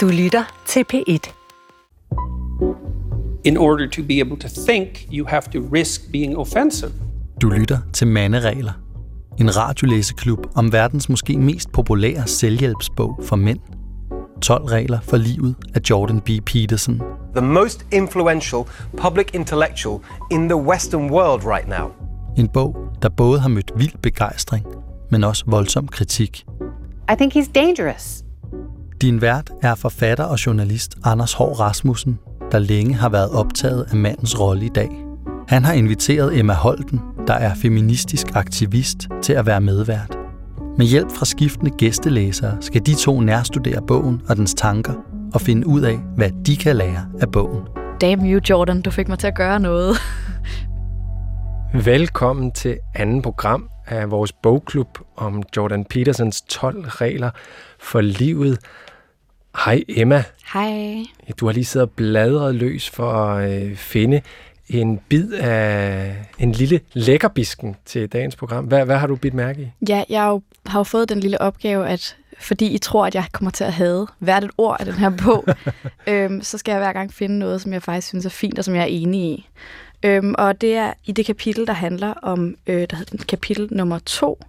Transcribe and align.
Du 0.00 0.08
lytter 0.08 0.62
til 0.66 0.84
P1. 0.92 1.32
In 3.44 3.56
order 3.56 3.88
to 3.90 4.02
be 4.02 4.20
able 4.20 4.36
to 4.36 4.48
think, 4.68 4.88
you 5.12 5.26
have 5.26 5.42
to 5.42 5.58
risk 5.72 6.12
being 6.12 6.38
offensive. 6.38 6.92
Du 7.42 7.48
lytter 7.48 7.78
til 7.92 8.06
Manderegler. 8.06 8.72
En 9.38 9.56
radiolæseklub 9.56 10.46
om 10.54 10.72
verdens 10.72 11.08
måske 11.08 11.38
mest 11.38 11.72
populære 11.72 12.26
selvhjælpsbog 12.26 13.20
for 13.24 13.36
mænd. 13.36 13.58
12 14.42 14.64
regler 14.64 15.00
for 15.00 15.16
livet 15.16 15.54
af 15.74 15.80
Jordan 15.90 16.20
B. 16.20 16.28
Peterson. 16.46 17.02
the 17.36 17.46
most 17.46 17.86
influential 17.92 18.62
public 18.96 19.26
intellectual 19.34 20.00
in 20.30 20.48
the 20.48 20.56
Western 20.56 21.10
world 21.10 21.44
right 21.44 21.68
now. 21.68 21.90
En 22.36 22.48
bog, 22.48 22.76
der 23.02 23.08
både 23.08 23.40
har 23.40 23.48
mødt 23.48 23.72
vild 23.76 23.98
begejstring, 24.02 24.66
men 25.10 25.24
også 25.24 25.44
voldsom 25.46 25.88
kritik. 25.88 26.46
I 27.12 27.14
think 27.16 27.36
he's 27.36 27.52
dangerous. 27.54 28.24
Din 29.02 29.20
vært 29.20 29.50
er 29.62 29.74
forfatter 29.74 30.24
og 30.24 30.46
journalist 30.46 30.98
Anders 31.04 31.32
Hård 31.32 31.60
Rasmussen, 31.60 32.18
der 32.52 32.58
længe 32.58 32.94
har 32.94 33.08
været 33.08 33.30
optaget 33.30 33.86
af 33.90 33.96
mandens 33.96 34.40
rolle 34.40 34.66
i 34.66 34.68
dag. 34.68 34.90
Han 35.48 35.64
har 35.64 35.72
inviteret 35.72 36.38
Emma 36.38 36.52
Holten, 36.52 37.00
der 37.26 37.34
er 37.34 37.54
feministisk 37.54 38.26
aktivist, 38.34 39.08
til 39.22 39.32
at 39.32 39.46
være 39.46 39.60
medvært. 39.60 40.18
Med 40.78 40.86
hjælp 40.86 41.10
fra 41.10 41.24
skiftende 41.24 41.70
gæstelæsere 41.78 42.56
skal 42.60 42.86
de 42.86 42.94
to 42.94 43.20
nærstudere 43.20 43.82
bogen 43.86 44.22
og 44.28 44.36
dens 44.36 44.54
tanker 44.54 44.94
og 45.34 45.40
finde 45.40 45.66
ud 45.66 45.80
af, 45.80 45.98
hvad 46.16 46.30
de 46.46 46.56
kan 46.56 46.76
lære 46.76 47.06
af 47.20 47.32
bogen. 47.32 47.62
Damn 48.00 48.32
you, 48.32 48.40
Jordan, 48.50 48.82
du 48.82 48.90
fik 48.90 49.08
mig 49.08 49.18
til 49.18 49.26
at 49.26 49.36
gøre 49.36 49.60
noget. 49.60 49.96
Velkommen 51.84 52.52
til 52.52 52.78
anden 52.94 53.22
program 53.22 53.68
af 53.86 54.10
vores 54.10 54.32
bogklub 54.32 54.98
om 55.16 55.42
Jordan 55.56 55.84
Petersons 55.84 56.42
12 56.42 56.88
regler 56.88 57.30
for 57.80 58.00
livet. 58.00 58.58
Hej 59.56 59.84
Emma. 59.88 60.24
Hej. 60.52 61.04
Du 61.40 61.46
har 61.46 61.52
lige 61.52 61.64
siddet 61.64 61.88
og 61.88 61.92
bladret 61.96 62.54
løs 62.54 62.90
for 62.90 63.12
at 63.12 63.62
øh, 63.62 63.76
finde 63.76 64.20
en 64.68 65.00
bid 65.08 65.32
af 65.32 66.16
en 66.38 66.52
lille 66.52 66.80
lækkerbisken 66.92 67.76
til 67.84 68.08
dagens 68.08 68.36
program. 68.36 68.64
Hvad, 68.64 68.84
hvad 68.84 68.96
har 68.96 69.06
du 69.06 69.16
bidt 69.16 69.34
mærke 69.34 69.62
i? 69.62 69.86
Ja, 69.88 70.04
jeg 70.08 70.22
har 70.22 70.30
jo, 70.30 70.42
har 70.66 70.78
jo 70.78 70.84
fået 70.84 71.08
den 71.08 71.20
lille 71.20 71.40
opgave, 71.40 71.88
at 71.88 72.16
fordi 72.40 72.66
I 72.66 72.78
tror, 72.78 73.06
at 73.06 73.14
jeg 73.14 73.24
kommer 73.32 73.50
til 73.50 73.64
at 73.64 73.72
have 73.72 74.06
hvert 74.18 74.44
et 74.44 74.50
ord 74.58 74.76
af 74.80 74.86
den 74.86 74.94
her 74.94 75.12
bog, 75.24 75.44
øhm, 76.06 76.42
så 76.42 76.58
skal 76.58 76.72
jeg 76.72 76.80
hver 76.80 76.92
gang 76.92 77.14
finde 77.14 77.38
noget, 77.38 77.60
som 77.60 77.72
jeg 77.72 77.82
faktisk 77.82 78.08
synes 78.08 78.26
er 78.26 78.30
fint, 78.30 78.58
og 78.58 78.64
som 78.64 78.74
jeg 78.74 78.82
er 78.82 78.86
enig 78.86 79.20
i. 79.20 79.48
Øhm, 80.02 80.34
og 80.38 80.60
det 80.60 80.74
er 80.74 80.92
i 81.04 81.12
det 81.12 81.26
kapitel, 81.26 81.66
der 81.66 81.72
handler 81.72 82.12
om, 82.12 82.56
øh, 82.66 82.86
der 82.90 82.96
hedder 82.96 83.24
kapitel 83.28 83.68
nummer 83.70 83.98
to, 83.98 84.40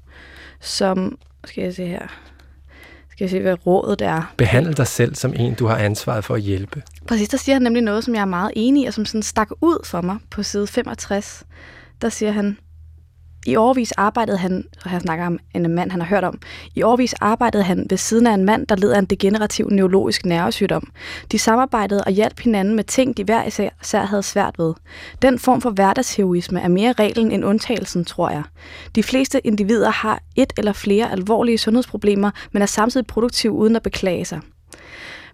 som, 0.60 1.18
skal 1.46 1.64
jeg 1.64 1.74
se 1.74 1.86
her, 1.86 2.08
skal 3.22 3.38
jeg 3.38 3.42
se, 3.42 3.42
hvad 3.42 3.68
rådet 3.68 4.02
er. 4.02 4.34
Behandle 4.38 4.74
dig 4.74 4.88
selv 4.88 5.16
som 5.16 5.34
en, 5.36 5.54
du 5.54 5.68
har 5.68 5.76
ansvaret 5.76 6.24
for 6.24 6.36
at 6.36 6.42
hjælpe. 6.42 6.84
Præcis, 7.08 7.30
der 7.30 7.38
siger 7.38 7.56
han 7.56 7.62
nemlig 7.62 7.84
noget, 7.84 8.04
som 8.04 8.16
jeg 8.16 8.22
er 8.22 8.26
meget 8.26 8.52
enig 8.56 8.84
i, 8.84 8.86
og 8.86 8.94
som 8.94 9.06
sådan 9.06 9.24
stak 9.24 9.50
ud 9.62 9.86
for 9.86 10.02
mig 10.02 10.18
på 10.32 10.44
side 10.44 10.68
65. 10.68 11.44
Der 12.02 12.10
siger 12.10 12.32
han, 12.32 12.58
i 13.46 13.56
årvis 13.56 13.92
arbejdede 13.92 14.38
han, 14.38 14.64
og 14.84 14.90
her 14.90 15.00
snakker 15.00 15.26
om 15.26 15.40
en 15.56 15.76
mand, 15.76 15.92
han 15.92 16.02
har 16.02 16.08
hørt 16.08 16.24
om, 16.24 16.40
i 16.76 16.82
årvis 16.82 17.14
arbejdede 17.14 17.64
han 17.64 17.88
ved 17.90 17.98
siden 17.98 18.28
af 18.28 18.34
en 18.34 18.46
mand, 18.46 18.68
der 18.68 18.76
led 18.76 18.92
af 18.92 19.00
en 19.00 19.06
degenerativ 19.06 19.70
neurologisk 19.70 20.26
nervesygdom. 20.26 20.92
De 21.32 21.40
samarbejdede 21.40 22.04
og 22.04 22.12
hjalp 22.12 22.40
hinanden 22.40 22.76
med 22.76 22.84
ting, 22.84 23.18
de 23.18 23.24
hver 23.24 23.44
især, 23.44 23.70
især 23.82 24.06
havde 24.06 24.24
svært 24.24 24.60
ved. 24.60 24.74
Den 25.22 25.40
form 25.40 25.62
for 25.62 25.70
hverdagsheroisme 25.70 26.62
er 26.62 26.68
mere 26.68 26.94
reglen 26.94 27.32
end 27.32 27.46
undtagelsen, 27.46 28.06
tror 28.06 28.30
jeg. 28.30 28.44
De 28.96 29.04
fleste 29.04 29.48
individer 29.48 29.90
har 29.90 30.22
et 30.36 30.54
eller 30.58 30.74
flere 30.74 31.12
alvorlige 31.12 31.58
sundhedsproblemer, 31.58 32.32
men 32.52 32.62
er 32.62 32.66
samtidig 32.66 33.08
produktive 33.08 33.52
uden 33.52 33.76
at 33.76 33.84
beklage 33.84 34.26
sig. 34.26 34.40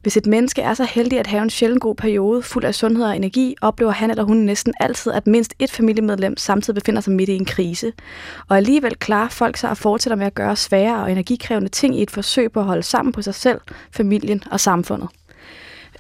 Hvis 0.07 0.17
et 0.17 0.25
menneske 0.25 0.61
er 0.61 0.73
så 0.73 0.83
heldig 0.83 1.19
at 1.19 1.27
have 1.27 1.43
en 1.43 1.49
sjældent 1.49 1.81
god 1.81 1.95
periode 1.95 2.41
fuld 2.41 2.65
af 2.65 2.75
sundhed 2.75 3.05
og 3.05 3.15
energi, 3.15 3.55
oplever 3.61 3.91
han 3.91 4.09
eller 4.09 4.23
hun 4.23 4.37
næsten 4.37 4.73
altid, 4.79 5.11
at 5.11 5.27
mindst 5.27 5.53
et 5.59 5.71
familiemedlem 5.71 6.37
samtidig 6.37 6.75
befinder 6.75 7.01
sig 7.01 7.13
midt 7.13 7.29
i 7.29 7.35
en 7.35 7.45
krise. 7.45 7.93
Og 8.49 8.57
alligevel 8.57 8.95
klarer 8.95 9.29
folk 9.29 9.57
sig 9.57 9.69
at 9.69 9.77
fortsætter 9.77 10.17
med 10.17 10.25
at 10.25 10.35
gøre 10.35 10.55
svære 10.55 11.03
og 11.03 11.11
energikrævende 11.11 11.69
ting 11.69 11.99
i 11.99 12.03
et 12.03 12.11
forsøg 12.11 12.51
på 12.51 12.59
at 12.59 12.65
holde 12.65 12.83
sammen 12.83 13.11
på 13.11 13.21
sig 13.21 13.35
selv, 13.35 13.61
familien 13.91 14.43
og 14.51 14.59
samfundet. 14.59 15.09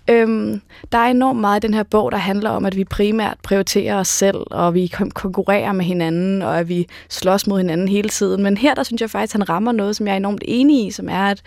Øhm, 0.09 0.61
der 0.91 0.97
er 0.97 1.05
enormt 1.05 1.39
meget 1.39 1.63
i 1.63 1.67
den 1.67 1.73
her 1.73 1.83
bog, 1.83 2.11
der 2.11 2.17
handler 2.17 2.49
om, 2.49 2.65
at 2.65 2.75
vi 2.75 2.83
primært 2.83 3.37
prioriterer 3.43 3.99
os 3.99 4.07
selv, 4.07 4.37
og 4.51 4.73
vi 4.73 4.91
kon- 4.95 5.09
konkurrerer 5.09 5.71
med 5.71 5.85
hinanden, 5.85 6.41
og 6.41 6.59
at 6.59 6.69
vi 6.69 6.87
slås 7.09 7.47
mod 7.47 7.59
hinanden 7.59 7.87
hele 7.87 8.09
tiden. 8.09 8.43
Men 8.43 8.57
her, 8.57 8.73
der 8.75 8.83
synes 8.83 9.01
jeg 9.01 9.09
faktisk, 9.09 9.35
at 9.35 9.39
han 9.39 9.49
rammer 9.49 9.71
noget, 9.71 9.95
som 9.95 10.07
jeg 10.07 10.13
er 10.13 10.17
enormt 10.17 10.43
enig 10.45 10.87
i, 10.87 10.91
som 10.91 11.09
er, 11.09 11.25
at 11.25 11.41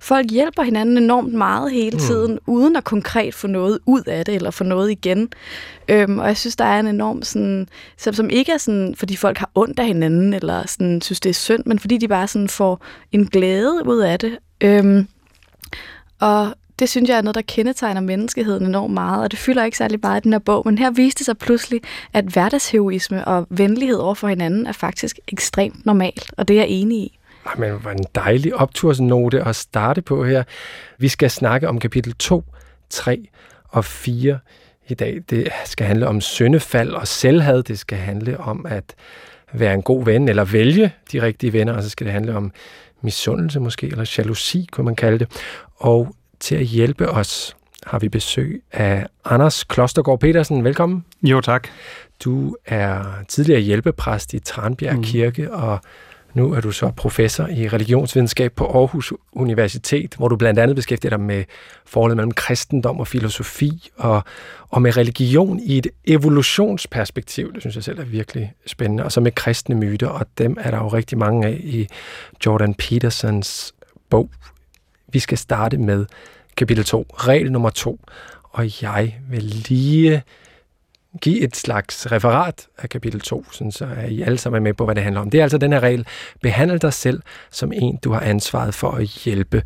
folk 0.00 0.30
hjælper 0.30 0.62
hinanden 0.62 0.98
enormt 0.98 1.34
meget 1.34 1.72
hele 1.72 1.98
tiden, 1.98 2.32
mm. 2.32 2.38
uden 2.46 2.76
at 2.76 2.84
konkret 2.84 3.34
få 3.34 3.46
noget 3.46 3.78
ud 3.86 4.02
af 4.06 4.24
det, 4.24 4.34
eller 4.34 4.50
få 4.50 4.64
noget 4.64 4.90
igen. 4.90 5.28
Øhm, 5.88 6.18
og 6.18 6.26
jeg 6.26 6.36
synes, 6.36 6.56
der 6.56 6.64
er 6.64 6.80
en 6.80 6.86
enorm 6.86 7.22
sådan, 7.22 7.68
som, 7.96 8.14
som 8.14 8.30
ikke 8.30 8.52
er 8.52 8.58
sådan, 8.58 8.94
fordi 8.96 9.16
folk 9.16 9.38
har 9.38 9.50
ondt 9.54 9.78
af 9.78 9.86
hinanden, 9.86 10.34
eller 10.34 10.66
sådan, 10.66 11.00
synes, 11.00 11.20
det 11.20 11.30
er 11.30 11.34
synd, 11.34 11.62
men 11.66 11.78
fordi 11.78 11.96
de 11.96 12.08
bare 12.08 12.28
sådan 12.28 12.48
får 12.48 12.84
en 13.12 13.26
glæde 13.26 13.82
ud 13.86 13.98
af 13.98 14.18
det. 14.18 14.38
Øhm, 14.60 15.06
og 16.20 16.54
det 16.78 16.88
synes 16.88 17.08
jeg 17.08 17.18
er 17.18 17.22
noget, 17.22 17.34
der 17.34 17.42
kendetegner 17.42 18.00
menneskeheden 18.00 18.66
enormt 18.66 18.94
meget, 18.94 19.22
og 19.22 19.30
det 19.30 19.38
fylder 19.38 19.64
ikke 19.64 19.76
særlig 19.76 19.98
meget 20.02 20.20
i 20.20 20.24
den 20.24 20.32
her 20.32 20.38
bog, 20.38 20.62
men 20.64 20.78
her 20.78 20.90
viste 20.90 21.18
det 21.18 21.24
sig 21.24 21.38
pludselig, 21.38 21.80
at 22.12 22.24
hverdagsheroisme 22.24 23.24
og 23.24 23.46
venlighed 23.50 23.96
over 23.96 24.14
for 24.14 24.28
hinanden 24.28 24.66
er 24.66 24.72
faktisk 24.72 25.18
ekstremt 25.28 25.86
normalt, 25.86 26.32
og 26.36 26.48
det 26.48 26.54
er 26.54 26.60
jeg 26.60 26.68
enig 26.68 26.98
i. 26.98 27.18
Ej, 27.46 27.54
men 27.58 27.80
hvor 27.80 27.90
en 27.90 28.04
dejlig 28.14 28.54
optursnote 28.54 29.44
at 29.44 29.56
starte 29.56 30.02
på 30.02 30.24
her. 30.24 30.42
Vi 30.98 31.08
skal 31.08 31.30
snakke 31.30 31.68
om 31.68 31.78
kapitel 31.78 32.14
2, 32.14 32.44
3 32.90 33.28
og 33.68 33.84
4 33.84 34.38
i 34.88 34.94
dag. 34.94 35.22
Det 35.30 35.48
skal 35.64 35.86
handle 35.86 36.08
om 36.08 36.20
syndefald 36.20 36.90
og 36.90 37.08
selvhad. 37.08 37.62
Det 37.62 37.78
skal 37.78 37.98
handle 37.98 38.40
om 38.40 38.66
at 38.68 38.94
være 39.52 39.74
en 39.74 39.82
god 39.82 40.04
ven, 40.04 40.28
eller 40.28 40.44
vælge 40.44 40.92
de 41.12 41.22
rigtige 41.22 41.52
venner, 41.52 41.72
og 41.72 41.82
så 41.82 41.90
skal 41.90 42.04
det 42.04 42.12
handle 42.12 42.36
om 42.36 42.52
misundelse 43.02 43.60
måske, 43.60 43.86
eller 43.86 44.14
jalousi, 44.18 44.68
kunne 44.72 44.84
man 44.84 44.96
kalde 44.96 45.18
det. 45.18 45.28
Og 45.76 46.14
til 46.40 46.56
at 46.56 46.64
hjælpe 46.64 47.10
os 47.10 47.56
har 47.86 47.98
vi 47.98 48.08
besøg 48.08 48.62
af 48.72 49.06
Anders 49.24 49.64
Klostergaard 49.64 50.20
Petersen. 50.20 50.64
Velkommen. 50.64 51.04
Jo, 51.22 51.40
tak. 51.40 51.68
Du 52.24 52.56
er 52.66 53.04
tidligere 53.28 53.60
hjælpepræst 53.60 54.34
i 54.34 54.38
Tranbjerg 54.38 54.96
mm. 54.96 55.02
Kirke, 55.02 55.52
og 55.52 55.80
nu 56.34 56.52
er 56.52 56.60
du 56.60 56.70
så 56.70 56.90
professor 56.96 57.46
i 57.46 57.68
religionsvidenskab 57.68 58.52
på 58.52 58.66
Aarhus 58.66 59.12
Universitet, 59.32 60.14
hvor 60.14 60.28
du 60.28 60.36
blandt 60.36 60.60
andet 60.60 60.76
beskæftiger 60.76 61.10
dig 61.10 61.20
med 61.20 61.44
forholdet 61.86 62.16
mellem 62.16 62.32
kristendom 62.32 63.00
og 63.00 63.06
filosofi, 63.06 63.90
og, 63.96 64.24
og 64.68 64.82
med 64.82 64.96
religion 64.96 65.60
i 65.60 65.78
et 65.78 65.86
evolutionsperspektiv. 66.04 67.52
Det 67.52 67.62
synes 67.62 67.76
jeg 67.76 67.84
selv 67.84 67.98
er 67.98 68.04
virkelig 68.04 68.52
spændende. 68.66 69.04
Og 69.04 69.12
så 69.12 69.20
med 69.20 69.32
kristne 69.32 69.74
myter, 69.74 70.08
og 70.08 70.26
dem 70.38 70.56
er 70.60 70.70
der 70.70 70.78
jo 70.78 70.88
rigtig 70.88 71.18
mange 71.18 71.46
af 71.46 71.60
i 71.64 71.88
Jordan 72.46 72.74
Petersons 72.74 73.74
bog. 74.10 74.30
Vi 75.12 75.18
skal 75.18 75.38
starte 75.38 75.78
med 75.78 76.06
kapitel 76.56 76.84
2, 76.84 77.06
regel 77.14 77.52
nummer 77.52 77.70
2, 77.70 78.00
og 78.42 78.82
jeg 78.82 79.14
vil 79.30 79.42
lige 79.42 80.22
give 81.20 81.40
et 81.40 81.56
slags 81.56 82.12
referat 82.12 82.66
af 82.78 82.88
kapitel 82.88 83.20
2, 83.20 83.44
sådan 83.52 83.72
så 83.72 83.88
I 84.08 84.22
alle 84.22 84.38
sammen 84.38 84.62
er 84.62 84.64
med 84.64 84.74
på, 84.74 84.84
hvad 84.84 84.94
det 84.94 85.02
handler 85.02 85.20
om. 85.20 85.30
Det 85.30 85.38
er 85.38 85.42
altså 85.42 85.58
den 85.58 85.72
her 85.72 85.80
regel, 85.80 86.06
behandle 86.42 86.78
dig 86.78 86.92
selv 86.92 87.22
som 87.50 87.72
en, 87.72 87.96
du 88.04 88.12
har 88.12 88.20
ansvaret 88.20 88.74
for 88.74 88.90
at 88.90 89.04
hjælpe. 89.04 89.62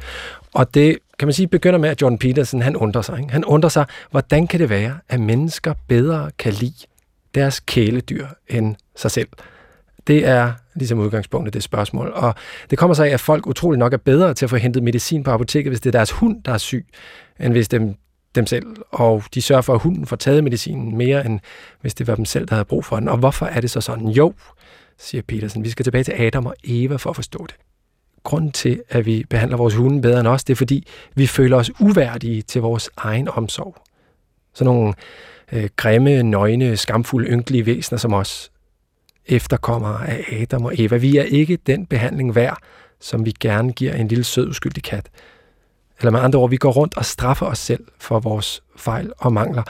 Og 0.54 0.74
det, 0.74 0.98
kan 1.18 1.28
man 1.28 1.32
sige, 1.32 1.48
begynder 1.48 1.78
med, 1.78 1.88
at 1.88 2.02
John 2.02 2.18
Peterson, 2.18 2.62
han 2.62 2.76
undrer 2.76 3.02
sig. 3.02 3.18
Ikke? 3.20 3.32
Han 3.32 3.44
undrer 3.44 3.70
sig, 3.70 3.86
hvordan 4.10 4.46
kan 4.46 4.60
det 4.60 4.70
være, 4.70 4.98
at 5.08 5.20
mennesker 5.20 5.74
bedre 5.88 6.30
kan 6.38 6.52
lide 6.52 6.86
deres 7.34 7.60
kæledyr 7.60 8.26
end 8.48 8.76
sig 8.96 9.10
selv? 9.10 9.28
Det 10.06 10.26
er 10.26 10.52
ligesom 10.74 10.98
udgangspunktet 10.98 11.54
det 11.54 11.62
spørgsmål. 11.62 12.12
Og 12.14 12.34
det 12.70 12.78
kommer 12.78 12.94
sig 12.94 13.08
af, 13.08 13.14
at 13.14 13.20
folk 13.20 13.46
utrolig 13.46 13.78
nok 13.78 13.92
er 13.92 13.96
bedre 13.96 14.34
til 14.34 14.46
at 14.46 14.50
få 14.50 14.56
hentet 14.56 14.82
medicin 14.82 15.22
på 15.22 15.30
apoteket, 15.30 15.70
hvis 15.70 15.80
det 15.80 15.90
er 15.94 15.98
deres 15.98 16.10
hund, 16.10 16.42
der 16.42 16.52
er 16.52 16.58
syg, 16.58 16.86
end 17.40 17.52
hvis 17.52 17.68
dem, 17.68 17.94
dem 18.34 18.46
selv. 18.46 18.66
Og 18.90 19.22
de 19.34 19.42
sørger 19.42 19.62
for, 19.62 19.74
at 19.74 19.80
hunden 19.80 20.06
får 20.06 20.16
taget 20.16 20.44
medicinen 20.44 20.96
mere, 20.96 21.26
end 21.26 21.40
hvis 21.80 21.94
det 21.94 22.06
var 22.06 22.14
dem 22.14 22.24
selv, 22.24 22.46
der 22.46 22.54
havde 22.54 22.64
brug 22.64 22.84
for 22.84 22.96
den. 22.98 23.08
Og 23.08 23.18
hvorfor 23.18 23.46
er 23.46 23.60
det 23.60 23.70
så 23.70 23.80
sådan? 23.80 24.08
Jo, 24.08 24.34
siger 24.98 25.22
Petersen, 25.22 25.64
vi 25.64 25.70
skal 25.70 25.84
tilbage 25.84 26.04
til 26.04 26.12
Adam 26.12 26.46
og 26.46 26.54
Eva 26.64 26.96
for 26.96 27.10
at 27.10 27.16
forstå 27.16 27.46
det. 27.46 27.56
Grunden 28.22 28.52
til, 28.52 28.82
at 28.88 29.06
vi 29.06 29.24
behandler 29.30 29.56
vores 29.56 29.74
hunde 29.74 30.02
bedre 30.02 30.20
end 30.20 30.28
os, 30.28 30.44
det 30.44 30.52
er 30.52 30.56
fordi, 30.56 30.86
vi 31.14 31.26
føler 31.26 31.56
os 31.56 31.80
uværdige 31.80 32.42
til 32.42 32.60
vores 32.60 32.90
egen 32.96 33.28
omsorg. 33.28 33.76
Sådan 34.54 34.74
nogle 34.74 34.94
øh, 35.52 35.68
grimme, 35.76 36.22
nøgne, 36.22 36.76
skamfulde, 36.76 37.28
ynkelige 37.28 37.66
væsener 37.66 37.98
som 37.98 38.12
os, 38.12 38.51
efterkommere 39.26 40.08
af 40.08 40.38
Adam 40.40 40.64
og 40.64 40.72
Eva. 40.78 40.96
Vi 40.96 41.16
er 41.16 41.22
ikke 41.22 41.58
den 41.66 41.86
behandling 41.86 42.34
værd, 42.34 42.58
som 43.00 43.26
vi 43.26 43.34
gerne 43.40 43.72
giver 43.72 43.94
en 43.94 44.08
lille 44.08 44.24
sød, 44.24 44.48
uskyldig 44.48 44.82
kat. 44.82 45.10
Eller 45.98 46.10
med 46.10 46.20
andre 46.20 46.38
ord, 46.38 46.50
vi 46.50 46.56
går 46.56 46.72
rundt 46.72 46.96
og 46.96 47.04
straffer 47.04 47.46
os 47.46 47.58
selv 47.58 47.84
for 48.00 48.20
vores 48.20 48.62
fejl 48.76 49.12
og 49.18 49.32
mangler. 49.32 49.62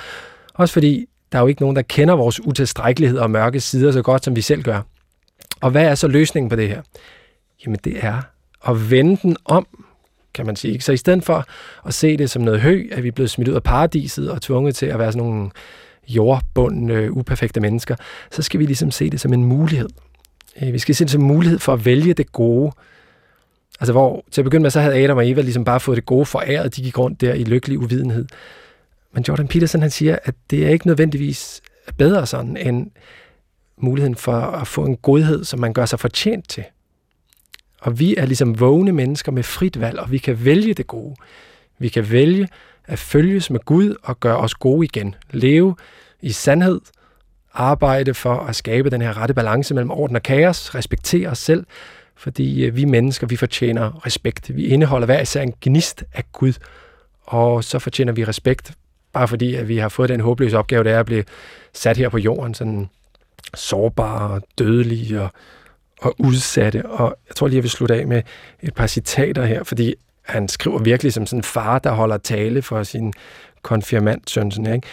Også 0.55 0.73
fordi 0.73 1.07
der 1.33 1.39
er 1.39 1.43
jo 1.43 1.49
ikke 1.49 1.63
nogen, 1.63 1.77
der 1.77 1.83
kender 1.83 2.15
vores 2.15 2.41
utilstrækkelighed 2.41 3.19
og 3.19 3.31
mørke 3.31 3.61
sider 3.61 3.93
så 3.93 4.03
godt, 4.03 4.25
som 4.25 4.37
vi 4.37 4.41
selv 4.41 4.63
gør. 4.63 4.81
Og 5.61 5.71
hvad 5.71 5.85
er 5.85 5.95
så 5.95 6.09
løsningen 6.09 6.51
på 6.51 6.57
det 6.57 6.69
her? 6.69 6.83
Jamen 7.65 7.79
det 7.85 8.05
er 8.05 8.23
at 8.69 8.91
vende 8.91 9.19
den 9.23 9.37
om, 9.45 9.67
kan 10.35 10.47
man 10.47 10.57
sige. 10.57 10.81
Så 10.81 10.93
i 10.93 10.97
stedet 10.97 11.25
for 11.25 11.45
at 11.87 11.95
se 11.95 12.17
det 12.17 12.31
som 12.31 12.43
noget 12.43 12.61
hø, 12.61 12.89
at 12.93 13.03
vi 13.03 13.09
er 13.09 13.13
blevet 13.13 13.31
smidt 13.31 13.49
ud 13.49 13.55
af 13.55 13.63
paradiset 13.63 14.31
og 14.31 14.43
tvunget 14.43 14.77
til 14.77 14.87
at 14.87 14.99
være 14.99 15.13
sådan 15.13 15.29
nogle 15.29 15.51
jordbundne, 16.09 16.95
øh, 16.95 17.13
uperfekte 17.13 17.61
mennesker, 17.61 17.97
så 18.31 18.43
skal 18.43 18.61
vi 18.61 18.67
ligesom 18.67 18.91
se 18.91 19.11
det 19.11 19.21
som 19.21 19.33
en 19.33 19.45
mulighed. 19.45 19.89
Øh, 20.63 20.73
vi 20.73 20.79
skal 20.79 20.95
se 20.95 21.05
det 21.05 21.11
som 21.11 21.21
en 21.21 21.27
mulighed 21.27 21.59
for 21.59 21.73
at 21.73 21.85
vælge 21.85 22.15
det 22.15 22.33
gode. 22.33 22.73
Altså 23.81 23.93
hvor 23.93 24.25
til 24.31 24.41
at 24.41 24.45
begynde 24.45 24.63
med, 24.63 24.71
så 24.71 24.81
havde 24.81 25.05
Adam 25.05 25.17
og 25.17 25.31
Eva 25.31 25.41
ligesom 25.41 25.65
bare 25.65 25.81
fået 25.81 25.97
det 25.97 26.07
gode 26.07 26.27
foræret, 26.27 26.77
de 26.77 26.83
gik 26.83 26.99
rundt 26.99 27.21
der 27.21 27.35
i 27.35 27.45
lykkelig 27.45 27.79
uvidenhed. 27.79 28.27
Men 29.13 29.25
Jordan 29.29 29.49
Peterson 29.49 29.81
han 29.81 29.91
siger, 29.91 30.19
at 30.25 30.35
det 30.51 30.67
er 30.67 30.69
ikke 30.69 30.87
nødvendigvis 30.87 31.63
bedre 31.99 32.27
sådan, 32.27 32.57
end 32.57 32.91
muligheden 33.77 34.15
for 34.15 34.33
at 34.33 34.67
få 34.67 34.85
en 34.85 34.97
godhed, 34.97 35.45
som 35.45 35.61
man 35.61 35.73
gør 35.73 35.87
sig 35.87 36.01
fortjent 36.01 36.49
til. 36.49 36.65
Og 37.81 37.99
vi 37.99 38.17
er 38.17 38.27
ligesom 38.27 38.61
vågne 38.61 38.93
mennesker 38.93 39.33
med 39.33 39.43
frit 39.43 39.81
valg, 39.81 39.99
og 39.99 40.11
vi 40.11 40.19
kan 40.19 40.45
vælge 40.45 40.75
det 40.75 40.87
gode. 40.87 41.15
Vi 41.79 41.89
kan 41.89 42.11
vælge 42.11 42.49
at 42.85 42.99
følges 42.99 43.51
med 43.51 43.61
Gud 43.61 43.95
og 44.03 44.21
gøre 44.21 44.37
os 44.37 44.55
gode 44.55 44.85
igen. 44.85 45.15
Leve 45.31 45.77
i 46.21 46.33
sandhed, 46.33 46.81
arbejde 47.55 48.15
for 48.15 48.35
at 48.35 48.57
skabe 48.57 48.91
den 48.91 49.03
her 49.03 49.17
rette 49.17 49.35
balance 49.35 49.75
mellem 49.75 49.91
orden 49.91 50.17
og 50.17 50.23
kaos, 50.23 50.75
respektere 50.75 51.29
os 51.29 51.39
selv, 51.39 51.67
fordi 52.17 52.65
øh, 52.65 52.77
vi 52.77 52.85
mennesker, 52.85 53.27
vi 53.27 53.37
fortjener 53.37 54.07
respekt. 54.07 54.57
Vi 54.57 54.67
indeholder 54.67 55.07
hver 55.07 55.21
især 55.21 55.43
en 55.43 55.55
gnist 55.61 56.05
af 56.13 56.25
Gud, 56.33 56.53
og 57.23 57.65
så 57.65 57.79
fortjener 57.79 58.13
vi 58.13 58.25
respekt, 58.25 58.73
bare 59.13 59.29
fordi 59.29 59.55
at 59.55 59.69
vi 59.69 59.77
har 59.77 59.89
fået 59.89 60.09
den 60.09 60.21
håbløse 60.21 60.59
opgave, 60.59 60.85
det 60.85 60.93
er 60.93 61.01
at 61.01 61.07
blive 61.07 61.25
sat 61.73 61.97
her 61.97 62.09
på 62.09 62.19
jorden, 62.19 62.55
sådan 62.55 62.89
sårbare 63.55 64.31
og 64.31 64.43
dødelige 64.59 65.21
og, 65.21 65.33
og 66.01 66.15
udsatte. 66.19 66.87
Og 66.87 67.17
jeg 67.29 67.37
tror 67.37 67.47
lige, 67.47 67.57
jeg 67.57 67.63
vil 67.63 67.71
slutte 67.71 67.95
af 67.95 68.07
med 68.07 68.23
et 68.63 68.75
par 68.75 68.87
citater 68.87 69.45
her, 69.45 69.63
fordi 69.63 69.95
han 70.23 70.49
skriver 70.49 70.79
virkelig 70.79 71.13
som 71.13 71.27
sådan 71.27 71.39
en 71.39 71.45
far, 71.45 71.79
der 71.79 71.91
holder 71.91 72.17
tale 72.17 72.63
for 72.63 72.83
sin 72.83 73.13
konfirmandsøn. 73.63 74.51
Sådan, 74.51 74.75
ikke? 74.75 74.89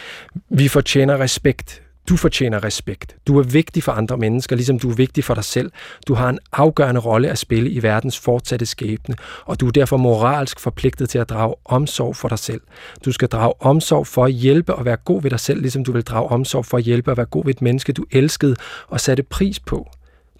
Vi 0.48 0.68
fortjener 0.68 1.20
respekt. 1.20 1.82
Du 2.08 2.16
fortjener 2.16 2.64
respekt. 2.64 3.16
Du 3.26 3.38
er 3.38 3.42
vigtig 3.42 3.82
for 3.82 3.92
andre 3.92 4.16
mennesker, 4.16 4.56
ligesom 4.56 4.78
du 4.78 4.90
er 4.90 4.94
vigtig 4.94 5.24
for 5.24 5.34
dig 5.34 5.44
selv. 5.44 5.70
Du 6.08 6.14
har 6.14 6.28
en 6.28 6.38
afgørende 6.52 7.00
rolle 7.00 7.28
at 7.28 7.38
spille 7.38 7.70
i 7.70 7.82
verdens 7.82 8.18
fortsatte 8.18 8.66
skæbne, 8.66 9.14
og 9.44 9.60
du 9.60 9.66
er 9.66 9.70
derfor 9.70 9.96
moralsk 9.96 10.60
forpligtet 10.60 11.08
til 11.08 11.18
at 11.18 11.28
drage 11.28 11.54
omsorg 11.64 12.16
for 12.16 12.28
dig 12.28 12.38
selv. 12.38 12.60
Du 13.04 13.12
skal 13.12 13.28
drage 13.28 13.52
omsorg 13.60 14.06
for 14.06 14.24
at 14.24 14.32
hjælpe 14.32 14.74
og 14.74 14.84
være 14.84 14.96
god 14.96 15.22
ved 15.22 15.30
dig 15.30 15.40
selv, 15.40 15.60
ligesom 15.60 15.84
du 15.84 15.92
vil 15.92 16.02
drage 16.02 16.28
omsorg 16.28 16.66
for 16.66 16.76
at 16.76 16.82
hjælpe 16.82 17.10
og 17.10 17.16
være 17.16 17.26
god 17.26 17.44
ved 17.44 17.54
et 17.54 17.62
menneske, 17.62 17.92
du 17.92 18.04
elskede 18.10 18.56
og 18.88 19.00
satte 19.00 19.22
pris 19.22 19.60
på. 19.60 19.90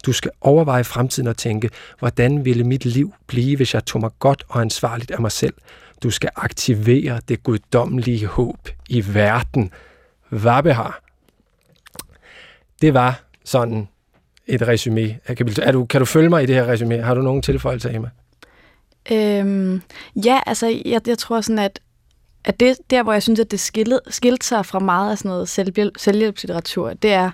Du 0.05 0.13
skal 0.13 0.31
overveje 0.41 0.83
fremtiden 0.83 1.27
og 1.27 1.37
tænke, 1.37 1.69
hvordan 1.99 2.45
ville 2.45 2.63
mit 2.63 2.85
liv 2.85 3.13
blive, 3.27 3.55
hvis 3.55 3.73
jeg 3.73 3.85
tog 3.85 4.01
mig 4.01 4.11
godt 4.19 4.43
og 4.49 4.61
ansvarligt 4.61 5.11
af 5.11 5.21
mig 5.21 5.31
selv? 5.31 5.53
Du 6.03 6.09
skal 6.09 6.29
aktivere 6.35 7.21
det 7.27 7.43
guddommelige 7.43 8.25
håb 8.25 8.69
i 8.89 9.03
verden. 9.13 9.71
Hvad 10.29 10.73
har? 10.73 11.01
Det 12.81 12.93
var 12.93 13.23
sådan 13.45 13.87
et 14.47 14.67
resume 14.67 15.19
af 15.27 15.37
kapitel. 15.37 15.63
Er 15.63 15.71
du, 15.71 15.85
kan 15.85 16.01
du 16.01 16.05
følge 16.05 16.29
mig 16.29 16.43
i 16.43 16.45
det 16.45 16.55
her 16.55 16.67
resume? 16.67 17.01
Har 17.01 17.13
du 17.13 17.21
nogen 17.21 17.41
tilføjelser, 17.41 17.89
Emma? 17.95 18.09
Øhm, 19.11 19.81
ja, 20.25 20.39
altså 20.45 20.81
jeg, 20.85 21.07
jeg 21.07 21.17
tror 21.17 21.41
sådan, 21.41 21.59
at, 21.59 21.79
at 22.43 22.59
det, 22.59 22.77
der, 22.89 23.03
hvor 23.03 23.13
jeg 23.13 23.23
synes, 23.23 23.39
at 23.39 23.51
det 23.51 23.59
skilte, 23.59 23.99
skilte 24.07 24.45
sig 24.45 24.65
fra 24.65 24.79
meget 24.79 25.11
af 25.11 25.17
sådan 25.17 25.29
noget 25.29 25.49
selvhjælp, 25.49 25.97
selvhjælpslitteratur, 25.97 26.93
det 26.93 27.13
er, 27.13 27.31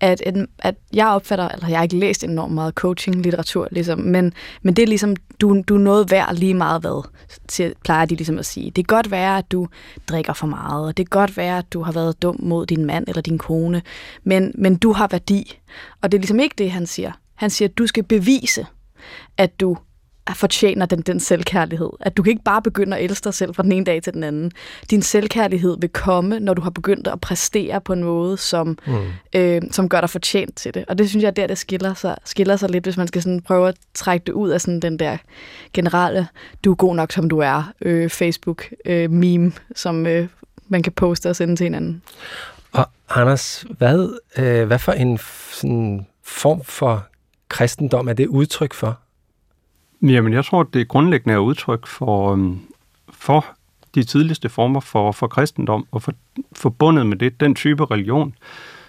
at, 0.00 0.22
en, 0.26 0.48
at 0.58 0.74
jeg 0.92 1.08
opfatter, 1.08 1.48
eller 1.48 1.68
jeg 1.68 1.78
har 1.78 1.82
ikke 1.82 1.96
læst 1.96 2.24
enormt 2.24 2.54
meget 2.54 2.74
coaching-litteratur, 2.74 3.68
ligesom, 3.70 3.98
men, 3.98 4.32
men 4.62 4.74
det 4.74 4.82
er 4.82 4.86
ligesom, 4.86 5.16
du, 5.40 5.62
du 5.68 5.74
er 5.74 5.78
noget 5.78 6.10
værd 6.10 6.34
lige 6.34 6.54
meget 6.54 6.80
hvad, 6.80 7.08
til, 7.48 7.74
plejer 7.84 8.06
de 8.06 8.14
ligesom 8.14 8.38
at 8.38 8.46
sige. 8.46 8.66
Det 8.66 8.88
kan 8.88 8.96
godt 8.96 9.10
være, 9.10 9.38
at 9.38 9.52
du 9.52 9.68
drikker 10.08 10.32
for 10.32 10.46
meget, 10.46 10.86
og 10.86 10.96
det 10.96 11.10
kan 11.10 11.20
godt 11.20 11.36
være, 11.36 11.58
at 11.58 11.72
du 11.72 11.82
har 11.82 11.92
været 11.92 12.22
dum 12.22 12.36
mod 12.38 12.66
din 12.66 12.84
mand 12.84 13.04
eller 13.08 13.22
din 13.22 13.38
kone, 13.38 13.82
men, 14.24 14.52
men 14.54 14.76
du 14.76 14.92
har 14.92 15.08
værdi. 15.10 15.58
Og 16.02 16.12
det 16.12 16.18
er 16.18 16.20
ligesom 16.20 16.40
ikke 16.40 16.54
det, 16.58 16.70
han 16.70 16.86
siger. 16.86 17.12
Han 17.34 17.50
siger, 17.50 17.68
at 17.68 17.78
du 17.78 17.86
skal 17.86 18.02
bevise, 18.02 18.66
at 19.36 19.60
du 19.60 19.76
fortjener 20.36 20.86
den, 20.86 21.00
den 21.00 21.20
selvkærlighed. 21.20 21.90
At 22.00 22.16
du 22.16 22.22
kan 22.22 22.30
ikke 22.30 22.44
bare 22.44 22.62
begynde 22.62 22.96
at 22.96 23.04
elske 23.04 23.24
dig 23.24 23.34
selv 23.34 23.54
fra 23.54 23.62
den 23.62 23.72
ene 23.72 23.84
dag 23.84 24.02
til 24.02 24.14
den 24.14 24.24
anden. 24.24 24.52
Din 24.90 25.02
selvkærlighed 25.02 25.76
vil 25.80 25.88
komme, 25.90 26.40
når 26.40 26.54
du 26.54 26.62
har 26.62 26.70
begyndt 26.70 27.06
at 27.06 27.20
præstere 27.20 27.80
på 27.80 27.92
en 27.92 28.04
måde, 28.04 28.36
som, 28.36 28.78
mm. 28.86 28.94
øh, 29.34 29.62
som 29.70 29.88
gør 29.88 30.00
dig 30.00 30.10
fortjent 30.10 30.56
til 30.56 30.74
det. 30.74 30.84
Og 30.88 30.98
det 30.98 31.08
synes 31.08 31.22
jeg, 31.22 31.36
der 31.36 31.46
det 31.46 31.58
skiller 31.58 31.94
sig, 31.94 32.16
skiller 32.24 32.56
sig 32.56 32.70
lidt, 32.70 32.84
hvis 32.84 32.96
man 32.96 33.08
skal 33.08 33.22
sådan 33.22 33.40
prøve 33.40 33.68
at 33.68 33.76
trække 33.94 34.24
det 34.24 34.32
ud 34.32 34.50
af 34.50 34.60
sådan 34.60 34.80
den 34.80 34.98
der 34.98 35.16
generelle, 35.72 36.28
du 36.64 36.70
er 36.70 36.74
god 36.74 36.94
nok, 36.94 37.12
som 37.12 37.28
du 37.28 37.38
er, 37.38 37.72
øh, 37.82 38.10
Facebook-meme, 38.10 39.46
øh, 39.46 39.52
som 39.76 40.06
øh, 40.06 40.28
man 40.68 40.82
kan 40.82 40.92
poste 40.92 41.30
og 41.30 41.36
sende 41.36 41.56
til 41.56 41.64
hinanden. 41.64 42.02
Og 42.72 42.88
Anders, 43.10 43.64
hvad, 43.78 44.18
øh, 44.38 44.66
hvad 44.66 44.78
for 44.78 44.92
en 44.92 45.18
sådan, 45.52 46.06
form 46.22 46.64
for 46.64 47.06
kristendom 47.48 48.08
er 48.08 48.12
det 48.12 48.26
udtryk 48.26 48.74
for? 48.74 48.98
Jamen, 50.02 50.32
jeg 50.32 50.44
tror, 50.44 50.62
det 50.62 50.88
grundlæggende 50.88 51.34
er 51.34 51.38
udtryk 51.38 51.86
for, 51.86 52.32
øhm, 52.32 52.60
for 53.10 53.46
de 53.94 54.02
tidligste 54.02 54.48
former 54.48 54.80
for, 54.80 55.12
for 55.12 55.26
kristendom, 55.26 55.86
og 55.90 56.02
for, 56.02 56.12
forbundet 56.52 57.06
med 57.06 57.16
det, 57.16 57.40
den 57.40 57.54
type 57.54 57.84
religion, 57.84 58.34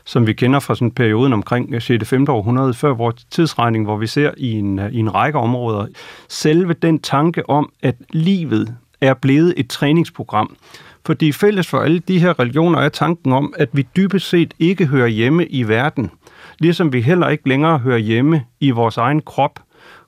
som 0.06 0.28
vi 0.28 0.34
kender 0.34 0.60
fra 0.60 0.76
sådan 0.76 0.92
perioden 0.92 1.34
omkring 1.34 1.74
øh, 1.74 1.82
6. 1.82 2.10
5. 2.10 2.30
århundrede 2.30 2.74
før 2.74 2.94
vores 2.94 3.24
tidsregning, 3.32 3.86
hvor 3.86 3.98
vi 3.98 4.08
ser 4.08 4.32
i 4.38 4.52
en, 4.52 4.80
øh, 4.80 4.92
i 4.92 5.00
en 5.00 5.16
række 5.16 5.40
områder 5.40 5.88
selve 6.28 6.74
den 6.74 7.00
tanke 7.00 7.50
om, 7.50 7.72
at 7.82 7.96
livet 8.10 8.76
er 9.02 9.14
blevet 9.14 9.54
et 9.58 9.70
træningsprogram. 9.70 10.56
Fordi 11.06 11.32
fælles 11.32 11.68
for 11.68 11.80
alle 11.80 12.00
de 12.00 12.20
her 12.20 12.40
religioner 12.40 12.80
er 12.80 12.90
tanken 12.90 13.34
om, 13.34 13.54
at 13.58 13.70
vi 13.74 13.88
dybest 13.96 14.30
set 14.30 14.54
ikke 14.60 14.86
hører 14.86 15.08
hjemme 15.08 15.46
i 15.46 15.64
verden, 15.64 16.12
ligesom 16.60 16.94
vi 16.94 17.02
heller 17.02 17.30
ikke 17.30 17.50
længere 17.50 17.78
hører 17.78 17.98
hjemme 17.98 18.44
i 18.60 18.70
vores 18.70 18.98
egen 18.98 19.22
krop, 19.22 19.60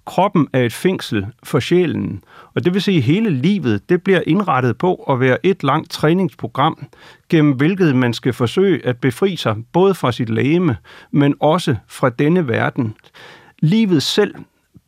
kroppen 0.06 0.48
er 0.54 0.62
et 0.62 0.74
fængsel 0.74 1.26
for 1.44 1.60
sjælen, 1.60 2.24
og 2.56 2.66
det 2.66 2.74
vil 2.74 2.82
sige, 2.82 2.98
at 2.98 3.04
hele 3.04 3.30
livet 3.30 3.90
det 3.90 4.04
bliver 4.04 4.22
indrettet 4.28 4.78
på 4.78 4.96
at 4.96 5.20
være 5.20 5.46
et 5.46 5.64
langt 5.64 5.92
træningsprogram, 5.92 6.88
gennem 7.30 7.54
hvilket 7.54 7.96
man 7.96 8.14
skal 8.14 8.34
forsøge 8.34 8.86
at 8.86 8.98
befri 8.98 9.36
sig 9.36 9.56
både 9.74 9.94
fra 9.94 10.12
sit 10.12 10.30
lægeme, 10.30 10.78
men 11.12 11.36
også 11.40 11.76
fra 11.88 12.10
denne 12.10 12.48
verden. 12.48 12.96
Livet 13.60 14.04
selv 14.04 14.36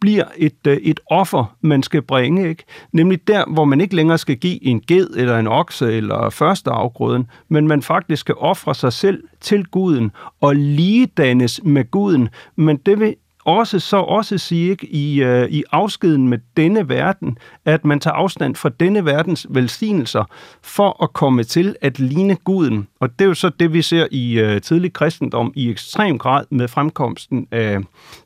bliver 0.03 0.25
et, 0.37 0.67
øh, 0.67 0.77
et 0.77 0.99
offer, 1.09 1.55
man 1.61 1.83
skal 1.83 2.01
bringe. 2.01 2.49
Ikke? 2.49 2.63
Nemlig 2.91 3.27
der, 3.27 3.53
hvor 3.53 3.65
man 3.65 3.81
ikke 3.81 3.95
længere 3.95 4.17
skal 4.17 4.37
give 4.37 4.65
en 4.65 4.81
ged 4.81 5.09
eller 5.15 5.39
en 5.39 5.47
okse 5.47 5.93
eller 5.93 6.29
første 6.29 6.71
afgrøden, 6.71 7.27
men 7.49 7.67
man 7.67 7.81
faktisk 7.81 8.19
skal 8.19 8.35
ofre 8.37 8.75
sig 8.75 8.93
selv 8.93 9.23
til 9.41 9.65
guden 9.65 10.11
og 10.41 10.55
ligedannes 10.55 11.61
med 11.63 11.91
guden. 11.91 12.29
Men 12.55 12.77
det 12.77 12.99
vil 12.99 13.15
også 13.45 13.79
så 13.79 13.97
også 13.97 14.37
sige 14.37 14.69
ikke, 14.69 14.87
i, 14.87 15.23
øh, 15.23 15.49
i 15.49 15.63
afskeden 15.71 16.27
med 16.27 16.37
denne 16.57 16.89
verden, 16.89 17.37
at 17.65 17.85
man 17.85 17.99
tager 17.99 18.15
afstand 18.15 18.55
fra 18.55 18.69
denne 18.79 19.05
verdens 19.05 19.47
velsignelser 19.49 20.23
for 20.61 21.03
at 21.03 21.13
komme 21.13 21.43
til 21.43 21.75
at 21.81 21.99
ligne 21.99 22.35
guden. 22.35 22.87
Og 22.99 23.09
det 23.19 23.25
er 23.25 23.27
jo 23.27 23.33
så 23.33 23.49
det, 23.49 23.73
vi 23.73 23.81
ser 23.81 24.07
i 24.11 24.39
øh, 24.39 24.61
tidlig 24.61 24.93
kristendom 24.93 25.53
i 25.55 25.69
ekstrem 25.69 26.17
grad 26.17 26.45
med 26.49 26.67
fremkomsten 26.67 27.47
af 27.51 27.79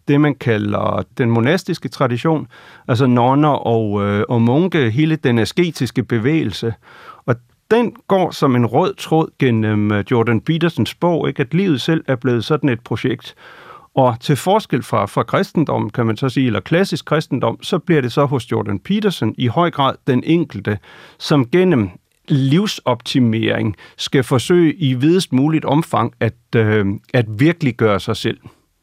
det, 0.07 0.21
man 0.21 0.35
kalder 0.35 1.03
den 1.17 1.29
monastiske 1.29 1.89
tradition, 1.89 2.47
altså 2.87 3.07
nonner 3.07 3.49
og, 3.49 4.03
øh, 4.03 4.23
og 4.29 4.41
munke, 4.41 4.89
hele 4.89 5.15
den 5.15 5.39
asketiske 5.39 6.03
bevægelse. 6.03 6.73
Og 7.25 7.35
den 7.71 7.95
går 8.07 8.31
som 8.31 8.55
en 8.55 8.65
rød 8.65 8.93
tråd 8.93 9.27
gennem 9.39 9.91
øh, 9.91 10.03
Jordan 10.11 10.41
Petersens 10.41 10.95
bog, 10.95 11.27
ikke? 11.27 11.41
at 11.41 11.53
livet 11.53 11.81
selv 11.81 12.03
er 12.07 12.15
blevet 12.15 12.45
sådan 12.45 12.69
et 12.69 12.79
projekt. 12.79 13.35
Og 13.97 14.19
til 14.19 14.35
forskel 14.35 14.83
fra, 14.83 15.05
fra 15.05 15.23
kristendom, 15.23 15.89
kan 15.89 16.05
man 16.05 16.17
så 16.17 16.29
sige, 16.29 16.47
eller 16.47 16.59
klassisk 16.59 17.05
kristendom, 17.05 17.63
så 17.63 17.79
bliver 17.79 18.01
det 18.01 18.11
så 18.11 18.25
hos 18.25 18.51
Jordan 18.51 18.79
Peterson 18.79 19.35
i 19.37 19.47
høj 19.47 19.71
grad 19.71 19.95
den 20.07 20.23
enkelte, 20.25 20.79
som 21.17 21.49
gennem 21.49 21.89
livsoptimering 22.27 23.75
skal 23.97 24.23
forsøge 24.23 24.73
i 24.73 24.93
videst 24.93 25.33
muligt 25.33 25.65
omfang 25.65 26.13
at, 26.19 26.33
øh, 26.55 26.85
at 27.13 27.25
virkelig 27.39 27.75
gøre 27.75 27.99
sig 27.99 28.15
selv. 28.15 28.37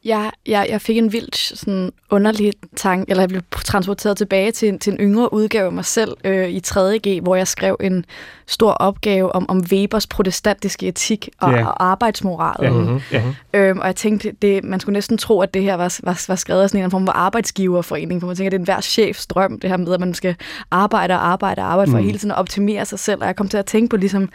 Jeg, 0.05 0.31
jeg, 0.45 0.67
jeg 0.69 0.81
fik 0.81 0.97
en 0.97 1.13
vildt 1.13 1.37
sådan 1.37 1.91
underlig 2.09 2.53
tanke, 2.75 3.09
eller 3.09 3.21
jeg 3.21 3.29
blev 3.29 3.41
transporteret 3.51 4.17
tilbage 4.17 4.51
til, 4.51 4.79
til 4.79 4.93
en 4.93 4.99
yngre 4.99 5.33
udgave 5.33 5.65
af 5.65 5.71
mig 5.71 5.85
selv 5.85 6.17
øh, 6.23 6.49
i 6.49 6.61
3.G, 6.67 7.21
hvor 7.21 7.35
jeg 7.35 7.47
skrev 7.47 7.77
en 7.79 8.05
stor 8.47 8.71
opgave 8.71 9.35
om, 9.35 9.49
om 9.49 9.63
Webers 9.71 10.07
protestantiske 10.07 10.87
etik 10.87 11.29
og, 11.39 11.51
yeah. 11.51 11.67
og 11.67 11.85
arbejdsmoral. 11.85 12.63
Yeah. 12.63 12.75
Mm-hmm. 12.75 13.35
Øhm, 13.53 13.79
og 13.79 13.85
jeg 13.85 13.95
tænkte, 13.95 14.31
det, 14.41 14.63
man 14.63 14.79
skulle 14.79 14.93
næsten 14.93 15.17
tro, 15.17 15.41
at 15.41 15.53
det 15.53 15.61
her 15.63 15.75
var, 15.75 15.99
var, 16.03 16.23
var 16.27 16.35
skrevet 16.35 16.61
af 16.61 16.69
sådan 16.69 16.83
en 16.83 16.91
form 16.91 17.05
for 17.05 17.13
arbejdsgiverforening, 17.13 18.21
for 18.21 18.27
man 18.27 18.35
tænker, 18.35 18.47
at 18.47 18.51
det 18.51 18.57
er 18.57 18.61
en 18.61 18.65
hver 18.65 18.81
chefs 18.81 19.27
drøm, 19.27 19.59
det 19.59 19.69
her 19.69 19.77
med, 19.77 19.93
at 19.93 19.99
man 19.99 20.13
skal 20.13 20.35
arbejde 20.71 21.13
og 21.13 21.27
arbejde 21.27 21.61
og 21.61 21.71
arbejde 21.71 21.91
for 21.91 21.97
mm. 21.97 22.05
hele 22.05 22.17
tiden 22.17 22.31
at 22.31 22.37
optimere 22.37 22.85
sig 22.85 22.99
selv. 22.99 23.21
Og 23.21 23.27
jeg 23.27 23.35
kom 23.35 23.49
til 23.49 23.57
at 23.57 23.65
tænke 23.65 23.89
på 23.89 23.97
ligesom, 23.97 24.29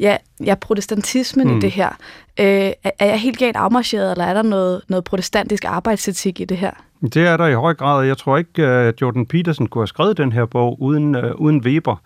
ja, 0.00 0.16
ja 0.44 0.54
protestantismen 0.54 1.48
mm. 1.48 1.56
i 1.56 1.60
det 1.60 1.70
her. 1.70 1.88
Øh, 2.40 2.72
er 2.84 3.06
jeg 3.06 3.20
helt 3.20 3.38
galt 3.38 3.56
afmarcheret, 3.56 4.10
eller 4.10 4.24
er 4.24 4.34
der 4.34 4.42
noget, 4.42 4.82
noget 4.88 5.04
protestantisk 5.04 5.64
arbejdsetik 5.64 6.40
i 6.40 6.44
det 6.44 6.56
her? 6.56 6.70
Det 7.02 7.16
er 7.16 7.36
der 7.36 7.46
i 7.46 7.54
høj 7.54 7.74
grad. 7.74 8.06
Jeg 8.06 8.18
tror 8.18 8.36
ikke, 8.36 8.66
at 8.66 9.00
Jordan 9.00 9.26
Peterson 9.26 9.66
kunne 9.66 9.82
have 9.82 9.86
skrevet 9.86 10.16
den 10.16 10.32
her 10.32 10.46
bog 10.46 10.82
uden, 10.82 11.16
uh, 11.16 11.30
uden 11.34 11.60
Weber. 11.60 11.96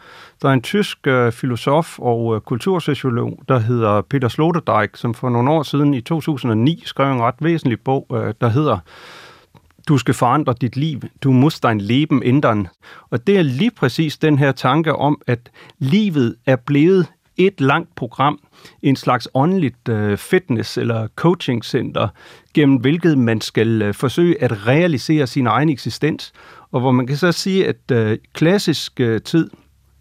Der 0.42 0.48
er 0.48 0.52
en 0.52 0.62
tysk 0.62 0.98
uh, 1.06 1.32
filosof 1.32 1.98
og 1.98 2.24
uh, 2.24 2.40
kultursociolog, 2.40 3.38
der 3.48 3.58
hedder 3.58 4.02
Peter 4.02 4.28
Sloterdijk, 4.28 4.96
som 4.96 5.14
for 5.14 5.30
nogle 5.30 5.50
år 5.50 5.62
siden 5.62 5.94
i 5.94 6.00
2009 6.00 6.82
skrev 6.86 7.12
en 7.12 7.20
ret 7.22 7.34
væsentlig 7.40 7.80
bog, 7.80 8.06
uh, 8.10 8.18
der 8.40 8.48
hedder 8.48 8.78
du 9.88 9.98
skal 9.98 10.14
forandre 10.14 10.54
dit 10.60 10.76
liv. 10.76 11.00
Du 11.22 11.32
muss 11.32 11.60
dein 11.60 11.80
Leben 11.80 12.22
ændren. 12.24 12.68
Og 13.10 13.26
det 13.26 13.38
er 13.38 13.42
lige 13.42 13.70
præcis 13.70 14.18
den 14.18 14.38
her 14.38 14.52
tanke 14.52 14.96
om, 14.96 15.20
at 15.26 15.50
livet 15.78 16.36
er 16.46 16.56
blevet 16.56 17.06
et 17.36 17.60
langt 17.60 17.94
program, 17.94 18.40
en 18.82 18.96
slags 18.96 19.28
åndeligt 19.34 19.88
øh, 19.88 20.18
fitness- 20.18 20.80
eller 20.80 21.08
coaching-center, 21.16 22.08
gennem 22.54 22.76
hvilket 22.76 23.18
man 23.18 23.40
skal 23.40 23.82
øh, 23.82 23.94
forsøge 23.94 24.42
at 24.42 24.66
realisere 24.66 25.26
sin 25.26 25.46
egen 25.46 25.68
eksistens. 25.68 26.32
Og 26.70 26.80
hvor 26.80 26.92
man 26.92 27.06
kan 27.06 27.16
så 27.16 27.32
sige, 27.32 27.66
at 27.68 27.90
øh, 27.92 28.18
klassisk 28.32 29.00
øh, 29.00 29.20
tid, 29.20 29.50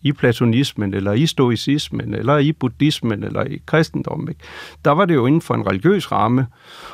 i 0.03 0.11
platonismen, 0.11 0.93
eller 0.93 1.13
i 1.13 1.25
stoicismen, 1.25 2.13
eller 2.13 2.37
i 2.37 2.51
buddhismen, 2.51 3.23
eller 3.23 3.43
i 3.43 3.61
kristendommen. 3.65 4.29
Ikke? 4.29 4.41
Der 4.85 4.91
var 4.91 5.05
det 5.05 5.15
jo 5.15 5.25
inden 5.25 5.41
for 5.41 5.53
en 5.53 5.67
religiøs 5.67 6.11
ramme. 6.11 6.47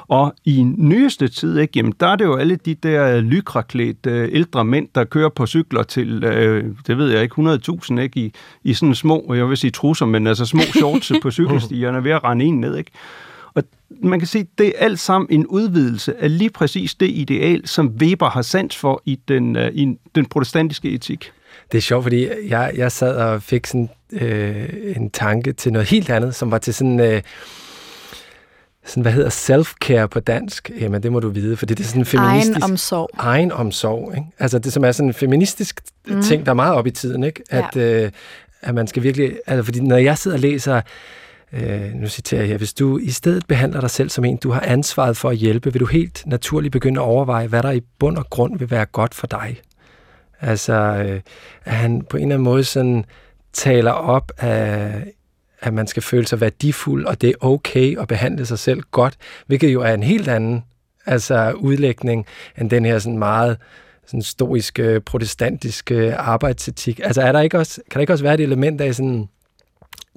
Og 0.07 0.33
i 0.45 0.63
nyeste 0.77 1.27
tid, 1.27 1.59
ikke? 1.59 1.73
Jamen, 1.75 1.93
der 1.99 2.07
er 2.07 2.15
det 2.15 2.25
jo 2.25 2.35
alle 2.35 2.55
de 2.55 2.75
der 2.75 3.21
lykraklædte 3.21 4.09
øh, 4.09 4.29
ældre 4.31 4.65
mænd, 4.65 4.87
der 4.95 5.03
kører 5.03 5.29
på 5.29 5.45
cykler 5.45 5.83
til, 5.83 6.23
øh, 6.23 6.65
det 6.87 6.97
ved 6.97 7.11
jeg 7.11 7.23
ikke, 7.23 7.35
100.000, 7.41 7.99
ikke? 7.99 8.19
I, 8.19 8.33
I 8.63 8.73
sådan 8.73 8.95
små, 8.95 9.33
jeg 9.33 9.49
vil 9.49 9.57
sige 9.57 9.71
trusser, 9.71 10.05
men 10.05 10.27
altså 10.27 10.45
små 10.45 10.61
shorts 10.79 11.11
på 11.21 11.31
cykelstierne 11.31 12.03
ved 12.03 12.11
at 12.11 12.23
rende 12.23 12.45
en 12.45 12.59
ned, 12.59 12.77
ikke? 12.77 12.91
Og 13.53 13.63
man 14.03 14.19
kan 14.19 14.27
sige, 14.27 14.47
det 14.57 14.67
er 14.67 14.71
alt 14.77 14.99
sammen 14.99 15.27
en 15.31 15.47
udvidelse 15.47 16.23
af 16.23 16.37
lige 16.37 16.49
præcis 16.49 16.95
det 16.95 17.09
ideal, 17.09 17.67
som 17.67 17.87
Weber 17.87 18.29
har 18.29 18.41
sandt 18.41 18.75
for 18.75 19.01
i 19.05 19.19
den, 19.27 19.55
uh, 19.55 19.67
i 19.73 19.95
den 20.15 20.25
protestantiske 20.25 20.89
etik. 20.89 21.31
Det 21.71 21.77
er 21.77 21.81
sjovt, 21.81 22.03
fordi 22.03 22.27
jeg, 22.47 22.71
jeg 22.75 22.91
sad 22.91 23.15
og 23.15 23.43
fik 23.43 23.67
sådan 23.67 23.89
øh, 24.11 24.69
en 24.95 25.09
tanke 25.09 25.53
til 25.53 25.73
noget 25.73 25.89
helt 25.89 26.09
andet, 26.09 26.35
som 26.35 26.51
var 26.51 26.57
til 26.57 26.73
sådan... 26.73 26.99
Øh, 26.99 27.21
sådan, 28.85 29.01
hvad 29.01 29.11
hedder 29.11 29.29
self-care 29.29 30.07
på 30.07 30.19
dansk? 30.19 30.71
Jamen, 30.79 31.03
det 31.03 31.11
må 31.11 31.19
du 31.19 31.29
vide, 31.29 31.57
fordi 31.57 31.73
det 31.73 31.83
er 31.83 31.87
sådan 31.87 32.01
en 32.01 32.05
feministisk... 32.05 32.57
Egen 32.59 32.71
omsorg. 32.71 33.09
Egen 33.17 33.51
omsorg, 33.51 34.13
ikke? 34.17 34.27
Altså, 34.39 34.59
det 34.59 34.73
som 34.73 34.83
er 34.83 34.91
sådan 34.91 35.09
en 35.09 35.13
feministisk 35.13 35.81
mm. 36.07 36.21
ting, 36.21 36.45
der 36.45 36.51
er 36.51 36.55
meget 36.55 36.75
op 36.75 36.87
i 36.87 36.91
tiden, 36.91 37.23
ikke? 37.23 37.43
At, 37.49 37.75
ja. 37.75 38.03
øh, 38.03 38.11
at 38.61 38.75
man 38.75 38.87
skal 38.87 39.03
virkelig... 39.03 39.39
Altså, 39.47 39.63
fordi 39.63 39.79
når 39.79 39.97
jeg 39.97 40.17
sidder 40.17 40.37
og 40.37 40.41
læser... 40.41 40.81
Øh, 41.53 41.93
nu 41.93 42.07
citerer 42.07 42.43
jeg, 42.43 42.57
hvis 42.57 42.73
du 42.73 42.97
i 42.97 43.09
stedet 43.09 43.45
behandler 43.47 43.81
dig 43.81 43.89
selv 43.89 44.09
som 44.09 44.25
en, 44.25 44.37
du 44.37 44.51
har 44.51 44.61
ansvaret 44.61 45.17
for 45.17 45.29
at 45.29 45.35
hjælpe, 45.35 45.73
vil 45.73 45.79
du 45.79 45.85
helt 45.85 46.23
naturligt 46.25 46.71
begynde 46.71 46.99
at 46.99 47.05
overveje, 47.05 47.47
hvad 47.47 47.63
der 47.63 47.71
i 47.71 47.81
bund 47.99 48.17
og 48.17 48.29
grund 48.29 48.59
vil 48.59 48.71
være 48.71 48.85
godt 48.85 49.13
for 49.15 49.27
dig. 49.27 49.61
Altså, 50.41 50.73
øh, 50.73 51.21
at 51.65 51.73
han 51.73 52.01
på 52.01 52.17
en 52.17 52.23
eller 52.23 52.35
anden 52.35 52.43
måde 52.43 52.63
sådan 52.63 53.05
taler 53.53 53.91
op 53.91 54.31
af, 54.37 55.03
at 55.61 55.73
man 55.73 55.87
skal 55.87 56.03
føle 56.03 56.27
sig 56.27 56.41
værdifuld, 56.41 57.05
og 57.05 57.21
det 57.21 57.29
er 57.29 57.45
okay 57.45 57.97
at 57.97 58.07
behandle 58.07 58.45
sig 58.45 58.59
selv 58.59 58.81
godt, 58.91 59.17
hvilket 59.47 59.73
jo 59.73 59.81
er 59.81 59.93
en 59.93 60.03
helt 60.03 60.27
anden 60.27 60.63
altså, 61.05 61.51
udlægning 61.51 62.25
end 62.57 62.69
den 62.69 62.85
her 62.85 62.99
sådan 62.99 63.19
meget 63.19 63.57
sådan 64.05 64.21
stoiske, 64.21 65.01
protestantiske 65.01 66.15
arbejdsetik. 66.15 66.99
Altså, 67.03 67.21
er 67.21 67.31
der 67.31 67.41
ikke 67.41 67.57
også, 67.57 67.81
kan 67.91 67.99
der 67.99 68.01
ikke 68.01 68.13
også 68.13 68.23
være 68.23 68.33
et 68.33 68.39
element 68.39 68.81
af 68.81 68.95
sådan, 68.95 69.29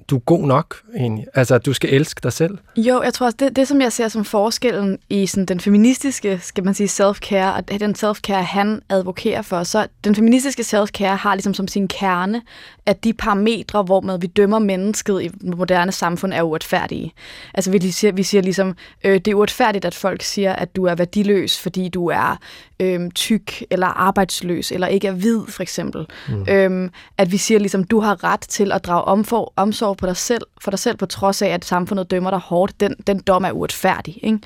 du 0.07 0.15
er 0.15 0.19
god 0.19 0.47
nok, 0.47 0.75
egentlig. 0.95 1.25
Altså, 1.33 1.57
du 1.57 1.73
skal 1.73 1.93
elske 1.93 2.19
dig 2.23 2.33
selv. 2.33 2.57
Jo, 2.77 3.01
jeg 3.01 3.13
tror 3.13 3.25
også, 3.25 3.37
det, 3.39 3.55
det 3.55 3.67
som 3.67 3.81
jeg 3.81 3.91
ser 3.91 4.07
som 4.07 4.25
forskellen 4.25 4.99
i 5.09 5.25
sådan, 5.25 5.45
den 5.45 5.59
feministiske, 5.59 6.39
skal 6.41 6.63
man 6.63 6.73
sige, 6.73 6.87
self-care, 6.87 7.55
og 7.55 7.69
den 7.79 7.95
self-care, 8.03 8.43
han 8.43 8.81
advokerer 8.89 9.41
for, 9.41 9.63
så 9.63 9.87
den 10.03 10.15
feministiske 10.15 10.61
self-care 10.61 11.15
har 11.15 11.35
ligesom 11.35 11.53
som 11.53 11.67
sin 11.67 11.87
kerne, 11.87 12.41
at 12.85 13.03
de 13.03 13.13
parametre, 13.13 13.83
hvor 13.83 14.17
vi 14.17 14.27
dømmer 14.27 14.59
mennesket 14.59 15.23
i 15.23 15.27
det 15.27 15.57
moderne 15.57 15.91
samfund, 15.91 16.33
er 16.33 16.41
uretfærdige. 16.41 17.13
Altså, 17.53 17.71
vi 17.71 17.91
siger, 17.91 18.11
vi 18.11 18.23
siger 18.23 18.41
ligesom, 18.41 18.75
øh, 19.03 19.13
det 19.13 19.27
er 19.27 19.35
uretfærdigt, 19.35 19.85
at 19.85 19.95
folk 19.95 20.21
siger, 20.21 20.53
at 20.53 20.75
du 20.75 20.85
er 20.85 20.95
værdiløs, 20.95 21.59
fordi 21.59 21.89
du 21.89 22.07
er 22.07 22.39
øh, 22.83 23.11
tyk, 23.11 23.63
eller 23.69 23.87
arbejdsløs, 23.87 24.71
eller 24.71 24.87
ikke 24.87 25.07
er 25.07 25.11
hvid, 25.11 25.41
for 25.47 25.63
eksempel. 25.63 26.07
Mm. 26.29 26.45
Øh, 26.49 26.89
at 27.17 27.31
vi 27.31 27.37
siger 27.37 27.59
ligesom, 27.59 27.83
du 27.83 27.99
har 27.99 28.23
ret 28.23 28.39
til 28.39 28.71
at 28.71 28.85
drage 28.85 29.03
omfor, 29.03 29.53
omsorg 29.55 29.97
på 29.97 30.05
dig 30.05 30.17
selv, 30.17 30.41
for 30.61 30.71
dig 30.71 30.79
selv, 30.79 30.97
på 30.97 31.05
trods 31.05 31.41
af, 31.41 31.47
at 31.47 31.65
samfundet 31.65 32.11
dømmer 32.11 32.29
dig 32.29 32.39
hårdt. 32.39 32.79
Den, 32.79 32.95
den 33.07 33.19
dom 33.19 33.43
er 33.43 33.51
uretfærdig. 33.51 34.19
Ikke? 34.23 34.39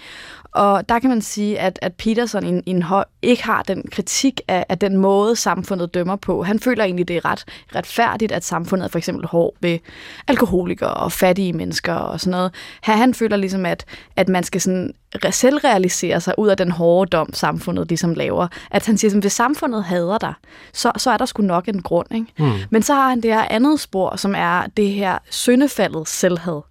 Og 0.51 0.89
der 0.89 1.00
kan 1.00 1.10
man 1.10 1.22
sige, 1.22 1.60
at, 1.60 1.79
at 1.82 1.94
Peterson 1.94 2.58
i, 2.58 2.62
i 2.65 2.70
en 2.70 2.82
høj, 2.82 3.03
ikke 3.22 3.44
har 3.44 3.63
den 3.63 3.84
kritik 3.91 4.41
af, 4.48 4.65
af 4.70 4.77
den 4.77 4.98
måde, 4.98 5.36
samfundet 5.36 5.94
dømmer 5.94 6.15
på. 6.15 6.44
Han 6.44 6.60
føler 6.60 6.84
egentlig, 6.84 7.08
det 7.08 7.17
er 7.17 7.25
ret 7.25 7.46
retfærdigt, 7.75 8.32
at 8.32 8.46
samfundet 8.46 8.86
er 8.86 8.89
for 8.89 8.98
eksempel 8.98 9.27
hård 9.27 9.53
ved 9.62 9.79
alkoholikere 10.27 10.94
og 10.94 11.12
fattige 11.12 11.53
mennesker 11.53 11.94
og 11.94 12.20
sådan 12.20 12.32
noget. 12.32 12.53
Her 12.84 12.96
han 12.96 13.13
føler 13.13 13.38
ligesom, 13.38 13.65
at, 13.65 13.86
at 14.15 14.29
man 14.29 14.44
skal 14.44 14.62
sådan 14.62 14.94
selvrealisere 15.32 16.22
sig 16.22 16.34
ud 16.38 16.48
af 16.48 16.58
den 16.58 16.72
hårde 16.72 17.10
dom, 17.10 17.34
samfundet 17.34 17.90
ligesom 17.90 18.14
laver. 18.14 18.48
At 18.72 18.86
han 18.86 18.98
siger, 18.98 19.16
at 19.16 19.22
hvis 19.22 19.34
samfundet 19.34 19.84
hader 19.84 20.18
dig, 20.18 20.34
så, 20.74 20.92
så 20.98 21.12
er 21.12 21.18
der 21.18 21.26
sgu 21.26 21.44
nok 21.44 21.68
en 21.68 21.82
grund. 21.82 22.08
Ikke? 22.16 22.28
Mm. 22.40 22.52
Men 22.70 22.84
så 22.84 22.94
har 22.94 23.10
han 23.10 23.22
det 23.22 23.34
her 23.34 23.46
andet 23.50 23.80
spor, 23.80 24.16
som 24.16 24.36
er 24.38 24.64
det 24.78 24.90
her 24.90 25.18
syndefaldet 25.30 26.08
selvhed, 26.08 26.62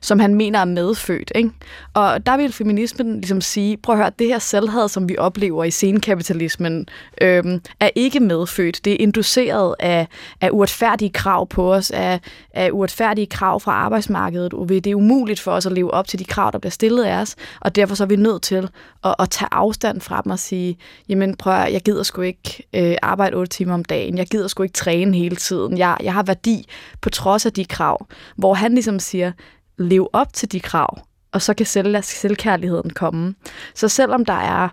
som 0.00 0.18
han 0.18 0.34
mener 0.34 0.58
er 0.58 0.64
medfødt. 0.64 1.32
Ikke? 1.34 1.50
Og 1.94 2.26
der 2.26 2.36
vil 2.36 2.52
feminismen 2.52 3.14
ligesom 3.14 3.40
sige, 3.40 3.76
prøv 3.76 3.94
at 3.94 3.98
høre, 3.98 4.10
det 4.18 4.26
her 4.26 4.38
selvhed, 4.38 4.88
som 4.88 5.08
vi 5.08 5.16
oplever 5.18 5.64
i 5.64 5.70
senkapitalismen, 5.70 6.86
øhm, 7.20 7.60
er 7.80 7.90
ikke 7.94 8.20
medfødt. 8.20 8.84
Det 8.84 8.92
er 8.92 8.96
induceret 9.00 9.74
af, 9.80 10.08
af 10.40 10.50
uretfærdige 10.52 11.10
krav 11.10 11.48
på 11.48 11.74
os, 11.74 11.90
af, 11.90 12.20
af 12.54 12.70
uretfærdige 12.72 13.26
krav 13.26 13.60
fra 13.60 13.72
arbejdsmarkedet. 13.72 14.54
Og 14.54 14.68
det 14.68 14.86
er 14.86 14.94
umuligt 14.94 15.40
for 15.40 15.52
os 15.52 15.66
at 15.66 15.72
leve 15.72 15.94
op 15.94 16.08
til 16.08 16.18
de 16.18 16.24
krav, 16.24 16.50
der 16.52 16.58
bliver 16.58 16.70
stillet 16.70 17.04
af 17.04 17.16
os, 17.16 17.36
og 17.60 17.74
derfor 17.84 17.94
så 17.94 18.04
er 18.04 18.08
vi 18.08 18.16
nødt 18.16 18.42
til 18.42 18.68
at, 19.04 19.14
at 19.18 19.30
tage 19.30 19.48
afstand 19.52 20.00
fra 20.00 20.20
dem 20.24 20.32
og 20.32 20.38
sige, 20.38 20.78
jamen 21.08 21.36
prøv 21.36 21.54
at, 21.54 21.72
jeg 21.72 21.80
gider 21.80 22.02
sgu 22.02 22.20
ikke 22.20 22.66
øh, 22.74 22.96
arbejde 23.02 23.36
8 23.36 23.50
timer 23.50 23.74
om 23.74 23.84
dagen, 23.84 24.18
jeg 24.18 24.26
gider 24.26 24.48
sgu 24.48 24.62
ikke 24.62 24.72
træne 24.72 25.16
hele 25.16 25.36
tiden, 25.36 25.78
jeg, 25.78 25.96
jeg 26.02 26.12
har 26.12 26.22
værdi 26.22 26.66
på 27.00 27.10
trods 27.10 27.46
af 27.46 27.52
de 27.52 27.64
krav. 27.64 28.06
Hvor 28.36 28.54
han 28.54 28.74
ligesom 28.74 28.98
siger, 28.98 29.32
lev 29.78 30.10
op 30.12 30.32
til 30.32 30.52
de 30.52 30.60
krav, 30.60 30.98
og 31.32 31.42
så 31.42 31.54
kan 31.54 31.66
selv, 31.66 32.02
selvkærligheden 32.02 32.90
komme. 32.90 33.34
Så 33.74 33.88
selvom 33.88 34.24
der 34.24 34.32
er 34.32 34.68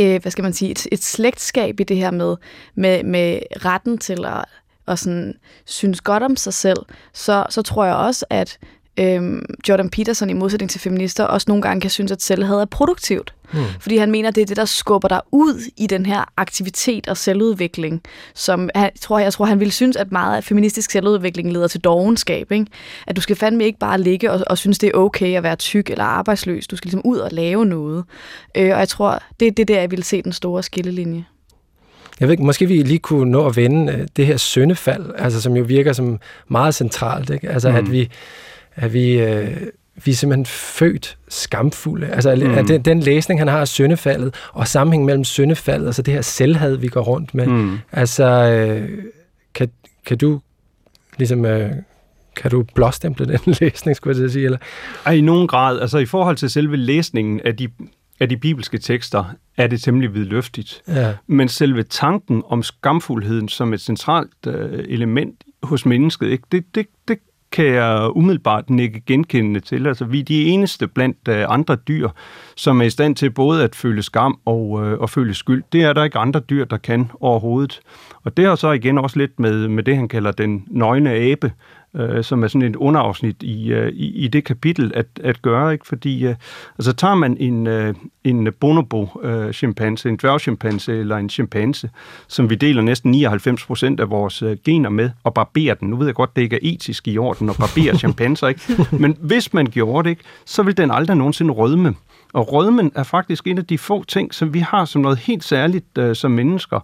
øh, 0.00 0.22
hvad 0.22 0.32
skal 0.32 0.42
man 0.42 0.52
sige, 0.52 0.70
et, 0.70 0.86
et 0.92 1.04
slægtskab 1.04 1.80
i 1.80 1.84
det 1.84 1.96
her 1.96 2.10
med, 2.10 2.36
med, 2.74 3.04
med 3.04 3.40
retten 3.64 3.98
til 3.98 4.24
at, 4.24 4.44
og 4.86 4.98
sådan, 4.98 5.34
synes 5.66 6.00
godt 6.00 6.22
om 6.22 6.36
sig 6.36 6.54
selv, 6.54 6.78
så, 7.12 7.46
så 7.50 7.62
tror 7.62 7.84
jeg 7.84 7.94
også, 7.94 8.26
at 8.30 8.58
øhm, 8.98 9.44
Jordan 9.68 9.90
Peterson 9.90 10.30
i 10.30 10.32
modsætning 10.32 10.70
til 10.70 10.80
feminister 10.80 11.24
også 11.24 11.44
nogle 11.48 11.62
gange 11.62 11.80
kan 11.80 11.90
synes, 11.90 12.12
at 12.12 12.22
selvhed 12.22 12.56
er 12.56 12.64
produktivt. 12.64 13.34
Hmm. 13.52 13.64
Fordi 13.80 13.96
han 13.96 14.10
mener, 14.10 14.30
det 14.30 14.42
er 14.42 14.46
det, 14.46 14.56
der 14.56 14.64
skubber 14.64 15.08
dig 15.08 15.20
ud 15.32 15.70
i 15.76 15.86
den 15.86 16.06
her 16.06 16.32
aktivitet 16.36 17.08
og 17.08 17.16
selvudvikling. 17.16 18.02
Som 18.34 18.70
han, 18.74 18.90
tror, 19.00 19.18
jeg 19.18 19.32
tror, 19.32 19.44
han 19.44 19.60
ville 19.60 19.72
synes, 19.72 19.96
at 19.96 20.12
meget 20.12 20.36
af 20.36 20.44
feministisk 20.44 20.90
selvudvikling 20.90 21.52
leder 21.52 21.68
til 21.68 21.80
dogenskab. 21.80 22.52
Ikke? 22.52 22.66
At 23.06 23.16
du 23.16 23.20
skal 23.20 23.36
fandme 23.36 23.64
ikke 23.64 23.78
bare 23.78 24.00
ligge 24.00 24.32
og, 24.32 24.40
og 24.46 24.58
synes, 24.58 24.78
det 24.78 24.86
er 24.86 24.98
okay 24.98 25.36
at 25.36 25.42
være 25.42 25.56
tyk 25.56 25.90
eller 25.90 26.04
arbejdsløs. 26.04 26.66
Du 26.66 26.76
skal 26.76 26.88
ligesom 26.88 27.02
ud 27.04 27.18
og 27.18 27.30
lave 27.32 27.66
noget. 27.66 28.04
Øh, 28.54 28.72
og 28.72 28.78
jeg 28.78 28.88
tror, 28.88 29.22
det 29.40 29.48
er 29.48 29.52
det 29.52 29.68
der, 29.68 29.80
jeg 29.80 29.90
ville 29.90 30.04
se 30.04 30.22
den 30.22 30.32
store 30.32 30.62
skillelinje. 30.62 31.24
Jeg 32.20 32.28
ved 32.28 32.32
ikke, 32.32 32.44
måske 32.44 32.66
vi 32.66 32.82
lige 32.82 32.98
kunne 32.98 33.30
nå 33.30 33.46
at 33.46 33.56
vende 33.56 33.92
øh, 33.92 34.06
det 34.16 34.26
her 34.26 34.36
søndefald, 34.36 35.10
altså 35.18 35.40
som 35.40 35.56
jo 35.56 35.64
virker 35.64 35.92
som 35.92 36.18
meget 36.48 36.74
centralt. 36.74 37.30
Ikke? 37.30 37.50
Altså 37.50 37.70
mm. 37.70 37.76
at 37.76 37.92
vi 37.92 38.10
at 38.78 38.92
vi, 38.92 39.20
øh, 39.20 39.56
vi 40.04 40.10
er 40.10 40.14
simpelthen 40.14 40.46
født 40.46 41.18
skamfulde. 41.28 42.06
Altså 42.06 42.34
mm. 42.34 42.66
den, 42.66 42.82
den 42.82 43.00
læsning, 43.00 43.40
han 43.40 43.48
har 43.48 43.60
af 43.60 43.68
syndefaldet, 43.68 44.34
og 44.52 44.68
sammenhæng 44.68 45.04
mellem 45.04 45.24
syndefaldet, 45.24 45.86
altså 45.86 46.02
det 46.02 46.14
her 46.14 46.22
selvhad, 46.22 46.76
vi 46.76 46.88
går 46.88 47.02
rundt 47.02 47.34
med. 47.34 47.46
Mm. 47.46 47.78
Altså, 47.92 48.24
øh, 48.24 48.88
kan, 49.54 49.70
kan 50.06 50.18
du 50.18 50.40
ligesom... 51.18 51.44
Øh, 51.44 51.72
kan 52.36 52.50
du 52.50 52.64
blåstemple 52.74 53.26
den 53.26 53.40
læsning, 53.60 53.96
skulle 53.96 54.22
jeg 54.22 54.30
sige? 54.30 54.44
Eller? 54.44 54.58
Ej, 55.06 55.12
i 55.12 55.20
nogen 55.20 55.48
grad. 55.48 55.80
Altså 55.80 55.98
i 55.98 56.06
forhold 56.06 56.36
til 56.36 56.50
selve 56.50 56.76
læsningen 56.76 57.40
af 57.44 57.56
de, 57.56 57.68
af 58.20 58.28
de 58.28 58.36
bibelske 58.36 58.78
tekster, 58.78 59.24
er 59.56 59.66
det 59.66 59.80
temmelig 59.80 60.14
vidløftigt. 60.14 60.82
Ja. 60.88 61.14
Men 61.26 61.48
selve 61.48 61.82
tanken 61.82 62.42
om 62.46 62.62
skamfuldheden 62.62 63.48
som 63.48 63.74
et 63.74 63.80
centralt 63.80 64.46
øh, 64.46 64.84
element 64.88 65.44
hos 65.62 65.86
mennesket, 65.86 66.26
ikke? 66.26 66.44
Det, 66.52 66.74
det, 66.74 66.86
det 67.08 67.18
kan 67.52 67.66
jeg 67.66 68.16
umiddelbart 68.16 68.70
nikke 68.70 69.00
genkendende 69.06 69.60
til. 69.60 69.86
Altså, 69.86 70.04
vi 70.04 70.20
er 70.20 70.24
de 70.24 70.44
eneste 70.44 70.88
blandt 70.88 71.28
uh, 71.28 71.34
andre 71.48 71.76
dyr, 71.76 72.08
som 72.56 72.80
er 72.80 72.84
i 72.84 72.90
stand 72.90 73.16
til 73.16 73.30
både 73.30 73.64
at 73.64 73.74
føle 73.74 74.02
skam 74.02 74.38
og, 74.44 74.70
uh, 74.70 74.92
og 74.92 75.10
føle 75.10 75.34
skyld. 75.34 75.62
Det 75.72 75.82
er 75.82 75.92
der 75.92 76.04
ikke 76.04 76.18
andre 76.18 76.40
dyr, 76.40 76.64
der 76.64 76.76
kan 76.76 77.10
overhovedet. 77.20 77.80
Og 78.24 78.36
det 78.36 78.44
har 78.44 78.54
så 78.54 78.72
igen 78.72 78.98
også 78.98 79.18
lidt 79.18 79.40
med, 79.40 79.68
med 79.68 79.82
det, 79.82 79.96
han 79.96 80.08
kalder 80.08 80.32
den 80.32 80.64
nøgne 80.66 81.10
abe 81.10 81.52
øh, 81.96 82.24
som 82.24 82.42
er 82.42 82.48
sådan 82.48 82.68
et 82.68 82.76
underafsnit 82.76 83.42
i, 83.42 83.72
øh, 83.72 83.92
i, 83.92 84.24
i 84.24 84.28
det 84.28 84.44
kapitel 84.44 84.92
at, 84.94 85.06
at 85.22 85.42
gøre, 85.42 85.72
ikke? 85.72 85.86
fordi 85.86 86.26
øh, 86.26 86.34
altså 86.78 86.92
tager 86.92 87.14
man 87.14 87.36
en, 87.36 87.66
øh, 87.66 87.94
en 88.24 88.48
bonobo-chimpanse, 88.60 90.08
øh, 90.08 90.12
en 90.12 90.18
dværgchimpanse 90.18 90.98
eller 90.98 91.16
en 91.16 91.30
chimpanse, 91.30 91.90
som 92.28 92.50
vi 92.50 92.54
deler 92.54 92.82
næsten 92.82 93.10
99 93.10 93.64
procent 93.64 94.00
af 94.00 94.10
vores 94.10 94.42
øh, 94.42 94.56
gener 94.64 94.90
med, 94.90 95.10
og 95.24 95.34
barberer 95.34 95.74
den. 95.74 95.90
Nu 95.90 95.96
ved 95.96 96.06
jeg 96.06 96.14
godt, 96.14 96.36
det 96.36 96.42
ikke 96.42 96.56
er 96.56 96.60
etisk 96.62 97.08
i 97.08 97.18
orden 97.18 97.50
at 97.50 97.56
barbere 97.56 97.98
chimpanser, 98.02 98.48
ikke? 98.48 98.86
men 98.92 99.16
hvis 99.20 99.54
man 99.54 99.66
gjorde 99.66 100.04
det, 100.04 100.10
ikke, 100.10 100.22
så 100.44 100.62
vil 100.62 100.76
den 100.76 100.90
aldrig 100.90 101.16
nogensinde 101.16 101.52
rødme. 101.52 101.94
Og 102.32 102.52
rødmen 102.52 102.92
er 102.94 103.02
faktisk 103.02 103.46
en 103.46 103.58
af 103.58 103.66
de 103.66 103.78
få 103.78 104.04
ting, 104.04 104.34
som 104.34 104.54
vi 104.54 104.58
har 104.58 104.84
som 104.84 105.02
noget 105.02 105.18
helt 105.18 105.44
særligt 105.44 105.98
øh, 105.98 106.16
som 106.16 106.30
mennesker. 106.30 106.80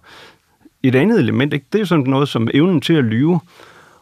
Et 0.83 0.95
andet 0.95 1.19
element, 1.19 1.53
ikke? 1.53 1.65
det 1.73 1.81
er 1.81 1.85
sådan 1.85 2.05
noget 2.05 2.29
som 2.29 2.47
evnen 2.53 2.81
til 2.81 2.93
at 2.93 3.03
lyve. 3.03 3.39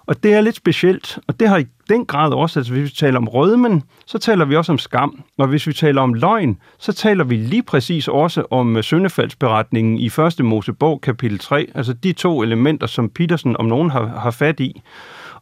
Og 0.05 0.23
det 0.23 0.33
er 0.33 0.41
lidt 0.41 0.55
specielt, 0.55 1.19
og 1.27 1.39
det 1.39 1.49
har 1.49 1.57
i 1.57 1.65
den 1.89 2.05
grad 2.05 2.33
også, 2.33 2.59
altså 2.59 2.73
hvis 2.73 2.83
vi 2.83 2.95
taler 2.95 3.17
om 3.17 3.27
rødmen, 3.27 3.83
så 4.05 4.17
taler 4.17 4.45
vi 4.45 4.55
også 4.55 4.71
om 4.71 4.77
skam. 4.77 5.23
Og 5.37 5.47
hvis 5.47 5.67
vi 5.67 5.73
taler 5.73 6.01
om 6.01 6.13
løgn, 6.13 6.57
så 6.79 6.93
taler 6.93 7.23
vi 7.23 7.35
lige 7.35 7.63
præcis 7.63 8.07
også 8.07 8.45
om 8.51 8.77
øh, 8.77 8.83
søndefaldsberetningen 8.83 9.97
i 9.97 10.09
første 10.09 10.43
Mosebog, 10.43 11.01
kapitel 11.01 11.39
3. 11.39 11.67
Altså 11.75 11.93
de 11.93 12.13
to 12.13 12.43
elementer, 12.43 12.87
som 12.87 13.09
Petersen 13.09 13.57
om 13.57 13.65
nogen 13.65 13.89
har, 13.89 14.05
har 14.05 14.31
fat 14.31 14.59
i. 14.59 14.81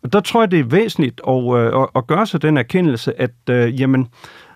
Og 0.03 0.13
der 0.13 0.19
tror 0.19 0.41
jeg, 0.41 0.51
det 0.51 0.59
er 0.59 0.63
væsentligt 0.63 1.21
at, 1.27 1.57
øh, 1.57 1.81
at, 1.81 1.89
at 1.95 2.07
gøre 2.07 2.25
sig 2.25 2.41
den 2.41 2.57
erkendelse, 2.57 3.21
at 3.21 3.35
øh, 3.49 3.81
jamen, 3.81 4.07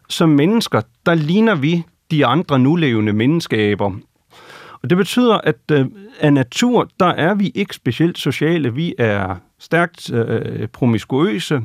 som 0.10 0.30
mennesker, 0.30 0.82
der 1.06 1.14
ligner 1.14 1.56
vi 1.56 1.84
de 2.12 2.26
andre 2.26 2.60
nulevende 2.60 3.14
menneskeaber. 3.14 3.92
Og 4.84 4.90
det 4.90 4.98
betyder, 4.98 5.38
at 5.38 5.60
øh, 5.72 5.86
af 6.20 6.34
natur, 6.34 6.90
der 7.00 7.06
er 7.06 7.34
vi 7.34 7.52
ikke 7.56 7.76
specielt 7.76 8.18
sociale. 8.18 8.74
Vi 8.74 8.96
er 8.98 9.36
stærkt 9.60 10.14
øh, 10.14 10.68
promiskuøse, 10.68 11.62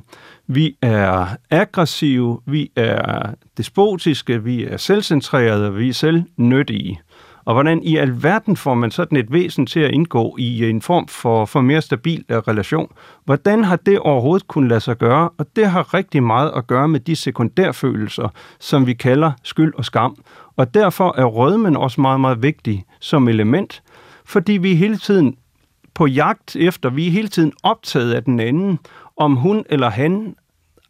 vi 0.47 0.76
er 0.82 1.26
aggressive, 1.50 2.40
vi 2.47 2.70
er 2.76 3.30
despotiske, 3.56 4.44
vi 4.44 4.64
er 4.64 4.76
selvcentrerede, 4.76 5.75
vi 5.75 5.88
er 5.88 5.92
selvnyttige. 5.92 7.00
Og 7.44 7.54
hvordan 7.54 7.82
i 7.82 7.97
alverden 7.97 8.56
får 8.56 8.75
man 8.75 8.90
sådan 8.90 9.18
et 9.18 9.32
væsen 9.32 9.66
til 9.66 9.80
at 9.80 9.90
indgå 9.90 10.37
i 10.38 10.70
en 10.70 10.82
form 10.82 11.09
for, 11.09 11.44
for 11.44 11.61
mere 11.61 11.82
stabil 11.82 12.25
øh, 12.28 12.38
relation? 12.38 12.92
Hvordan 13.25 13.64
har 13.64 13.76
det 13.76 13.99
overhovedet 13.99 14.49
kunnet 14.49 14.68
lade 14.68 14.80
sig 14.80 14.97
gøre? 14.97 15.30
Og 15.38 15.47
det 15.56 15.66
har 15.66 15.94
rigtig 15.94 16.23
meget 16.23 16.52
at 16.56 16.66
gøre 16.66 16.88
med 16.88 17.00
de 17.00 17.16
sekundærfølelser, 17.16 18.28
som 18.61 18.87
vi 18.87 18.92
kalder 18.92 19.32
skyld 19.42 19.75
og 19.75 19.85
skam. 19.85 20.16
Og 20.56 20.75
derfor 20.75 21.14
er 21.18 21.25
rødmen 21.25 21.76
også 21.76 22.00
meget, 22.00 22.20
meget 22.20 22.42
vigtig 22.42 22.85
som 23.00 23.28
element, 23.28 23.82
fordi 24.25 24.52
vi 24.52 24.75
hele 24.75 24.97
tiden 24.97 25.37
på 25.94 26.06
jagt 26.06 26.56
efter, 26.56 26.90
vi 26.90 27.06
er 27.06 27.11
hele 27.11 27.28
tiden 27.28 27.52
optaget 27.62 28.12
af 28.12 28.25
den 28.25 28.40
anden, 28.40 28.78
om 29.16 29.37
hun 29.37 29.64
eller 29.68 29.90
han 29.90 30.35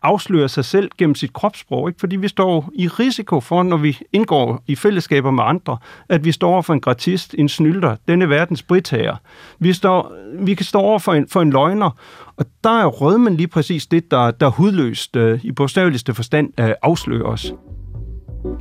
afslører 0.02 0.46
sig 0.46 0.64
selv 0.64 0.90
gennem 0.98 1.14
sit 1.14 1.32
kropssprog, 1.32 1.88
ikke? 1.88 2.00
fordi 2.00 2.16
vi 2.16 2.28
står 2.28 2.70
i 2.74 2.88
risiko 2.88 3.40
for, 3.40 3.62
når 3.62 3.76
vi 3.76 3.98
indgår 4.12 4.62
i 4.66 4.76
fællesskaber 4.76 5.30
med 5.30 5.44
andre, 5.46 5.78
at 6.08 6.24
vi 6.24 6.32
står 6.32 6.52
over 6.52 6.62
for 6.62 6.74
en 6.74 6.80
gratist, 6.80 7.34
en 7.38 7.48
snylder, 7.48 7.96
denne 8.08 8.28
verdens 8.28 8.62
britager. 8.62 9.16
Vi, 9.58 9.72
står, 9.72 10.12
vi 10.38 10.54
kan 10.54 10.66
stå 10.66 10.78
over 10.78 10.98
for 10.98 11.14
en, 11.14 11.28
for 11.28 11.42
en 11.42 11.50
løgner, 11.50 11.90
og 12.36 12.46
der 12.64 12.82
er 12.82 12.86
rødmen 12.86 13.36
lige 13.36 13.48
præcis 13.48 13.86
det, 13.86 14.10
der, 14.10 14.30
der 14.30 14.48
hudløst 14.48 15.16
øh, 15.16 15.44
i 15.44 15.52
bogstaveligste 15.52 16.14
forstand 16.14 16.60
øh, 16.60 16.72
afslører 16.82 17.26
os. 17.26 17.52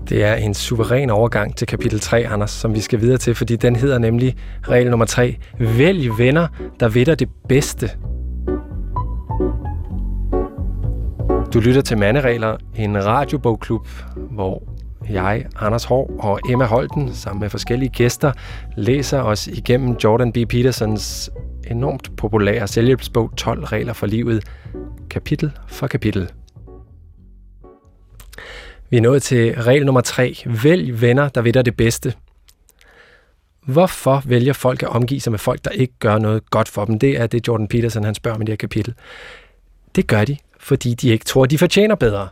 Det 0.10 0.24
er 0.24 0.36
en 0.36 0.54
suveræn 0.54 1.10
overgang 1.10 1.56
til 1.56 1.68
kapitel 1.68 2.00
3, 2.00 2.28
Anders, 2.28 2.52
som 2.52 2.76
vi 2.76 2.80
skal 2.80 3.02
videre 3.02 3.18
til, 3.18 3.36
fordi 3.36 3.56
den 3.56 3.76
hedder 3.76 3.98
nemlig 3.98 4.36
regel 4.68 4.90
nummer 4.90 5.06
3. 5.06 5.36
Vælg 5.60 6.18
venner, 6.18 6.48
der 6.80 6.90
ved 6.90 7.06
dig 7.06 7.20
det 7.20 7.30
bedste. 7.50 7.90
Du 11.54 11.60
lytter 11.60 11.82
til 11.82 11.98
Manderegler, 11.98 12.58
en 12.76 13.06
radiobogklub, 13.06 13.88
hvor 14.32 14.64
jeg, 15.10 15.46
Anders 15.60 15.84
Hård 15.84 16.12
og 16.20 16.40
Emma 16.50 16.66
Holten, 16.66 17.14
sammen 17.14 17.40
med 17.40 17.50
forskellige 17.50 17.90
gæster, 17.90 18.32
læser 18.78 19.22
os 19.22 19.48
igennem 19.48 19.98
Jordan 20.04 20.32
B. 20.32 20.38
Petersons 20.50 21.30
enormt 21.72 22.16
populære 22.18 22.68
selvhjælpsbog 22.68 23.32
12 23.38 23.64
regler 23.64 23.94
for 23.94 24.08
livet, 24.08 24.44
kapitel 25.10 25.52
for 25.68 25.88
kapitel. 25.88 26.30
Vi 28.90 28.98
er 28.98 29.02
nået 29.02 29.24
til 29.24 29.62
regel 29.62 29.86
nummer 29.86 30.02
3. 30.02 30.36
Vælg 30.64 31.02
venner, 31.02 31.30
der 31.30 31.42
ved 31.42 31.54
dig 31.54 31.66
det 31.66 31.78
bedste. 31.78 32.14
Hvorfor 33.66 34.24
vælger 34.26 34.54
folk 34.54 34.84
at 34.84 34.90
omgive 34.90 35.20
sig 35.20 35.32
med 35.32 35.40
folk, 35.40 35.66
der 35.66 35.72
ikke 35.72 35.94
gør 36.00 36.18
noget 36.18 36.50
godt 36.50 36.70
for 36.70 36.86
dem? 36.86 37.00
Det 37.00 37.20
er 37.20 37.28
det, 37.28 37.48
Jordan 37.48 37.68
Peterson 37.68 38.04
han 38.04 38.16
spørger 38.16 38.36
om 38.36 38.42
i 38.42 38.46
det 38.46 38.52
her 38.52 38.58
kapitel. 38.58 38.94
Det 39.96 40.08
gør 40.08 40.26
de, 40.26 40.38
fordi 40.60 40.94
de 40.94 41.10
ikke 41.10 41.26
tror, 41.26 41.46
de 41.46 41.58
fortjener 41.58 41.96
bedre. 41.96 42.28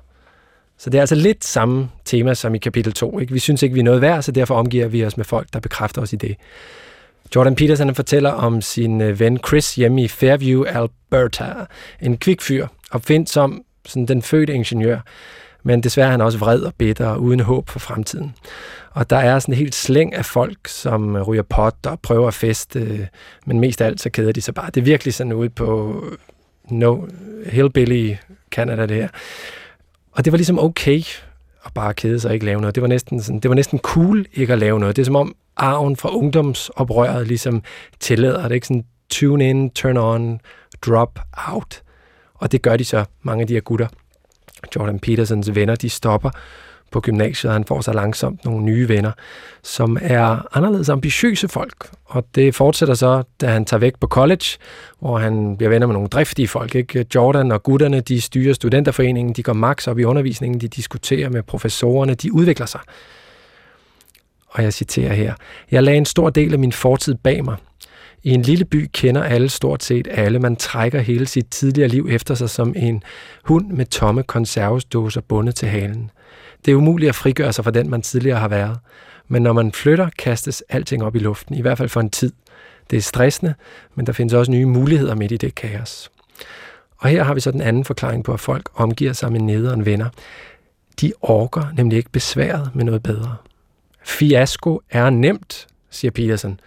Så 0.77 0.89
det 0.89 0.97
er 0.97 1.01
altså 1.01 1.15
lidt 1.15 1.45
samme 1.45 1.89
tema 2.05 2.33
som 2.33 2.55
i 2.55 2.57
kapitel 2.57 2.93
2. 2.93 3.19
Ikke? 3.19 3.33
Vi 3.33 3.39
synes 3.39 3.63
ikke, 3.63 3.73
vi 3.73 3.79
er 3.79 3.83
noget 3.83 4.01
værd, 4.01 4.21
så 4.21 4.31
derfor 4.31 4.55
omgiver 4.55 4.87
vi 4.87 5.05
os 5.05 5.17
med 5.17 5.25
folk, 5.25 5.47
der 5.53 5.59
bekræfter 5.59 6.01
os 6.01 6.13
i 6.13 6.15
det. 6.15 6.35
Jordan 7.35 7.55
Peterson 7.55 7.95
fortæller 7.95 8.29
om 8.31 8.61
sin 8.61 9.01
øh, 9.01 9.19
ven 9.19 9.39
Chris 9.47 9.75
hjemme 9.75 10.03
i 10.03 10.07
Fairview, 10.07 10.63
Alberta. 10.63 11.53
En 12.01 12.17
kvikfyr, 12.17 12.67
opfindsom, 12.91 13.63
sådan 13.85 14.05
den 14.05 14.21
fødte 14.21 14.53
ingeniør. 14.53 14.99
Men 15.63 15.83
desværre 15.83 16.07
er 16.07 16.11
han 16.11 16.21
også 16.21 16.37
vred 16.37 16.61
og 16.61 16.73
bitter 16.77 17.07
og 17.07 17.21
uden 17.21 17.39
håb 17.39 17.69
for 17.69 17.79
fremtiden. 17.79 18.35
Og 18.91 19.09
der 19.09 19.17
er 19.17 19.39
sådan 19.39 19.53
en 19.53 19.57
helt 19.57 19.75
slæng 19.75 20.15
af 20.15 20.25
folk, 20.25 20.67
som 20.67 21.15
øh, 21.15 21.21
ryger 21.21 21.41
pot 21.41 21.75
og 21.85 21.99
prøver 21.99 22.27
at 22.27 22.33
feste, 22.33 22.79
øh, 22.79 22.99
men 23.45 23.59
mest 23.59 23.81
af 23.81 23.85
alt 23.85 24.01
så 24.01 24.09
keder 24.09 24.31
de 24.31 24.41
sig 24.41 24.53
bare. 24.53 24.69
Det 24.69 24.81
er 24.81 24.85
virkelig 24.85 25.13
sådan 25.13 25.33
ude 25.33 25.49
på 25.49 25.95
øh, 26.11 26.17
no, 26.77 27.01
hillbilly 27.45 28.15
Canada 28.51 28.85
det 28.85 28.97
her. 28.97 29.07
Og 30.11 30.25
det 30.25 30.31
var 30.31 30.37
ligesom 30.37 30.59
okay 30.59 31.01
at 31.65 31.73
bare 31.73 31.93
kede 31.93 32.19
sig 32.19 32.29
og 32.29 32.33
ikke 32.33 32.45
lave 32.45 32.61
noget. 32.61 32.75
Det 32.75 32.81
var 32.81 32.87
næsten, 32.87 33.21
sådan, 33.21 33.39
det 33.39 33.49
var 33.49 33.55
næsten 33.55 33.79
cool 33.79 34.25
ikke 34.33 34.53
at 34.53 34.59
lave 34.59 34.79
noget. 34.79 34.95
Det 34.95 35.01
er 35.01 35.05
som 35.05 35.15
om 35.15 35.35
arven 35.57 35.95
fra 35.95 36.15
ungdomsoprøret 36.15 37.27
ligesom 37.27 37.63
tillader 37.99 38.47
det. 38.47 38.55
Ikke 38.55 38.67
sådan 38.67 38.85
tune 39.09 39.49
in, 39.49 39.69
turn 39.69 39.97
on, 39.97 40.39
drop 40.81 41.19
out. 41.47 41.81
Og 42.33 42.51
det 42.51 42.61
gør 42.61 42.77
de 42.77 42.85
så, 42.85 43.05
mange 43.21 43.41
af 43.41 43.47
de 43.47 43.53
her 43.53 43.61
gutter. 43.61 43.87
Jordan 44.75 44.99
Petersons 44.99 45.55
venner, 45.55 45.75
de 45.75 45.89
stopper 45.89 46.29
på 46.91 47.01
gymnasiet, 47.01 47.49
og 47.49 47.55
han 47.55 47.65
får 47.65 47.81
så 47.81 47.93
langsomt 47.93 48.45
nogle 48.45 48.63
nye 48.63 48.89
venner, 48.89 49.11
som 49.63 49.97
er 50.01 50.57
anderledes 50.57 50.89
ambitiøse 50.89 51.47
folk. 51.47 51.89
Og 52.05 52.25
det 52.35 52.55
fortsætter 52.55 52.95
så, 52.95 53.23
da 53.41 53.47
han 53.47 53.65
tager 53.65 53.79
væk 53.79 53.93
på 53.99 54.07
college, 54.07 54.45
hvor 54.99 55.17
han 55.17 55.57
bliver 55.57 55.69
venner 55.69 55.87
med 55.87 55.93
nogle 55.93 56.07
driftige 56.09 56.47
folk. 56.47 56.75
Ikke? 56.75 57.05
Jordan 57.15 57.51
og 57.51 57.63
gutterne, 57.63 58.01
de 58.01 58.21
styrer 58.21 58.53
studenterforeningen, 58.53 59.33
de 59.33 59.43
går 59.43 59.53
max 59.53 59.87
op 59.87 59.99
i 59.99 60.03
undervisningen, 60.03 60.61
de 60.61 60.67
diskuterer 60.67 61.29
med 61.29 61.43
professorerne, 61.43 62.13
de 62.13 62.33
udvikler 62.33 62.65
sig. 62.65 62.79
Og 64.47 64.63
jeg 64.63 64.73
citerer 64.73 65.13
her. 65.13 65.33
Jeg 65.71 65.83
lagde 65.83 65.97
en 65.97 66.05
stor 66.05 66.29
del 66.29 66.53
af 66.53 66.59
min 66.59 66.71
fortid 66.71 67.15
bag 67.15 67.45
mig. 67.45 67.55
I 68.27 68.31
en 68.33 68.41
lille 68.41 68.65
by 68.65 68.89
kender 68.93 69.23
alle 69.23 69.49
stort 69.49 69.83
set 69.83 70.07
alle. 70.11 70.39
Man 70.39 70.55
trækker 70.55 70.99
hele 70.99 71.25
sit 71.25 71.47
tidligere 71.51 71.89
liv 71.89 72.07
efter 72.09 72.35
sig 72.35 72.49
som 72.49 72.73
en 72.75 73.03
hund 73.43 73.67
med 73.67 73.85
tomme 73.85 74.23
konservesdåser 74.23 75.21
bundet 75.21 75.55
til 75.55 75.67
halen. 75.67 76.11
Det 76.65 76.71
er 76.71 76.75
umuligt 76.75 77.09
at 77.09 77.15
frigøre 77.15 77.53
sig 77.53 77.63
fra 77.63 77.71
den, 77.71 77.89
man 77.89 78.01
tidligere 78.01 78.39
har 78.39 78.47
været. 78.47 78.79
Men 79.27 79.41
når 79.41 79.53
man 79.53 79.71
flytter, 79.71 80.09
kastes 80.17 80.63
alting 80.69 81.03
op 81.03 81.15
i 81.15 81.19
luften, 81.19 81.55
i 81.55 81.61
hvert 81.61 81.77
fald 81.77 81.89
for 81.89 81.99
en 81.99 82.09
tid. 82.09 82.31
Det 82.89 82.97
er 82.97 83.01
stressende, 83.01 83.53
men 83.95 84.05
der 84.05 84.13
findes 84.13 84.33
også 84.33 84.51
nye 84.51 84.65
muligheder 84.65 85.15
midt 85.15 85.31
i 85.31 85.37
det 85.37 85.55
kaos. 85.55 86.11
Og 86.97 87.09
her 87.09 87.23
har 87.23 87.33
vi 87.33 87.39
så 87.39 87.51
den 87.51 87.61
anden 87.61 87.85
forklaring 87.85 88.23
på, 88.23 88.33
at 88.33 88.39
folk 88.39 88.69
omgiver 88.73 89.13
sig 89.13 89.31
med 89.31 89.39
nederen 89.39 89.85
venner. 89.85 90.09
De 91.01 91.13
orker 91.21 91.73
nemlig 91.77 91.97
ikke 91.97 92.11
besværet 92.11 92.71
med 92.73 92.85
noget 92.85 93.03
bedre. 93.03 93.35
Fiasko 94.03 94.81
er 94.89 95.09
nemt, 95.09 95.67
siger 95.89 96.11
Peterson. 96.11 96.59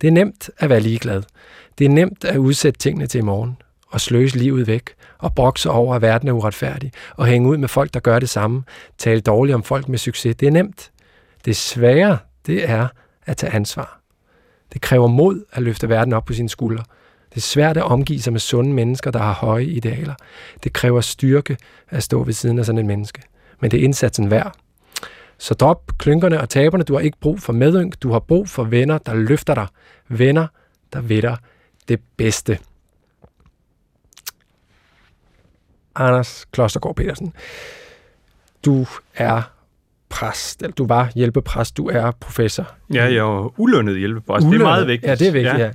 Det 0.00 0.06
er 0.08 0.12
nemt 0.12 0.50
at 0.58 0.70
være 0.70 0.80
ligeglad. 0.80 1.22
Det 1.78 1.84
er 1.84 1.88
nemt 1.88 2.24
at 2.24 2.36
udsætte 2.36 2.78
tingene 2.78 3.06
til 3.06 3.18
i 3.18 3.22
morgen 3.22 3.56
og 3.88 4.00
sløse 4.00 4.38
livet 4.38 4.66
væk 4.66 4.90
og 5.18 5.34
brokse 5.34 5.70
over, 5.70 5.94
at 5.94 6.02
verden 6.02 6.28
er 6.28 6.32
uretfærdig 6.32 6.92
og 7.16 7.26
hænge 7.26 7.48
ud 7.48 7.56
med 7.56 7.68
folk, 7.68 7.94
der 7.94 8.00
gør 8.00 8.18
det 8.18 8.28
samme. 8.28 8.62
Tale 8.98 9.20
dårligt 9.20 9.54
om 9.54 9.62
folk 9.62 9.88
med 9.88 9.98
succes. 9.98 10.36
Det 10.36 10.46
er 10.46 10.50
nemt. 10.50 10.90
Det 11.44 11.56
svære, 11.56 12.18
det 12.46 12.70
er 12.70 12.88
at 13.26 13.36
tage 13.36 13.52
ansvar. 13.52 14.00
Det 14.72 14.80
kræver 14.80 15.06
mod 15.06 15.44
at 15.52 15.62
løfte 15.62 15.88
verden 15.88 16.12
op 16.12 16.24
på 16.24 16.32
sine 16.32 16.48
skuldre. 16.48 16.84
Det 17.30 17.36
er 17.36 17.40
svært 17.40 17.76
at 17.76 17.82
omgive 17.82 18.20
sig 18.20 18.32
med 18.32 18.40
sunde 18.40 18.72
mennesker, 18.72 19.10
der 19.10 19.18
har 19.18 19.32
høje 19.32 19.64
idealer. 19.64 20.14
Det 20.64 20.72
kræver 20.72 21.00
styrke 21.00 21.56
at 21.88 22.02
stå 22.02 22.24
ved 22.24 22.32
siden 22.32 22.58
af 22.58 22.66
sådan 22.66 22.78
en 22.78 22.86
menneske. 22.86 23.22
Men 23.60 23.70
det 23.70 23.80
er 23.80 23.84
indsatsen 23.84 24.30
værd. 24.30 24.56
Så 25.40 25.54
drop 25.54 25.92
klynkerne 25.98 26.40
og 26.40 26.48
taberne. 26.48 26.84
Du 26.84 26.94
har 26.94 27.00
ikke 27.00 27.18
brug 27.20 27.40
for 27.40 27.52
medynk. 27.52 27.94
Du 28.02 28.12
har 28.12 28.18
brug 28.18 28.48
for 28.48 28.64
venner, 28.64 28.98
der 28.98 29.14
løfter 29.14 29.54
dig. 29.54 29.66
Venner, 30.08 30.46
der 30.92 31.00
ved 31.00 31.22
dig 31.22 31.36
det 31.88 32.00
bedste. 32.16 32.58
Anders 35.94 36.46
Klostergaard 36.52 36.96
Petersen, 36.96 37.32
du 38.64 38.86
er 39.14 39.42
præst, 40.08 40.62
eller 40.62 40.74
du 40.74 40.86
var 40.86 41.10
hjælpepræst, 41.14 41.76
du 41.76 41.88
er 41.88 42.10
professor. 42.10 42.72
Ja, 42.94 43.04
jeg 43.04 43.16
er 43.16 43.60
ulønnet 43.60 43.98
hjælpepræst. 43.98 44.46
Ulønnet. 44.46 44.60
Det 44.60 44.66
er 44.66 44.70
meget 44.70 44.86
vigtigt. 44.86 45.10
Ja, 45.10 45.14
det 45.14 45.28
er 45.28 45.32
vigtigt, 45.32 45.58
ja. 45.58 45.64
ja. 45.64 45.70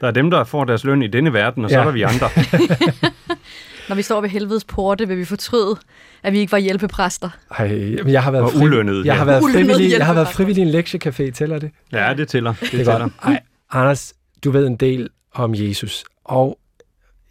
Der 0.00 0.06
er 0.06 0.10
dem, 0.10 0.30
der 0.30 0.44
får 0.44 0.64
deres 0.64 0.84
løn 0.84 1.02
i 1.02 1.06
denne 1.06 1.32
verden, 1.32 1.64
og 1.64 1.70
så 1.70 1.76
ja. 1.76 1.80
er 1.80 1.84
der 1.84 1.92
vi 1.92 2.02
andre. 2.02 2.28
Når 3.88 3.96
vi 3.96 4.02
står 4.02 4.20
ved 4.20 4.28
helvedes 4.28 4.64
porte, 4.64 5.08
vil 5.08 5.18
vi 5.18 5.24
fortryde, 5.24 5.76
at 6.22 6.32
vi 6.32 6.38
ikke 6.38 6.52
var 6.52 6.58
hjælpepræster. 6.58 7.30
Ej, 7.58 7.68
men 7.68 8.08
jeg 8.10 8.22
har 8.22 8.30
været 8.30 8.52
fri- 8.52 8.62
ulønnet, 8.64 9.06
Jeg 9.06 9.16
har 9.16 9.24
været 9.24 9.42
frivillig, 9.52 9.90
jeg 9.98 10.06
har 10.06 10.14
været 10.14 10.28
frivillig 10.28 10.64
i 10.64 10.68
en 10.68 10.74
lektiecafé, 10.80 11.30
tæller 11.30 11.58
det? 11.58 11.70
Ja, 11.92 12.14
det 12.16 12.28
tæller. 12.28 12.52
Det, 12.60 12.60
Det 12.60 12.80
er 12.80 12.84
tæller. 12.84 12.98
godt. 12.98 13.12
Ej, 13.22 13.40
Anders, 13.70 14.14
du 14.44 14.50
ved 14.50 14.66
en 14.66 14.76
del 14.76 15.08
om 15.34 15.54
Jesus, 15.54 16.04
og 16.24 16.58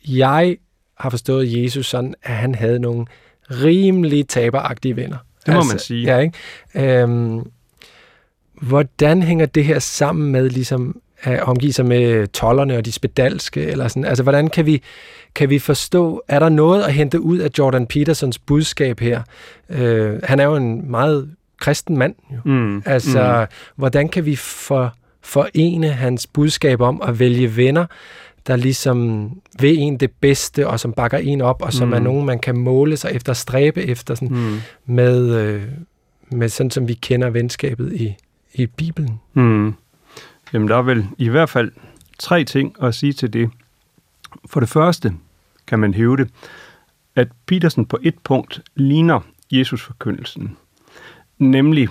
jeg 0.08 0.58
har 1.00 1.10
forstået 1.10 1.64
Jesus 1.64 1.86
sådan, 1.90 2.14
at 2.24 2.36
han 2.36 2.56
havde 2.56 2.80
nogle 2.80 3.06
rimelig 3.52 4.28
taberagtige 4.28 4.96
venner. 4.96 5.18
Det 5.46 5.54
må 5.54 5.64
man 5.64 5.80
sige. 5.80 6.06
Ja, 6.06 6.18
ikke? 6.18 7.02
Øhm, 7.02 7.42
hvordan 8.62 9.24
hænger 9.24 9.46
det 9.46 9.66
her 9.66 9.80
sammen 9.80 10.32
med 10.32 10.50
ligesom 10.50 11.02
at 11.22 11.42
omgive 11.44 11.74
sig 11.74 11.86
med 11.86 12.28
tollerne 12.28 12.78
og 12.78 12.86
de 12.86 12.92
spedalske? 12.92 13.62
Eller 13.66 13.88
sådan? 13.88 14.06
Altså, 14.06 14.24
hvordan 14.24 14.48
kan 14.48 14.66
vi, 14.66 14.82
kan 15.36 15.50
vi 15.50 15.60
forstå, 15.60 16.24
er 16.28 16.40
der 16.40 16.50
noget 16.50 16.84
at 16.84 16.94
hente 16.94 17.22
ud 17.22 17.38
af 17.38 17.50
Jordan 17.60 17.88
Petersons 17.88 18.40
budskab 18.40 19.00
her? 19.00 19.22
Øh, 19.70 20.20
han 20.24 20.40
er 20.40 20.44
jo 20.46 20.56
en 20.56 20.92
meget 20.92 21.30
kristen 21.60 21.98
mand, 21.98 22.16
jo. 22.32 22.38
Mm. 22.52 22.84
Altså, 22.86 23.46
mm. 23.50 23.56
hvordan 23.76 24.10
kan 24.10 24.26
vi 24.26 24.36
for, 24.36 24.94
forene 25.22 25.90
hans 25.90 26.28
budskab 26.28 26.82
om 26.82 27.02
at 27.08 27.20
vælge 27.20 27.56
venner, 27.58 27.86
der 28.48 28.56
ligesom 28.56 29.30
vil 29.60 29.78
en 29.80 29.98
det 29.98 30.12
bedste, 30.22 30.68
og 30.68 30.80
som 30.80 30.94
bakker 30.94 31.18
en 31.18 31.42
op, 31.42 31.62
og 31.62 31.74
som 31.74 31.88
Mm. 31.88 31.94
er 31.94 32.00
nogen, 32.00 32.26
man 32.26 32.40
kan 32.40 32.58
måle 32.58 32.98
sig 32.98 33.12
efter, 33.14 33.34
stræbe 33.34 33.84
efter, 33.84 34.16
sådan, 34.16 34.38
Mm. 34.38 34.60
med, 34.86 35.36
øh, 35.36 35.64
med 36.32 36.50
sådan, 36.50 36.72
som 36.72 36.88
vi 36.88 36.94
kender 36.94 37.30
venskabet 37.30 37.94
i, 37.94 38.16
i 38.54 38.66
Bibelen. 38.66 39.20
Mm. 39.34 39.74
Jamen, 40.54 40.68
der 40.68 40.78
er 40.78 40.82
vel 40.82 41.08
i 41.18 41.30
hvert 41.30 41.50
fald 41.50 41.72
tre 42.20 42.44
ting 42.44 42.76
at 42.82 42.96
sige 42.96 43.14
til 43.14 43.34
det. 43.34 43.50
For 44.46 44.60
det 44.60 44.70
første 44.70 45.14
kan 45.68 45.80
man 45.80 45.94
hæve 45.94 46.18
det, 46.18 46.30
at 47.16 47.28
Petersen 47.46 47.86
på 47.86 47.98
et 48.04 48.16
punkt 48.24 48.62
ligner 48.76 49.20
Jesus 49.52 49.82
forkyndelsen. 49.82 50.58
Nemlig, 51.38 51.90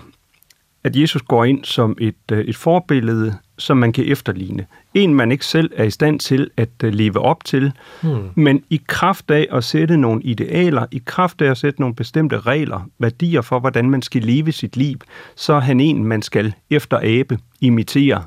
at 0.84 0.96
Jesus 0.96 1.22
går 1.22 1.44
ind 1.44 1.64
som 1.64 1.96
et, 2.00 2.14
øh, 2.32 2.38
et 2.38 2.56
forbillede, 2.56 3.34
som 3.58 3.76
man 3.76 3.92
kan 3.92 4.04
efterligne. 4.04 4.66
En, 4.94 5.14
man 5.14 5.32
ikke 5.32 5.46
selv 5.46 5.70
er 5.76 5.84
i 5.84 5.90
stand 5.90 6.20
til 6.20 6.50
at 6.56 6.68
øh, 6.84 6.92
leve 6.92 7.18
op 7.18 7.44
til, 7.44 7.72
Hmm. 8.02 8.30
men 8.34 8.64
i 8.70 8.80
kraft 8.86 9.30
af 9.30 9.46
at 9.52 9.64
sætte 9.64 9.96
nogle 9.96 10.22
idealer, 10.22 10.86
i 10.90 11.02
kraft 11.04 11.42
af 11.42 11.50
at 11.50 11.58
sætte 11.58 11.80
nogle 11.80 11.94
bestemte 11.94 12.40
regler, 12.40 12.88
værdier 12.98 13.40
for, 13.40 13.60
hvordan 13.60 13.90
man 13.90 14.02
skal 14.02 14.22
leve 14.22 14.52
sit 14.52 14.76
liv, 14.76 14.96
så 15.36 15.52
er 15.52 15.60
han 15.60 15.80
en, 15.80 16.04
man 16.04 16.22
skal 16.22 16.54
efter 16.70 17.00
abe, 17.02 17.38
imitere. 17.60 18.24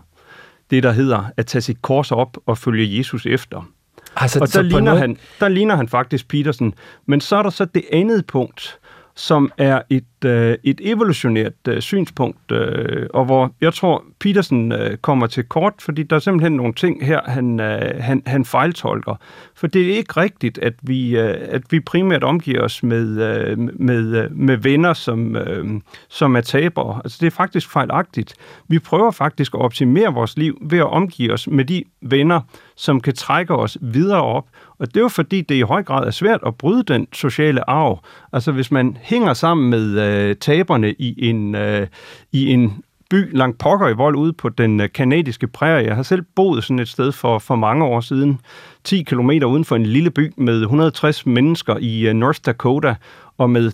Det, 0.71 0.83
der 0.83 0.91
hedder 0.91 1.23
at 1.37 1.45
tage 1.45 1.61
sit 1.61 1.81
kors 1.81 2.11
op 2.11 2.37
og 2.45 2.57
følge 2.57 2.97
Jesus 2.97 3.25
efter. 3.25 3.69
Altså, 4.15 4.39
Og 4.39 4.53
der 4.53 4.61
ligner, 4.61 4.81
noget- 4.81 4.99
han, 4.99 5.17
der 5.39 5.47
ligner 5.47 5.75
han 5.75 5.87
faktisk 5.87 6.27
Petersen. 6.27 6.73
Men 7.05 7.21
så 7.21 7.35
er 7.35 7.43
der 7.43 7.49
så 7.49 7.65
det 7.65 7.83
andet 7.93 8.25
punkt, 8.25 8.79
som 9.15 9.51
er 9.57 9.81
et, 9.89 10.03
øh, 10.25 10.57
et 10.63 10.81
evolutionært 10.83 11.53
øh, 11.67 11.81
synspunkt, 11.81 12.51
øh, 12.51 13.07
og 13.13 13.25
hvor 13.25 13.51
jeg 13.61 13.73
tror, 13.73 14.03
Petersen 14.19 14.71
øh, 14.71 14.97
kommer 14.97 15.27
til 15.27 15.43
kort, 15.43 15.73
fordi 15.79 16.03
der 16.03 16.15
er 16.15 16.19
simpelthen 16.19 16.51
nogle 16.51 16.73
ting 16.73 17.05
her, 17.05 17.21
han, 17.25 17.59
øh, 17.59 18.03
han, 18.03 18.23
han 18.25 18.45
fejltolker. 18.45 19.15
For 19.55 19.67
det 19.67 19.91
er 19.91 19.97
ikke 19.97 20.13
rigtigt, 20.17 20.57
at 20.57 20.73
vi, 20.81 21.17
øh, 21.17 21.37
at 21.41 21.61
vi 21.69 21.79
primært 21.79 22.23
omgiver 22.23 22.61
os 22.61 22.83
med, 22.83 23.21
øh, 23.21 23.57
med, 23.79 24.23
øh, 24.23 24.37
med 24.37 24.57
venner, 24.57 24.93
som, 24.93 25.35
øh, 25.35 25.81
som 26.09 26.35
er 26.35 26.41
tabere. 26.41 27.01
Altså 27.03 27.17
det 27.21 27.27
er 27.27 27.31
faktisk 27.31 27.71
fejlagtigt. 27.71 28.35
Vi 28.67 28.79
prøver 28.79 29.11
faktisk 29.11 29.53
at 29.53 29.61
optimere 29.61 30.13
vores 30.13 30.37
liv 30.37 30.57
ved 30.61 30.79
at 30.79 30.89
omgive 30.89 31.33
os 31.33 31.47
med 31.47 31.65
de 31.65 31.83
venner, 32.01 32.41
som 32.75 33.01
kan 33.01 33.13
trække 33.13 33.55
os 33.55 33.77
videre 33.81 34.21
op. 34.21 34.45
Og 34.79 34.87
det 34.87 34.97
er 34.97 35.01
jo 35.01 35.07
fordi, 35.07 35.41
det 35.41 35.55
i 35.55 35.61
høj 35.61 35.83
grad 35.83 36.07
er 36.07 36.11
svært 36.11 36.39
at 36.45 36.55
bryde 36.55 36.83
den 36.83 37.07
sociale 37.13 37.69
arv. 37.69 37.99
Altså 38.33 38.51
hvis 38.51 38.71
man 38.71 38.97
hænger 39.01 39.33
sammen 39.33 39.69
med 39.69 39.99
øh, 39.99 40.10
øh, 40.11 40.35
taberne 40.35 40.93
i 40.93 41.29
en, 41.29 41.55
øh, 41.55 41.87
i 42.31 42.53
en 42.53 42.83
by 43.11 43.37
langt 43.37 43.57
pokker 43.57 43.87
i 43.87 43.93
vold 43.93 44.15
ude 44.15 44.33
på 44.33 44.49
den 44.49 44.81
øh, 44.81 44.89
kanadiske 44.93 45.47
prærie. 45.47 45.85
Jeg 45.87 45.95
har 45.95 46.03
selv 46.03 46.21
boet 46.35 46.63
sådan 46.63 46.79
et 46.79 46.87
sted 46.87 47.11
for, 47.11 47.39
for 47.39 47.55
mange 47.55 47.85
år 47.85 48.01
siden. 48.01 48.39
10 48.83 49.03
kilometer 49.03 49.47
uden 49.47 49.65
for 49.65 49.75
en 49.75 49.85
lille 49.85 50.11
by 50.11 50.33
med 50.37 50.61
160 50.61 51.25
mennesker 51.25 51.77
i 51.77 52.07
øh, 52.07 52.13
North 52.13 52.39
Dakota 52.45 52.95
og 53.37 53.49
med 53.49 53.71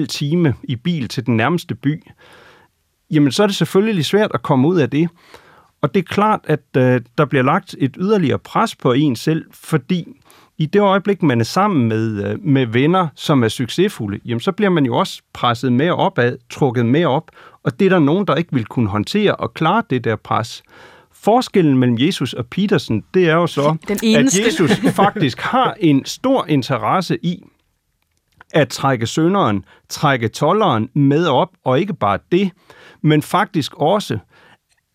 3,5 0.00 0.06
time 0.06 0.54
i 0.62 0.76
bil 0.76 1.08
til 1.08 1.26
den 1.26 1.36
nærmeste 1.36 1.74
by. 1.74 2.02
Jamen 3.10 3.32
så 3.32 3.42
er 3.42 3.46
det 3.46 3.56
selvfølgelig 3.56 4.04
svært 4.04 4.30
at 4.34 4.42
komme 4.42 4.68
ud 4.68 4.78
af 4.78 4.90
det. 4.90 5.08
Og 5.82 5.94
det 5.94 6.00
er 6.00 6.14
klart, 6.14 6.40
at 6.44 6.60
øh, 6.76 7.00
der 7.18 7.24
bliver 7.24 7.42
lagt 7.44 7.76
et 7.78 7.96
yderligere 8.00 8.38
pres 8.38 8.76
på 8.76 8.92
en 8.92 9.16
selv, 9.16 9.44
fordi 9.52 10.06
i 10.60 10.66
det 10.66 10.80
øjeblik, 10.80 11.22
man 11.22 11.40
er 11.40 11.44
sammen 11.44 11.88
med, 11.88 12.24
øh, 12.26 12.44
med 12.44 12.66
venner, 12.66 13.08
som 13.14 13.44
er 13.44 13.48
succesfulde, 13.48 14.20
jamen 14.24 14.40
så 14.40 14.52
bliver 14.52 14.70
man 14.70 14.86
jo 14.86 14.96
også 14.96 15.22
presset 15.32 15.72
mere 15.72 15.92
opad, 15.92 16.36
trukket 16.50 16.86
mere 16.86 17.06
op, 17.06 17.30
og 17.62 17.80
det 17.80 17.86
er 17.86 17.88
der 17.88 17.98
nogen, 17.98 18.26
der 18.26 18.34
ikke 18.34 18.52
vil 18.52 18.64
kunne 18.64 18.88
håndtere 18.88 19.36
og 19.36 19.54
klare 19.54 19.82
det 19.90 20.04
der 20.04 20.16
pres. 20.16 20.62
Forskellen 21.12 21.78
mellem 21.78 21.98
Jesus 21.98 22.32
og 22.32 22.46
Petersen, 22.46 23.04
det 23.14 23.28
er 23.28 23.34
jo 23.34 23.46
så, 23.46 23.76
at. 24.04 24.46
Jesus 24.46 24.70
faktisk 25.02 25.40
har 25.40 25.76
en 25.80 26.04
stor 26.04 26.44
interesse 26.48 27.18
i 27.22 27.42
at 28.54 28.68
trække 28.68 29.06
sønderen, 29.06 29.64
trække 29.88 30.28
tolleren 30.28 30.90
med 30.94 31.26
op, 31.26 31.50
og 31.64 31.80
ikke 31.80 31.94
bare 31.94 32.18
det, 32.32 32.50
men 33.02 33.22
faktisk 33.22 33.74
også 33.74 34.18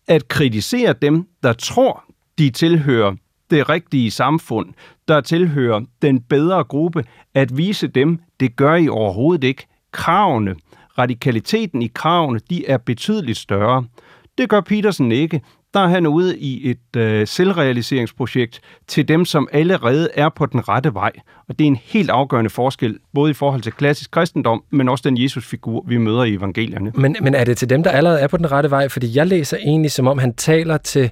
at 0.08 0.28
kritisere 0.28 0.94
dem, 1.02 1.26
der 1.42 1.52
tror, 1.52 2.04
de 2.38 2.50
tilhører 2.50 3.12
det 3.50 3.68
rigtige 3.68 4.10
samfund, 4.10 4.68
der 5.08 5.20
tilhører 5.20 5.80
den 6.02 6.20
bedre 6.20 6.64
gruppe, 6.64 7.04
at 7.34 7.56
vise 7.56 7.86
dem, 7.86 8.18
det 8.40 8.56
gør 8.56 8.74
I 8.74 8.88
overhovedet 8.88 9.44
ikke. 9.44 9.66
Kravene, 9.92 10.54
radikaliteten 10.98 11.82
i 11.82 11.90
kravene, 11.94 12.40
de 12.50 12.66
er 12.66 12.76
betydeligt 12.76 13.38
større. 13.38 13.84
Det 14.38 14.48
gør 14.48 14.60
Petersen 14.60 15.12
ikke. 15.12 15.40
Der 15.74 15.82
er 15.82 15.86
han 15.86 16.06
ude 16.06 16.38
i 16.38 16.70
et 16.70 16.96
øh, 16.96 17.26
selvrealiseringsprojekt 17.26 18.60
til 18.86 19.08
dem, 19.08 19.24
som 19.24 19.48
allerede 19.52 20.08
er 20.14 20.28
på 20.28 20.46
den 20.46 20.68
rette 20.68 20.94
vej. 20.94 21.12
Og 21.48 21.58
det 21.58 21.64
er 21.64 21.68
en 21.68 21.78
helt 21.84 22.10
afgørende 22.10 22.50
forskel, 22.50 22.98
både 23.14 23.30
i 23.30 23.34
forhold 23.34 23.60
til 23.60 23.72
klassisk 23.72 24.10
kristendom, 24.10 24.64
men 24.70 24.88
også 24.88 25.02
den 25.08 25.22
Jesus-figur, 25.22 25.84
vi 25.88 25.98
møder 25.98 26.24
i 26.24 26.34
evangelierne. 26.34 26.92
Men, 26.94 27.16
men 27.20 27.34
er 27.34 27.44
det 27.44 27.58
til 27.58 27.70
dem, 27.70 27.82
der 27.82 27.90
allerede 27.90 28.20
er 28.20 28.26
på 28.26 28.36
den 28.36 28.52
rette 28.52 28.70
vej? 28.70 28.88
Fordi 28.88 29.16
jeg 29.16 29.26
læser 29.26 29.56
egentlig, 29.56 29.90
som 29.90 30.06
om 30.06 30.18
han 30.18 30.34
taler 30.34 30.76
til, 30.76 31.10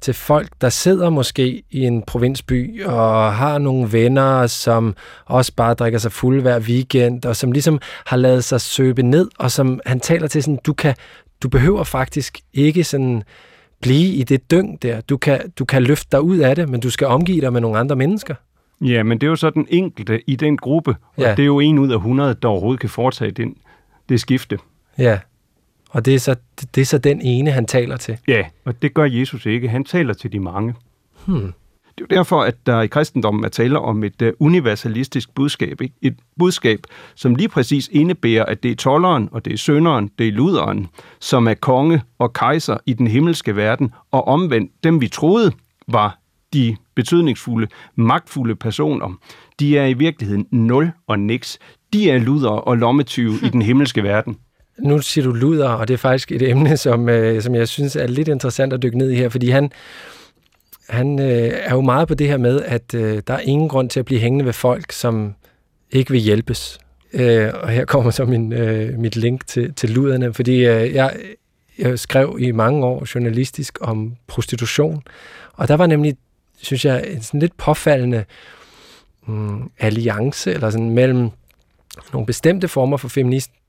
til 0.00 0.14
folk, 0.14 0.48
der 0.60 0.68
sidder 0.68 1.10
måske 1.10 1.62
i 1.70 1.80
en 1.80 2.02
provinsby 2.02 2.84
og 2.84 3.34
har 3.34 3.58
nogle 3.58 3.92
venner, 3.92 4.46
som 4.46 4.94
også 5.26 5.52
bare 5.56 5.74
drikker 5.74 5.98
sig 5.98 6.12
fuld 6.12 6.40
hver 6.40 6.60
weekend, 6.60 7.24
og 7.26 7.36
som 7.36 7.52
ligesom 7.52 7.80
har 8.06 8.16
lavet 8.16 8.44
sig 8.44 8.60
søbe 8.60 9.02
ned, 9.02 9.28
og 9.38 9.50
som 9.50 9.80
han 9.86 10.00
taler 10.00 10.28
til 10.28 10.42
sådan, 10.42 10.58
du 10.66 10.72
kan, 10.72 10.94
du 11.42 11.48
behøver 11.48 11.84
faktisk 11.84 12.38
ikke 12.54 12.84
sådan 12.84 13.22
blive 13.82 14.12
i 14.14 14.22
det 14.22 14.50
dyng 14.50 14.82
der. 14.82 15.00
Du 15.00 15.16
kan, 15.16 15.40
du 15.58 15.64
kan 15.64 15.82
løfte 15.82 16.08
dig 16.12 16.22
ud 16.22 16.38
af 16.38 16.56
det, 16.56 16.68
men 16.68 16.80
du 16.80 16.90
skal 16.90 17.06
omgive 17.06 17.40
dig 17.40 17.52
med 17.52 17.60
nogle 17.60 17.78
andre 17.78 17.96
mennesker. 17.96 18.34
Ja, 18.80 19.02
men 19.02 19.18
det 19.18 19.26
er 19.26 19.30
jo 19.30 19.36
så 19.36 19.50
den 19.50 19.66
enkelte 19.70 20.20
i 20.26 20.36
den 20.36 20.56
gruppe, 20.56 20.90
og 21.16 21.22
Ja. 21.22 21.30
det 21.30 21.38
er 21.42 21.46
jo 21.46 21.60
en 21.60 21.78
ud 21.78 21.90
af 21.90 21.96
100, 21.96 22.36
der 22.42 22.48
overhovedet 22.48 22.80
kan 22.80 22.88
foretage 22.90 23.30
den, 23.30 23.54
det 24.08 24.20
skifte. 24.20 24.58
Ja, 24.98 25.18
og 25.96 26.04
det 26.04 26.14
er, 26.14 26.18
så, 26.18 26.36
det 26.74 26.80
er 26.80 26.84
så 26.84 26.98
den 26.98 27.20
ene, 27.20 27.50
han 27.50 27.66
taler 27.66 27.96
til. 27.96 28.18
Ja, 28.28 28.44
og 28.64 28.82
det 28.82 28.94
gør 28.94 29.04
Jesus 29.04 29.46
ikke. 29.46 29.68
Han 29.68 29.84
taler 29.84 30.14
til 30.14 30.32
de 30.32 30.40
mange. 30.40 30.74
Hmm. 31.24 31.52
Det 31.98 32.02
er 32.02 32.06
jo 32.10 32.16
derfor, 32.16 32.42
at 32.42 32.54
der 32.66 32.80
i 32.80 32.86
kristendommen 32.86 33.44
er 33.44 33.48
tale 33.48 33.78
om 33.78 34.04
et 34.04 34.22
uh, 34.22 34.28
universalistisk 34.40 35.34
budskab. 35.34 35.80
Ikke? 35.80 35.94
Et 36.02 36.16
budskab, 36.38 36.80
som 37.14 37.34
lige 37.34 37.48
præcis 37.48 37.88
indebærer, 37.92 38.44
at 38.44 38.62
det 38.62 38.70
er 38.70 38.74
tolleren, 38.74 39.28
og 39.32 39.44
det 39.44 39.52
er 39.52 39.56
sønderen, 39.56 40.10
det 40.18 40.28
er 40.28 40.32
luderen, 40.32 40.86
som 41.20 41.48
er 41.48 41.54
konge 41.54 42.02
og 42.18 42.32
kejser 42.32 42.76
i 42.86 42.92
den 42.92 43.06
himmelske 43.06 43.56
verden, 43.56 43.92
og 44.10 44.28
omvendt 44.28 44.72
dem, 44.84 45.00
vi 45.00 45.08
troede 45.08 45.52
var 45.88 46.18
de 46.52 46.76
betydningsfulde, 46.94 47.68
magtfulde 47.94 48.56
personer, 48.56 49.18
de 49.60 49.78
er 49.78 49.86
i 49.86 49.92
virkeligheden 49.92 50.46
nul 50.50 50.90
og 51.06 51.18
niks. 51.18 51.58
De 51.92 52.10
er 52.10 52.18
luder 52.18 52.50
og 52.50 52.78
lommetyve 52.78 53.34
i 53.42 53.48
den 53.54 53.62
himmelske 53.62 54.02
verden. 54.02 54.36
Nu 54.78 54.98
siger 54.98 55.24
du 55.24 55.32
luder, 55.32 55.68
og 55.68 55.88
det 55.88 55.94
er 55.94 55.98
faktisk 55.98 56.32
et 56.32 56.42
emne, 56.42 56.76
som, 56.76 57.08
øh, 57.08 57.42
som 57.42 57.54
jeg 57.54 57.68
synes 57.68 57.96
er 57.96 58.06
lidt 58.06 58.28
interessant 58.28 58.72
at 58.72 58.82
dykke 58.82 58.98
ned 58.98 59.10
i 59.10 59.14
her, 59.16 59.28
fordi 59.28 59.50
han, 59.50 59.70
han 60.88 61.18
øh, 61.18 61.50
er 61.52 61.74
jo 61.74 61.80
meget 61.80 62.08
på 62.08 62.14
det 62.14 62.28
her 62.28 62.36
med, 62.36 62.62
at 62.62 62.94
øh, 62.94 63.22
der 63.26 63.34
er 63.34 63.40
ingen 63.40 63.68
grund 63.68 63.90
til 63.90 64.00
at 64.00 64.06
blive 64.06 64.20
hængende 64.20 64.44
ved 64.44 64.52
folk, 64.52 64.92
som 64.92 65.34
ikke 65.90 66.10
vil 66.10 66.20
hjælpes. 66.20 66.78
Øh, 67.12 67.50
og 67.54 67.68
her 67.68 67.84
kommer 67.84 68.10
så 68.10 68.24
min, 68.24 68.52
øh, 68.52 68.98
mit 68.98 69.16
link 69.16 69.46
til, 69.46 69.74
til 69.74 69.90
luderne, 69.90 70.34
fordi 70.34 70.66
øh, 70.66 70.94
jeg, 70.94 71.16
jeg 71.78 71.98
skrev 71.98 72.36
i 72.40 72.50
mange 72.50 72.86
år 72.86 73.06
journalistisk 73.14 73.78
om 73.80 74.16
prostitution, 74.26 75.02
og 75.52 75.68
der 75.68 75.74
var 75.76 75.86
nemlig, 75.86 76.16
synes 76.62 76.84
jeg, 76.84 77.04
en 77.06 77.22
sådan 77.22 77.40
lidt 77.40 77.56
påfaldende 77.56 78.24
mm, 79.26 79.70
alliance 79.78 80.52
eller 80.52 80.70
sådan 80.70 80.90
mellem 80.90 81.30
nogle 82.12 82.26
bestemte 82.26 82.68
former 82.68 82.96
for 82.96 83.08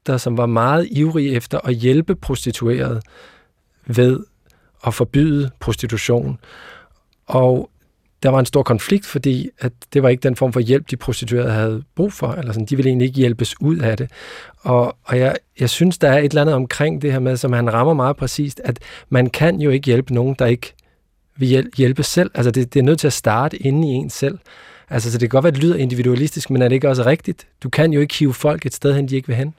feminister, 0.08 0.18
som 0.18 0.38
var 0.38 0.46
meget 0.46 0.88
ivrige 0.92 1.36
efter 1.36 1.60
at 1.64 1.76
hjælpe 1.76 2.16
prostituerede 2.16 3.02
ved 3.88 4.20
at 4.86 4.94
forbyde 4.94 5.50
prostitution. 5.60 6.40
Og 7.28 7.70
der 8.24 8.30
var 8.30 8.40
en 8.40 8.46
stor 8.46 8.64
konflikt, 8.64 9.06
fordi 9.06 9.50
at 9.60 9.72
det 9.94 10.04
var 10.04 10.10
ikke 10.10 10.24
den 10.24 10.36
form 10.36 10.54
for 10.54 10.60
hjælp, 10.60 10.90
de 10.90 10.98
prostituerede 10.98 11.52
havde 11.52 11.84
brug 11.96 12.14
for, 12.14 12.28
eller 12.28 12.54
sådan, 12.54 12.66
de 12.66 12.76
ville 12.76 12.90
egentlig 12.90 13.08
ikke 13.08 13.20
hjælpes 13.20 13.56
ud 13.62 13.78
af 13.78 13.98
det. 13.98 14.10
Og, 14.64 14.96
og 15.04 15.18
jeg, 15.18 15.36
jeg 15.60 15.70
synes, 15.70 15.98
der 15.98 16.10
er 16.10 16.18
et 16.18 16.32
eller 16.32 16.42
andet 16.42 16.56
omkring 16.56 17.02
det 17.02 17.12
her 17.12 17.20
med, 17.20 17.38
som 17.38 17.54
han 17.54 17.74
rammer 17.74 17.94
meget 17.94 18.18
præcist, 18.18 18.62
at 18.64 18.80
man 19.10 19.30
kan 19.30 19.62
jo 19.62 19.70
ikke 19.70 19.86
hjælpe 19.86 20.14
nogen, 20.14 20.36
der 20.40 20.46
ikke 20.46 20.74
vil 21.38 21.70
hjælpe 21.78 22.04
selv. 22.04 22.32
Altså 22.34 22.52
det, 22.52 22.74
det 22.74 22.80
er 22.80 22.84
nødt 22.84 23.00
til 23.00 23.08
at 23.08 23.14
starte 23.14 23.58
inde 23.58 23.88
i 23.88 23.92
en 23.92 24.10
selv. 24.10 24.40
Altså, 24.90 25.12
så 25.12 25.18
det 25.18 25.30
kan 25.30 25.36
godt 25.36 25.44
være, 25.44 25.52
at 25.52 25.56
det 25.56 25.64
lyder 25.64 25.76
individualistisk, 25.76 26.50
men 26.50 26.62
er 26.62 26.68
det 26.68 26.76
ikke 26.76 26.90
også 26.90 27.06
rigtigt? 27.06 27.48
Du 27.64 27.70
kan 27.70 27.94
jo 27.94 28.00
ikke 28.02 28.16
hive 28.16 28.34
folk 28.34 28.66
et 28.66 28.74
sted 28.74 28.96
hen, 28.96 29.08
de 29.08 29.16
ikke 29.16 29.28
vil 29.28 29.36
hen. 29.36 29.54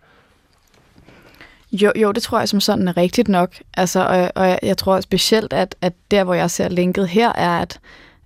Jo, 1.72 1.92
jo, 1.96 2.12
det 2.12 2.22
tror 2.22 2.38
jeg 2.38 2.48
som 2.48 2.60
sådan 2.60 2.88
er 2.88 2.96
rigtigt 2.96 3.28
nok. 3.28 3.54
Altså, 3.76 4.06
og, 4.06 4.42
og 4.44 4.58
jeg 4.62 4.76
tror 4.76 5.00
specielt, 5.00 5.52
at, 5.52 5.74
at 5.80 5.92
der, 6.10 6.24
hvor 6.24 6.34
jeg 6.34 6.50
ser 6.50 6.68
linket 6.68 7.08
her, 7.08 7.32
er, 7.32 7.58
at, 7.58 7.80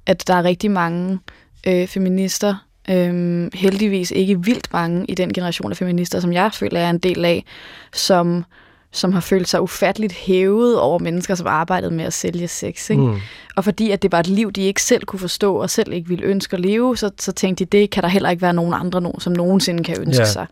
at 0.06 0.24
der 0.26 0.34
er 0.34 0.44
rigtig 0.44 0.70
mange 0.70 1.18
øh, 1.66 1.88
feminister, 1.88 2.54
øh, 2.90 3.50
heldigvis 3.54 4.10
ikke 4.10 4.44
vildt 4.44 4.72
mange 4.72 5.06
i 5.08 5.14
den 5.14 5.32
generation 5.32 5.70
af 5.70 5.76
feminister, 5.76 6.20
som 6.20 6.32
jeg 6.32 6.52
føler 6.52 6.80
er 6.80 6.90
en 6.90 6.98
del 6.98 7.24
af, 7.24 7.44
som 7.92 8.44
som 8.92 9.12
har 9.12 9.20
følt 9.20 9.48
sig 9.48 9.62
ufatteligt 9.62 10.12
hævet 10.12 10.80
over 10.80 10.98
mennesker, 10.98 11.34
som 11.34 11.46
arbejdede 11.46 11.94
med 11.94 12.04
at 12.04 12.12
sælge 12.12 12.48
sex. 12.48 12.90
Ikke? 12.90 13.02
Mm. 13.02 13.20
Og 13.56 13.64
fordi 13.64 13.90
at 13.90 14.02
det 14.02 14.12
var 14.12 14.20
et 14.20 14.26
liv, 14.26 14.52
de 14.52 14.62
ikke 14.62 14.82
selv 14.82 15.04
kunne 15.04 15.20
forstå, 15.20 15.56
og 15.56 15.70
selv 15.70 15.92
ikke 15.92 16.08
ville 16.08 16.24
ønske 16.24 16.54
at 16.54 16.60
leve, 16.60 16.96
så, 16.96 17.10
så 17.18 17.32
tænkte 17.32 17.64
de, 17.64 17.78
det 17.78 17.90
kan 17.90 18.02
der 18.02 18.08
heller 18.08 18.30
ikke 18.30 18.42
være 18.42 18.52
nogen 18.52 18.74
andre, 18.74 19.00
nogen, 19.00 19.20
som 19.20 19.32
nogensinde 19.32 19.84
kan 19.84 20.00
ønske 20.00 20.20
yeah. 20.20 20.32
sig. 20.32 20.46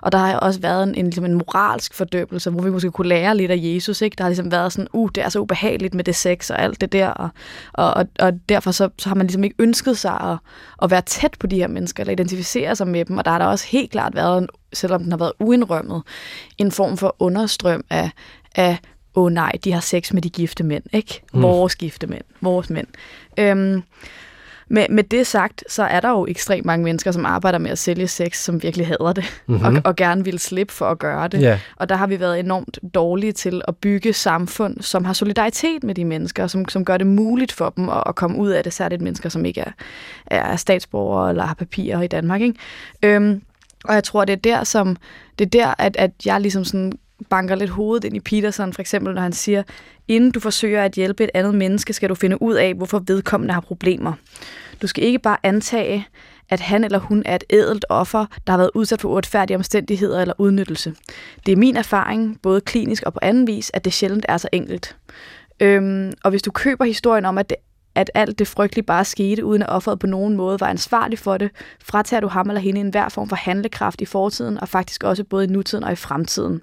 Og 0.00 0.12
der 0.12 0.18
har 0.18 0.36
også 0.36 0.60
været 0.60 0.82
en, 0.82 0.94
en, 0.94 1.04
ligesom 1.04 1.24
en 1.24 1.34
moralsk 1.34 1.94
fordøbelse, 1.94 2.50
hvor 2.50 2.62
vi 2.62 2.70
måske 2.70 2.90
kunne 2.90 3.08
lære 3.08 3.36
lidt 3.36 3.50
af 3.50 3.58
Jesus. 3.60 4.02
Ikke? 4.02 4.14
Der 4.18 4.24
har 4.24 4.28
ligesom 4.28 4.52
været 4.52 4.72
sådan, 4.72 4.88
uh, 4.92 5.08
det 5.14 5.24
er 5.24 5.28
så 5.28 5.38
ubehageligt 5.38 5.94
med 5.94 6.04
det 6.04 6.16
sex 6.16 6.50
og 6.50 6.62
alt 6.62 6.80
det 6.80 6.92
der. 6.92 7.08
Og, 7.08 7.28
og, 7.72 7.94
og, 7.94 8.06
og 8.18 8.32
derfor 8.48 8.70
så, 8.70 8.88
så 8.98 9.08
har 9.08 9.16
man 9.16 9.26
ligesom 9.26 9.44
ikke 9.44 9.56
ønsket 9.58 9.98
sig 9.98 10.20
at, 10.20 10.36
at 10.82 10.90
være 10.90 11.02
tæt 11.02 11.36
på 11.40 11.46
de 11.46 11.56
her 11.56 11.68
mennesker, 11.68 12.02
eller 12.02 12.12
identificere 12.12 12.76
sig 12.76 12.88
med 12.88 13.04
dem. 13.04 13.18
Og 13.18 13.24
der 13.24 13.30
har 13.30 13.38
der 13.38 13.46
også 13.46 13.66
helt 13.68 13.90
klart 13.90 14.14
været, 14.14 14.38
en, 14.38 14.48
selvom 14.74 15.02
den 15.02 15.12
har 15.12 15.18
været 15.18 15.32
uindrømmet, 15.38 16.02
en 16.58 16.72
form 16.72 16.96
for 16.96 17.16
understrøm 17.18 17.84
af, 17.90 18.10
af 18.54 18.78
åh 19.14 19.24
oh, 19.24 19.32
nej, 19.32 19.52
de 19.64 19.72
har 19.72 19.80
sex 19.80 20.12
med 20.12 20.22
de 20.22 20.30
gifte 20.30 20.64
mænd, 20.64 20.84
ikke? 20.92 21.22
Mm. 21.34 21.42
Vores 21.42 21.76
gifte 21.76 22.06
mænd, 22.06 22.24
vores 22.40 22.70
mænd. 22.70 22.86
Øhm, 23.38 23.82
med, 24.68 24.86
med 24.90 25.04
det 25.04 25.26
sagt, 25.26 25.64
så 25.68 25.82
er 25.82 26.00
der 26.00 26.10
jo 26.10 26.26
ekstremt 26.26 26.66
mange 26.66 26.84
mennesker, 26.84 27.12
som 27.12 27.26
arbejder 27.26 27.58
med 27.58 27.70
at 27.70 27.78
sælge 27.78 28.08
sex, 28.08 28.36
som 28.36 28.62
virkelig 28.62 28.86
hader 28.86 29.12
det, 29.12 29.42
mm-hmm. 29.46 29.64
og, 29.64 29.82
og 29.84 29.96
gerne 29.96 30.24
vil 30.24 30.38
slippe 30.38 30.72
for 30.72 30.86
at 30.86 30.98
gøre 30.98 31.28
det. 31.28 31.40
Yeah. 31.42 31.58
Og 31.76 31.88
der 31.88 31.96
har 31.96 32.06
vi 32.06 32.20
været 32.20 32.40
enormt 32.40 32.78
dårlige 32.94 33.32
til 33.32 33.62
at 33.68 33.76
bygge 33.76 34.12
samfund, 34.12 34.80
som 34.80 35.04
har 35.04 35.12
solidaritet 35.12 35.84
med 35.84 35.94
de 35.94 36.04
mennesker, 36.04 36.46
som, 36.46 36.68
som 36.68 36.84
gør 36.84 36.96
det 36.96 37.06
muligt 37.06 37.52
for 37.52 37.70
dem 37.76 37.88
at, 37.88 38.02
at 38.06 38.14
komme 38.14 38.38
ud 38.38 38.50
af 38.50 38.64
det, 38.64 38.72
særligt 38.72 39.02
mennesker, 39.02 39.28
som 39.28 39.44
ikke 39.44 39.60
er, 39.60 39.70
er 40.26 40.56
statsborgere 40.56 41.30
eller 41.30 41.44
har 41.44 41.54
papirer 41.54 42.02
i 42.02 42.06
Danmark. 42.06 42.40
Ikke? 42.40 42.58
Øhm, 43.02 43.42
og 43.84 43.94
jeg 43.94 44.04
tror, 44.04 44.24
det 44.24 44.32
er 44.32 44.36
der, 44.36 44.64
som, 44.64 44.96
det 45.38 45.44
er 45.44 45.50
der 45.50 45.74
at, 45.78 45.96
at 45.96 46.10
jeg 46.24 46.40
ligesom 46.40 46.64
sådan 46.64 46.92
banker 47.30 47.54
lidt 47.54 47.70
hovedet 47.70 48.04
ind 48.04 48.16
i 48.16 48.20
Peterson, 48.20 48.72
for 48.72 48.80
eksempel, 48.80 49.14
når 49.14 49.22
han 49.22 49.32
siger, 49.32 49.62
inden 50.08 50.30
du 50.30 50.40
forsøger 50.40 50.84
at 50.84 50.92
hjælpe 50.92 51.24
et 51.24 51.30
andet 51.34 51.54
menneske, 51.54 51.92
skal 51.92 52.08
du 52.08 52.14
finde 52.14 52.42
ud 52.42 52.54
af, 52.54 52.74
hvorfor 52.74 53.02
vedkommende 53.06 53.54
har 53.54 53.60
problemer. 53.60 54.12
Du 54.82 54.86
skal 54.86 55.04
ikke 55.04 55.18
bare 55.18 55.36
antage, 55.42 56.06
at 56.50 56.60
han 56.60 56.84
eller 56.84 56.98
hun 56.98 57.22
er 57.26 57.34
et 57.34 57.44
ædelt 57.50 57.84
offer, 57.88 58.26
der 58.46 58.52
har 58.52 58.58
været 58.58 58.70
udsat 58.74 59.00
for 59.00 59.08
uretfærdige 59.08 59.56
omstændigheder 59.56 60.20
eller 60.20 60.34
udnyttelse. 60.38 60.94
Det 61.46 61.52
er 61.52 61.56
min 61.56 61.76
erfaring, 61.76 62.38
både 62.42 62.60
klinisk 62.60 63.02
og 63.02 63.12
på 63.12 63.18
anden 63.22 63.46
vis, 63.46 63.70
at 63.74 63.84
det 63.84 63.92
sjældent 63.92 64.26
er 64.28 64.36
så 64.36 64.48
enkelt. 64.52 64.96
Øhm, 65.60 66.12
og 66.24 66.30
hvis 66.30 66.42
du 66.42 66.50
køber 66.50 66.84
historien 66.84 67.24
om, 67.24 67.38
at 67.38 67.50
det 67.50 67.56
at 67.94 68.10
alt 68.14 68.38
det 68.38 68.46
frygtelige 68.46 68.84
bare 68.84 69.04
skete, 69.04 69.44
uden 69.44 69.62
at 69.62 69.68
offeret 69.68 69.98
på 69.98 70.06
nogen 70.06 70.36
måde 70.36 70.60
var 70.60 70.66
ansvarlig 70.66 71.18
for 71.18 71.38
det, 71.38 71.50
fratager 71.84 72.20
du 72.20 72.28
ham 72.28 72.48
eller 72.48 72.60
hende 72.60 72.80
en 72.80 72.88
hver 72.88 73.08
form 73.08 73.28
for 73.28 73.36
handlekraft 73.36 74.00
i 74.00 74.04
fortiden, 74.04 74.60
og 74.60 74.68
faktisk 74.68 75.04
også 75.04 75.24
både 75.24 75.44
i 75.44 75.48
nutiden 75.48 75.84
og 75.84 75.92
i 75.92 75.96
fremtiden. 75.96 76.60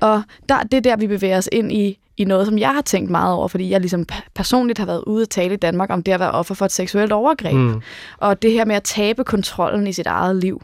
Og 0.00 0.22
der, 0.48 0.62
det 0.62 0.74
er 0.74 0.80
der, 0.80 0.96
vi 0.96 1.06
bevæger 1.06 1.38
os 1.38 1.48
ind 1.52 1.72
i, 1.72 1.98
i 2.16 2.24
noget, 2.24 2.46
som 2.46 2.58
jeg 2.58 2.74
har 2.74 2.80
tænkt 2.80 3.10
meget 3.10 3.34
over, 3.34 3.48
fordi 3.48 3.70
jeg 3.70 3.80
ligesom 3.80 4.06
personligt 4.34 4.78
har 4.78 4.86
været 4.86 5.04
ude 5.06 5.22
at 5.22 5.28
tale 5.28 5.54
i 5.54 5.56
Danmark 5.56 5.90
om 5.90 6.02
det 6.02 6.12
at 6.12 6.20
være 6.20 6.30
offer 6.30 6.54
for 6.54 6.64
et 6.64 6.72
seksuelt 6.72 7.12
overgreb. 7.12 7.54
Mm. 7.54 7.80
Og 8.18 8.42
det 8.42 8.52
her 8.52 8.64
med 8.64 8.76
at 8.76 8.82
tabe 8.82 9.24
kontrollen 9.24 9.86
i 9.86 9.92
sit 9.92 10.06
eget 10.06 10.36
liv. 10.36 10.62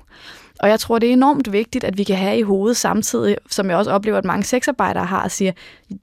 Og 0.60 0.68
jeg 0.68 0.80
tror, 0.80 0.98
det 0.98 1.08
er 1.08 1.12
enormt 1.12 1.52
vigtigt, 1.52 1.84
at 1.84 1.98
vi 1.98 2.04
kan 2.04 2.16
have 2.16 2.38
i 2.38 2.42
hovedet 2.42 2.76
samtidig, 2.76 3.36
som 3.50 3.70
jeg 3.70 3.76
også 3.76 3.90
oplever, 3.90 4.18
at 4.18 4.24
mange 4.24 4.44
sexarbejdere 4.44 5.04
har, 5.04 5.22
at 5.22 5.32
sige, 5.32 5.54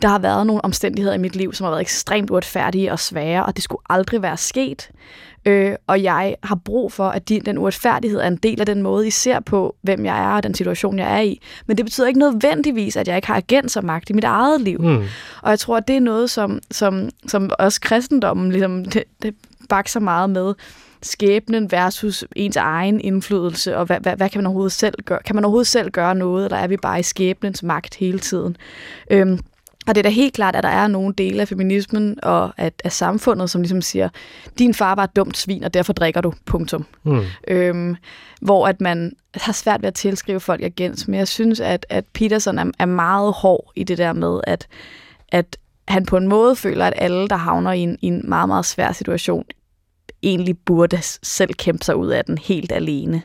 der 0.02 0.08
har 0.08 0.20
været 0.20 0.48
nogle 0.48 0.66
omstændigheder 0.66 1.16
i 1.16 1.18
mit 1.18 1.36
liv, 1.36 1.54
som 1.54 1.64
har 1.64 1.72
været 1.72 1.82
ekstremt 1.82 2.30
uretfærdige 2.30 2.92
og 2.92 3.00
svære, 3.00 3.46
og 3.46 3.56
det 3.56 3.64
skulle 3.64 3.82
aldrig 3.90 4.22
være 4.22 4.38
sket. 4.38 4.90
Øh, 5.46 5.76
og 5.88 6.04
jeg 6.04 6.36
har 6.44 6.56
brug 6.56 6.92
for, 6.92 7.10
at 7.10 7.30
de, 7.30 7.40
den 7.40 7.58
uretfærdighed 7.58 8.20
er 8.20 8.28
en 8.28 8.36
del 8.36 8.60
af 8.60 8.66
den 8.66 8.82
måde, 8.82 9.08
I 9.08 9.10
ser 9.10 9.40
på, 9.40 9.76
hvem 9.82 10.06
jeg 10.06 10.24
er 10.24 10.36
og 10.36 10.44
den 10.44 10.54
situation, 10.54 11.00
jeg 11.00 11.18
er 11.18 11.22
i. 11.22 11.42
Men 11.68 11.78
det 11.78 11.86
betyder 11.86 12.08
ikke 12.08 12.20
nødvendigvis, 12.20 12.96
at 12.96 13.08
jeg 13.08 13.16
ikke 13.16 13.28
har 13.28 13.36
agens 13.36 13.78
og 13.78 13.86
magt 13.86 14.10
i 14.10 14.14
mit 14.14 14.24
eget 14.24 14.62
liv. 14.62 14.80
Mm. 14.80 15.04
Og 15.42 15.50
jeg 15.50 15.60
tror, 15.60 15.78
at 15.78 15.88
det 15.88 15.96
er 15.96 16.00
noget, 16.00 16.30
som, 16.30 16.60
som, 16.72 17.10
som 17.28 17.52
også 17.60 17.82
kristendommen 17.82 18.52
ligesom, 18.52 18.86
det, 18.94 19.04
det 19.22 19.36
bakser 19.70 20.00
meget 20.00 20.30
med 20.30 20.54
skæbnen 21.04 21.72
versus 21.72 22.26
ens 22.36 22.56
egen 22.56 23.02
indflydelse, 23.02 23.78
og 23.78 23.86
hvad, 23.86 24.00
hvad, 24.00 24.16
hvad 24.16 24.30
kan 24.30 24.40
man 24.40 24.46
overhovedet 24.46 24.72
selv 24.72 24.96
gøre? 25.06 25.20
Kan 25.26 25.36
man 25.36 25.46
overhovedet 25.46 25.68
selv 25.68 25.92
gøre 25.92 26.16
noget, 26.16 26.46
eller 26.46 26.58
er 26.58 26.68
vi 26.68 26.78
bare 26.78 27.00
i 27.00 27.04
skæbnens 27.04 27.64
magt 27.64 27.96
hele 27.96 28.20
tiden? 28.20 28.58
Øhm, 29.12 29.40
og 29.88 29.96
det 29.96 29.98
er 29.98 30.04
da 30.04 30.10
helt 30.10 30.34
klart, 30.34 30.56
at 30.56 30.64
der 30.64 30.70
er 30.70 30.88
nogle 30.88 31.14
dele 31.14 31.42
af 31.42 31.48
feminismen 31.48 32.20
og 32.24 32.52
af, 32.58 32.72
af 32.84 32.92
samfundet, 32.92 33.50
som 33.50 33.62
ligesom 33.62 33.82
siger, 33.82 34.10
din 34.60 34.74
far 34.74 34.96
var 34.96 35.04
et 35.04 35.16
dumt 35.16 35.38
svin, 35.38 35.64
og 35.64 35.74
derfor 35.74 35.94
drikker 35.94 36.22
du, 36.22 36.34
punktum. 36.46 36.86
Mm. 37.04 37.22
Øhm, 37.48 37.96
hvor 38.42 38.68
at 38.68 38.82
man 38.82 39.14
har 39.36 39.54
svært 39.54 39.82
ved 39.82 39.88
at 39.88 39.94
tilskrive 39.94 40.40
folk 40.40 40.62
agens, 40.62 41.08
men 41.08 41.20
jeg 41.20 41.28
synes, 41.28 41.60
at, 41.60 41.86
at 41.90 42.06
Peterson 42.14 42.60
er, 42.60 42.66
er 42.80 42.86
meget 42.86 43.34
hård 43.34 43.72
i 43.76 43.84
det 43.84 43.98
der 43.98 44.14
med, 44.14 44.42
at, 44.44 44.68
at 45.32 45.58
han 45.88 46.06
på 46.06 46.18
en 46.18 46.28
måde 46.28 46.56
føler, 46.56 46.86
at 46.86 46.94
alle, 46.98 47.28
der 47.28 47.36
havner 47.36 47.72
i 47.72 47.80
en, 47.80 47.98
i 48.02 48.08
en 48.08 48.22
meget, 48.24 48.48
meget 48.48 48.66
svær 48.66 48.92
situation, 48.92 49.46
egentlig 50.24 50.58
burde 50.58 51.00
selv 51.24 51.54
kæmpe 51.54 51.86
sig 51.86 51.96
ud 51.96 52.08
af 52.08 52.26
den 52.26 52.38
helt 52.38 52.72
alene. 52.72 53.22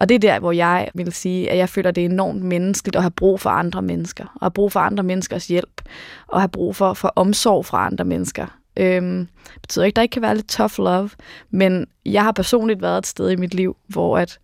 Og 0.00 0.08
det 0.08 0.14
er 0.14 0.18
der, 0.18 0.40
hvor 0.40 0.52
jeg 0.52 0.88
vil 0.94 1.12
sige, 1.12 1.50
at 1.50 1.58
jeg 1.58 1.68
føler, 1.68 1.88
at 1.88 1.94
det 1.94 2.04
er 2.04 2.08
enormt 2.08 2.42
menneskeligt 2.42 2.96
at 2.96 3.02
have 3.02 3.10
brug 3.10 3.40
for 3.40 3.50
andre 3.50 3.82
mennesker, 3.82 4.24
og 4.24 4.40
have 4.40 4.50
brug 4.50 4.72
for 4.72 4.80
andre 4.80 5.02
menneskers 5.02 5.46
hjælp, 5.46 5.82
og 6.26 6.40
have 6.40 6.48
brug 6.48 6.76
for, 6.76 6.94
for 6.94 7.12
omsorg 7.16 7.66
fra 7.66 7.86
andre 7.86 8.04
mennesker. 8.04 8.46
Øhm, 8.76 9.28
betyder 9.62 9.84
ikke, 9.84 9.92
at 9.92 9.96
der 9.96 10.02
ikke 10.02 10.12
kan 10.12 10.22
være 10.22 10.34
lidt 10.34 10.48
tough 10.48 10.78
love, 10.78 11.10
men 11.50 11.86
jeg 12.06 12.24
har 12.24 12.32
personligt 12.32 12.82
været 12.82 12.98
et 12.98 13.06
sted 13.06 13.30
i 13.30 13.36
mit 13.36 13.54
liv, 13.54 13.76
hvor 13.88 14.18
at, 14.18 14.38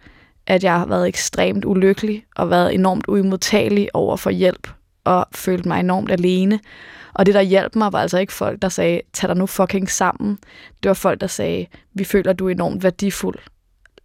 at 0.46 0.64
jeg 0.64 0.78
har 0.78 0.86
været 0.86 1.08
ekstremt 1.08 1.64
ulykkelig, 1.64 2.24
og 2.36 2.50
været 2.50 2.74
enormt 2.74 3.04
uimodtagelig 3.08 3.88
over 3.94 4.16
for 4.16 4.30
hjælp, 4.30 4.68
og 5.04 5.26
følt 5.34 5.66
mig 5.66 5.80
enormt 5.80 6.10
alene. 6.10 6.60
Og 7.14 7.26
det, 7.26 7.34
der 7.34 7.40
hjalp 7.40 7.76
mig, 7.76 7.92
var 7.92 8.00
altså 8.00 8.18
ikke 8.18 8.32
folk, 8.32 8.62
der 8.62 8.68
sagde, 8.68 9.00
tag 9.12 9.28
dig 9.28 9.36
nu 9.36 9.46
fucking 9.46 9.90
sammen. 9.90 10.38
Det 10.82 10.88
var 10.88 10.94
folk, 10.94 11.20
der 11.20 11.26
sagde, 11.26 11.66
vi 11.94 12.04
føler, 12.04 12.32
du 12.32 12.46
er 12.46 12.50
enormt 12.50 12.82
værdifuld 12.82 13.38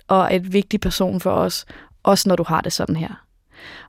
og 0.07 0.35
et 0.35 0.53
vigtig 0.53 0.79
person 0.79 1.19
for 1.19 1.31
os, 1.31 1.65
også 2.03 2.29
når 2.29 2.35
du 2.35 2.43
har 2.43 2.61
det 2.61 2.73
sådan 2.73 2.95
her. 2.95 3.25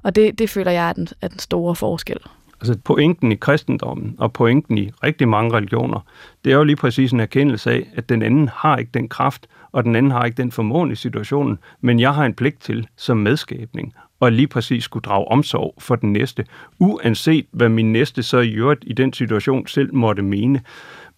Og 0.03 0.15
det, 0.15 0.39
det 0.39 0.51
føler 0.51 0.71
jeg 0.71 0.89
er 0.89 0.93
den, 0.93 1.09
er 1.21 1.29
den 1.29 1.39
store 1.39 1.77
forskel. 1.77 2.19
Altså 2.61 2.79
pointen 2.85 3.33
i 3.33 3.35
kristendommen 3.35 4.15
og 4.19 4.33
pointen 4.33 4.79
i 4.79 4.91
rigtig 5.03 5.29
mange 5.29 5.57
religioner, 5.57 6.01
det 6.45 6.53
er 6.53 6.57
jo 6.57 6.65
lige 6.65 6.77
præcis 6.77 7.13
en 7.13 7.21
erkendelse 7.21 7.71
af, 7.71 7.87
at 7.95 8.09
den 8.09 8.23
anden 8.23 8.49
har 8.55 8.77
ikke 8.77 8.91
den 8.95 9.09
kraft, 9.09 9.47
og 9.73 9.85
den 9.85 9.97
anden 9.97 10.13
har 10.13 10.25
ikke 10.25 10.43
den 10.43 10.53
formåen 10.53 10.93
i 10.93 10.95
situationen, 10.95 11.59
men 11.81 12.01
jeg 12.01 12.15
har 12.15 12.25
en 12.25 12.35
pligt 12.35 12.61
til 12.61 12.89
som 12.97 13.17
medskabning 13.17 13.95
og 14.21 14.33
lige 14.33 14.47
præcis 14.47 14.85
skulle 14.85 15.03
drage 15.03 15.29
omsorg 15.29 15.75
for 15.79 15.97
den 15.97 16.13
næste, 16.13 16.45
uanset 16.79 17.47
hvad 17.51 17.69
min 17.69 17.93
næste 17.93 18.23
så 18.23 18.39
i 18.39 18.51
øvrigt 18.51 18.85
i 18.87 18.93
den 18.93 19.13
situation 19.13 19.67
selv 19.67 19.95
måtte 19.95 20.23
mene. 20.23 20.61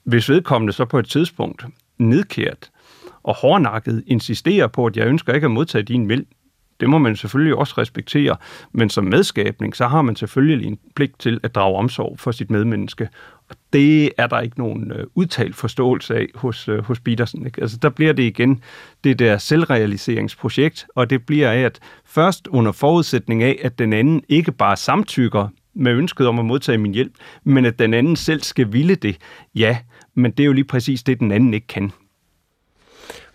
Hvis 0.05 0.29
vedkommende 0.29 0.73
så 0.73 0.85
på 0.85 0.99
et 0.99 1.07
tidspunkt 1.09 1.67
nedkært 1.99 2.71
og 3.23 3.35
hårdnakket 3.35 4.05
insisterer 4.07 4.67
på, 4.67 4.87
at 4.87 4.97
jeg 4.97 5.07
ønsker 5.07 5.33
ikke 5.33 5.45
at 5.45 5.51
modtage 5.51 5.83
din 5.83 6.09
det 6.83 6.91
må 6.91 6.99
man 6.99 7.17
selvfølgelig 7.17 7.57
også 7.57 7.75
respektere, 7.79 8.37
men 8.73 8.91
som 8.91 9.05
medskabning, 9.05 9.77
så 9.77 9.87
har 9.87 10.03
man 10.03 10.17
selvfølgelig 10.17 10.67
en 10.67 10.79
pligt 10.95 11.19
til 11.19 11.41
at 11.43 11.55
drage 11.55 11.77
omsorg 11.77 12.19
for 12.19 12.31
sit 12.31 12.51
medmenneske. 12.51 13.09
Og 13.51 13.57
det 13.73 14.11
er 14.19 14.27
der 14.27 14.41
ikke 14.41 14.59
nogen 14.59 14.93
øh, 14.93 15.07
udtalt 15.15 15.57
forståelse 15.57 16.15
af 16.15 16.27
hos, 16.35 16.69
øh, 16.69 16.85
hos 16.85 17.01
Petersen. 17.01 17.47
Ikke? 17.47 17.63
Altså, 17.63 17.77
der 17.83 17.89
bliver 17.89 18.13
det 18.13 18.23
igen 18.23 18.63
det 19.05 19.19
der 19.19 19.39
selvrealiseringsprojekt, 19.39 20.87
og 20.95 21.11
det 21.11 21.27
bliver 21.27 21.51
af, 21.51 21.59
at 21.61 21.81
først 22.05 22.47
under 22.47 22.73
forudsætning 22.73 23.43
af, 23.43 23.59
at 23.63 23.79
den 23.79 23.93
anden 23.93 24.23
ikke 24.29 24.53
bare 24.53 24.77
samtykker 24.77 25.49
med 25.75 25.93
ønsket 25.93 26.27
om 26.27 26.39
at 26.39 26.45
modtage 26.45 26.79
min 26.79 26.95
hjælp, 26.95 27.13
men 27.45 27.65
at 27.65 27.79
den 27.79 27.95
anden 27.95 28.17
selv 28.17 28.43
skal 28.43 28.73
ville 28.73 28.95
det. 28.95 29.17
Ja, 29.55 29.79
men 30.15 30.31
det 30.31 30.41
er 30.41 30.47
jo 30.47 30.53
lige 30.53 30.65
præcis 30.65 31.03
det, 31.03 31.21
den 31.21 31.33
anden 31.33 31.55
ikke 31.55 31.67
kan. 31.67 31.93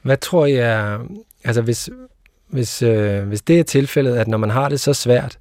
Hvad 0.02 0.18
tror 0.18 0.46
jeg, 0.46 1.00
altså 1.44 1.62
hvis, 1.62 1.90
hvis, 2.48 2.82
øh, 2.82 3.28
hvis 3.28 3.42
det 3.42 3.60
er 3.60 3.64
tilfældet, 3.64 4.16
at 4.16 4.28
når 4.28 4.38
man 4.38 4.50
har 4.50 4.70
det 4.70 4.80
så 4.80 4.94
svært, 4.94 5.38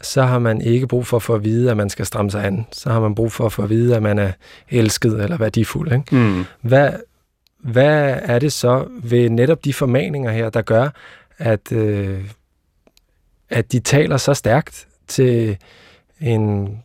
så 0.00 0.22
har 0.22 0.38
man 0.38 0.60
ikke 0.60 0.86
brug 0.86 1.06
for 1.06 1.16
at 1.16 1.22
få 1.22 1.34
at 1.34 1.44
vide, 1.44 1.70
at 1.70 1.76
man 1.76 1.90
skal 1.90 2.06
stramme 2.06 2.30
sig 2.30 2.44
an. 2.44 2.66
Så 2.72 2.90
har 2.90 3.00
man 3.00 3.14
brug 3.14 3.32
for 3.32 3.46
at 3.46 3.52
få 3.52 3.62
at 3.62 3.70
vide, 3.70 3.96
at 3.96 4.02
man 4.02 4.18
er 4.18 4.32
elsket 4.70 5.22
eller 5.22 5.36
værdifuld. 5.36 5.92
Ikke? 5.92 6.16
Mm. 6.16 6.44
Hvad, 6.60 6.90
hvad 7.58 8.20
er 8.22 8.38
det 8.38 8.52
så 8.52 8.86
ved 9.02 9.30
netop 9.30 9.64
de 9.64 9.74
formaninger 9.74 10.30
her, 10.30 10.50
der 10.50 10.62
gør, 10.62 10.88
at, 11.38 11.72
øh, 11.72 12.24
at 13.50 13.72
de 13.72 13.80
taler 13.80 14.16
så 14.16 14.34
stærkt 14.34 14.88
til 15.08 15.56
en 16.20 16.78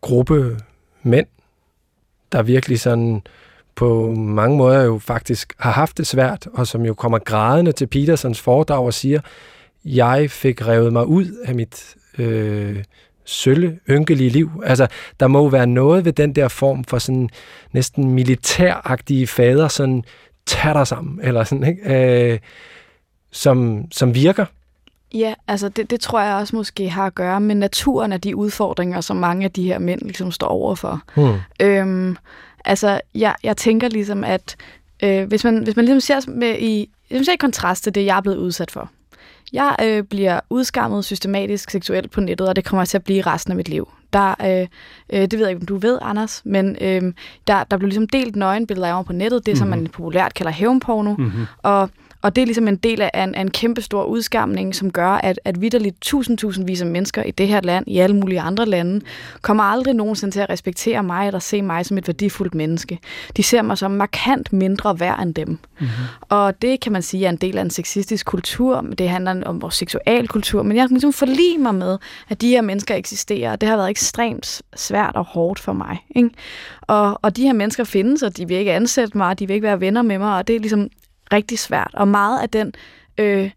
gruppe 0.00 0.58
mænd, 1.02 1.26
der 2.32 2.42
virkelig 2.42 2.80
sådan 2.80 3.22
på 3.80 4.14
mange 4.14 4.56
måder 4.56 4.82
jo 4.82 4.98
faktisk 4.98 5.54
har 5.58 5.70
haft 5.70 5.98
det 5.98 6.06
svært, 6.06 6.48
og 6.54 6.66
som 6.66 6.84
jo 6.84 6.94
kommer 6.94 7.18
grædende 7.18 7.72
til 7.72 7.86
Petersons 7.86 8.40
foredrag 8.40 8.84
og 8.84 8.94
siger, 8.94 9.20
jeg 9.84 10.30
fik 10.30 10.66
revet 10.66 10.92
mig 10.92 11.06
ud 11.06 11.26
af 11.44 11.54
mit 11.54 11.94
øh, 12.18 12.84
sølle, 13.24 13.78
ynkelige 13.90 14.30
liv. 14.30 14.50
Altså, 14.64 14.86
der 15.20 15.26
må 15.26 15.38
jo 15.38 15.46
være 15.46 15.66
noget 15.66 16.04
ved 16.04 16.12
den 16.12 16.34
der 16.34 16.48
form 16.48 16.84
for 16.84 16.98
sådan 16.98 17.28
næsten 17.72 18.10
militæragtige 18.10 19.26
fader, 19.26 19.68
sådan 19.68 20.04
tag 20.46 20.74
dig 20.74 20.86
sammen, 20.86 21.20
eller 21.22 21.44
sådan, 21.44 21.64
ikke? 21.64 22.32
Øh, 22.32 22.38
som, 23.30 23.84
som 23.92 24.14
virker. 24.14 24.46
Ja, 25.14 25.34
altså 25.48 25.68
det, 25.68 25.90
det 25.90 26.00
tror 26.00 26.20
jeg 26.20 26.34
også 26.34 26.56
måske 26.56 26.88
har 26.88 27.06
at 27.06 27.14
gøre 27.14 27.40
med 27.40 27.54
naturen 27.54 28.12
af 28.12 28.20
de 28.20 28.36
udfordringer, 28.36 29.00
som 29.00 29.16
mange 29.16 29.44
af 29.44 29.50
de 29.50 29.62
her 29.62 29.78
mænd 29.78 30.00
ligesom 30.02 30.30
står 30.30 30.46
overfor. 30.46 31.02
Hmm. 31.16 31.38
Øhm, 31.60 32.16
altså, 32.64 33.00
jeg, 33.14 33.34
jeg 33.42 33.56
tænker 33.56 33.88
ligesom, 33.88 34.24
at 34.24 34.56
øh, 35.02 35.28
hvis, 35.28 35.44
man, 35.44 35.62
hvis 35.62 35.76
man 35.76 35.84
ligesom 35.84 36.00
ser, 36.00 36.30
med 36.30 36.58
i, 36.58 36.90
ligesom 37.10 37.24
ser 37.24 37.32
i 37.32 37.36
kontrast 37.36 37.84
til 37.84 37.94
det, 37.94 38.04
jeg 38.04 38.16
er 38.16 38.20
blevet 38.20 38.36
udsat 38.36 38.70
for. 38.70 38.90
Jeg 39.52 39.76
øh, 39.82 40.02
bliver 40.02 40.40
udskammet 40.50 41.04
systematisk 41.04 41.70
seksuelt 41.70 42.10
på 42.10 42.20
nettet, 42.20 42.48
og 42.48 42.56
det 42.56 42.64
kommer 42.64 42.84
til 42.84 42.98
at 42.98 43.04
blive 43.04 43.22
resten 43.22 43.52
af 43.52 43.56
mit 43.56 43.68
liv. 43.68 43.88
Der, 44.12 44.34
øh, 44.42 44.66
øh, 45.12 45.20
det 45.20 45.32
ved 45.32 45.40
jeg 45.40 45.50
ikke, 45.50 45.60
om 45.60 45.66
du 45.66 45.76
ved, 45.76 45.98
Anders, 46.02 46.42
men 46.44 46.76
øh, 46.80 47.12
der, 47.46 47.64
der 47.64 47.76
blev 47.76 47.86
ligesom 47.86 48.08
delt 48.08 48.36
nøgenbilleder 48.36 48.88
af 48.88 48.94
mig 48.94 49.04
på 49.04 49.12
nettet, 49.12 49.46
det 49.46 49.52
mm-hmm. 49.52 49.58
som 49.58 49.68
man 49.68 49.86
populært 49.86 50.34
kalder 50.34 50.52
hævnporno, 50.52 51.14
mm-hmm. 51.14 51.46
og 51.62 51.90
og 52.22 52.36
det 52.36 52.42
er 52.42 52.46
ligesom 52.46 52.68
en 52.68 52.76
del 52.76 53.02
af 53.02 53.24
en, 53.24 53.34
af 53.34 53.40
en 53.40 53.50
kæmpe 53.50 53.82
stor 53.82 54.04
udskamning, 54.04 54.74
som 54.74 54.90
gør, 54.92 55.08
at, 55.08 55.40
at 55.44 55.60
vidderligt 55.60 55.96
tusind, 56.00 56.38
tusindvis 56.38 56.80
af 56.80 56.86
mennesker 56.86 57.22
i 57.22 57.30
det 57.30 57.48
her 57.48 57.60
land, 57.60 57.84
i 57.88 57.98
alle 57.98 58.16
mulige 58.16 58.40
andre 58.40 58.66
lande, 58.66 59.00
kommer 59.42 59.64
aldrig 59.64 59.94
nogensinde 59.94 60.34
til 60.34 60.40
at 60.40 60.50
respektere 60.50 61.02
mig 61.02 61.26
eller 61.26 61.38
se 61.38 61.62
mig 61.62 61.86
som 61.86 61.98
et 61.98 62.08
værdifuldt 62.08 62.54
menneske. 62.54 62.98
De 63.36 63.42
ser 63.42 63.62
mig 63.62 63.78
som 63.78 63.90
markant 63.90 64.52
mindre 64.52 65.00
værd 65.00 65.22
end 65.22 65.34
dem. 65.34 65.48
Mm-hmm. 65.48 65.88
Og 66.20 66.62
det 66.62 66.80
kan 66.80 66.92
man 66.92 67.02
sige 67.02 67.26
er 67.26 67.30
en 67.30 67.36
del 67.36 67.58
af 67.58 67.62
en 67.62 67.70
sexistisk 67.70 68.26
kultur. 68.26 68.80
Det 68.80 69.08
handler 69.08 69.44
om 69.44 69.62
vores 69.62 69.74
seksualkultur. 69.74 70.62
Men 70.62 70.76
jeg 70.76 70.88
kan 70.88 70.94
ligesom 70.94 71.12
forlige 71.12 71.58
mig 71.58 71.74
med, 71.74 71.98
at 72.28 72.40
de 72.40 72.48
her 72.48 72.60
mennesker 72.60 72.94
eksisterer. 72.94 73.56
Det 73.56 73.68
har 73.68 73.76
været 73.76 73.90
ekstremt 73.90 74.62
svært 74.76 75.16
og 75.16 75.24
hårdt 75.24 75.60
for 75.60 75.72
mig. 75.72 75.98
Ikke? 76.16 76.30
Og, 76.82 77.18
og 77.22 77.36
de 77.36 77.42
her 77.42 77.52
mennesker 77.52 77.84
findes, 77.84 78.22
og 78.22 78.36
de 78.36 78.48
vil 78.48 78.56
ikke 78.56 78.72
ansætte 78.72 79.18
mig, 79.18 79.28
og 79.28 79.38
de 79.38 79.46
vil 79.46 79.54
ikke 79.54 79.66
være 79.66 79.80
venner 79.80 80.02
med 80.02 80.18
mig, 80.18 80.36
og 80.36 80.48
det 80.48 80.56
er 80.56 80.60
ligesom 80.60 80.88
rigtig 81.32 81.58
svært. 81.58 81.90
Og 81.94 82.08
meget 82.08 82.40
af 82.40 82.50
den 82.50 82.72
øh, 83.18 83.50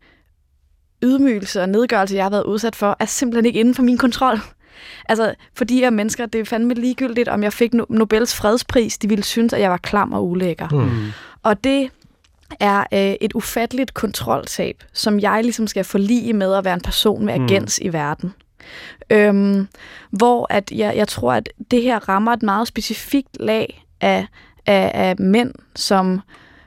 ydmygelse 1.04 1.62
og 1.62 1.70
nedgørelse, 1.70 2.16
jeg 2.16 2.26
har 2.26 2.30
været 2.30 2.44
udsat 2.44 2.76
for, 2.76 2.98
er 3.00 3.06
simpelthen 3.06 3.46
ikke 3.46 3.60
inden 3.60 3.76
for 3.76 3.84
min 3.84 3.98
kontrol. 3.98 4.38
Altså, 5.10 5.34
for 5.56 5.66
de 5.66 5.76
her 5.76 5.90
mennesker, 5.90 6.26
det 6.26 6.42
er 6.42 6.46
fandme 6.46 6.74
ligegyldigt, 6.74 7.28
om 7.30 7.44
jeg 7.44 7.54
fik 7.54 7.74
Nobels 7.74 8.36
fredspris, 8.36 8.98
de 8.98 9.10
ville 9.10 9.24
synes, 9.24 9.54
at 9.54 9.62
jeg 9.62 9.72
var 9.72 9.78
klam 9.78 10.14
og 10.14 10.28
ulækker. 10.28 10.70
Mm. 10.70 11.12
Og 11.44 11.64
det 11.64 11.90
er 12.60 12.80
øh, 12.94 13.16
et 13.22 13.34
ufatteligt 13.34 13.94
kontroltab, 13.94 14.84
som 14.94 15.20
jeg 15.20 15.44
ligesom 15.44 15.68
skal 15.68 15.84
forlige 15.84 16.34
med 16.34 16.54
at 16.54 16.66
være 16.66 16.74
en 16.74 16.82
person 16.82 17.26
med 17.26 17.34
agens 17.34 17.80
mm. 17.82 17.88
i 17.88 17.94
verden. 17.94 18.34
Øhm, 19.10 19.68
hvor 20.10 20.48
at 20.50 20.72
jeg, 20.72 20.94
jeg 20.96 21.08
tror, 21.08 21.34
at 21.34 21.50
det 21.72 21.82
her 21.82 22.10
rammer 22.10 22.34
et 22.34 22.44
meget 22.44 22.68
specifikt 22.68 23.38
lag 23.40 23.86
af, 24.02 24.28
af, 24.66 24.92
af 24.94 25.16
mænd, 25.20 25.54
som 25.76 26.22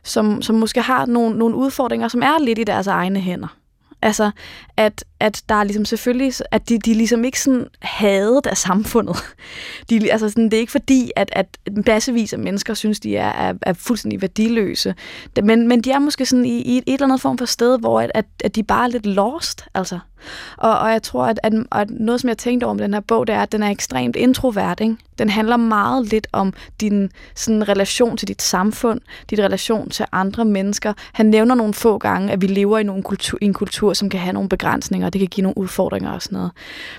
som, 0.06 0.42
som 0.42 0.54
måske 0.54 0.80
har 0.80 1.06
nogle, 1.06 1.38
nogle 1.38 1.56
udfordringer, 1.56 2.08
som 2.08 2.22
er 2.22 2.44
lidt 2.44 2.58
i 2.58 2.64
deres 2.64 2.86
egne 2.86 3.20
hænder. 3.20 3.56
Altså, 4.02 4.30
at, 4.76 5.04
at 5.20 5.42
der 5.48 5.54
er 5.54 5.64
ligesom 5.64 5.84
selvfølgelig, 5.84 6.32
at 6.50 6.68
de, 6.68 6.78
de 6.78 6.94
ligesom 6.94 7.24
ikke 7.24 7.40
sådan 7.40 7.66
hadet 7.82 8.46
af 8.46 8.56
samfundet. 8.56 9.16
De, 9.90 10.12
altså 10.12 10.28
sådan, 10.28 10.44
det 10.44 10.54
er 10.54 10.58
ikke 10.58 10.72
fordi, 10.72 11.10
at, 11.16 11.28
at 11.32 11.46
massevis 11.86 12.32
af 12.32 12.38
mennesker 12.38 12.74
synes, 12.74 13.00
de 13.00 13.16
er, 13.16 13.28
er, 13.28 13.54
er 13.62 13.72
fuldstændig 13.72 14.20
værdiløse. 14.20 14.94
Men, 15.42 15.68
men 15.68 15.80
de 15.80 15.90
er 15.90 15.98
måske 15.98 16.26
sådan 16.26 16.44
i, 16.44 16.62
i 16.62 16.76
et 16.76 16.82
eller 16.86 17.06
andet 17.06 17.20
form 17.20 17.38
for 17.38 17.44
sted, 17.44 17.78
hvor 17.78 18.00
at, 18.00 18.10
at, 18.14 18.24
at 18.44 18.56
de 18.56 18.62
bare 18.62 18.84
er 18.84 18.88
lidt 18.88 19.06
lost. 19.06 19.64
Altså. 19.74 19.98
Og, 20.56 20.78
og 20.78 20.90
jeg 20.92 21.02
tror, 21.02 21.24
at, 21.24 21.40
at, 21.42 21.52
at 21.72 21.90
noget, 21.90 22.20
som 22.20 22.28
jeg 22.28 22.38
tænkte 22.38 22.64
over 22.64 22.74
med 22.74 22.84
den 22.84 22.94
her 22.94 23.00
bog, 23.00 23.26
det 23.26 23.34
er, 23.34 23.42
at 23.42 23.52
den 23.52 23.62
er 23.62 23.70
ekstremt 23.70 24.16
introvert. 24.16 24.80
Ikke? 24.80 24.96
Den 25.18 25.28
handler 25.28 25.56
meget 25.56 26.06
lidt 26.06 26.26
om 26.32 26.52
din 26.80 27.10
sådan, 27.34 27.68
relation 27.68 28.16
til 28.16 28.28
dit 28.28 28.42
samfund, 28.42 29.00
dit 29.30 29.38
relation 29.38 29.90
til 29.90 30.06
andre 30.12 30.44
mennesker. 30.44 30.92
Han 31.12 31.26
nævner 31.26 31.54
nogle 31.54 31.74
få 31.74 31.98
gange, 31.98 32.32
at 32.32 32.42
vi 32.42 32.46
lever 32.46 32.78
i, 32.78 32.82
nogle 32.82 33.02
kultur, 33.02 33.38
i 33.40 33.44
en 33.44 33.54
kultur, 33.54 33.92
som 33.92 34.08
kan 34.08 34.20
have 34.20 34.32
nogle 34.32 34.48
begrænsninger, 34.48 35.05
og 35.06 35.12
det 35.12 35.18
kan 35.18 35.28
give 35.28 35.42
nogle 35.42 35.58
udfordringer 35.58 36.10
og 36.10 36.22
sådan 36.22 36.36
noget. 36.36 36.52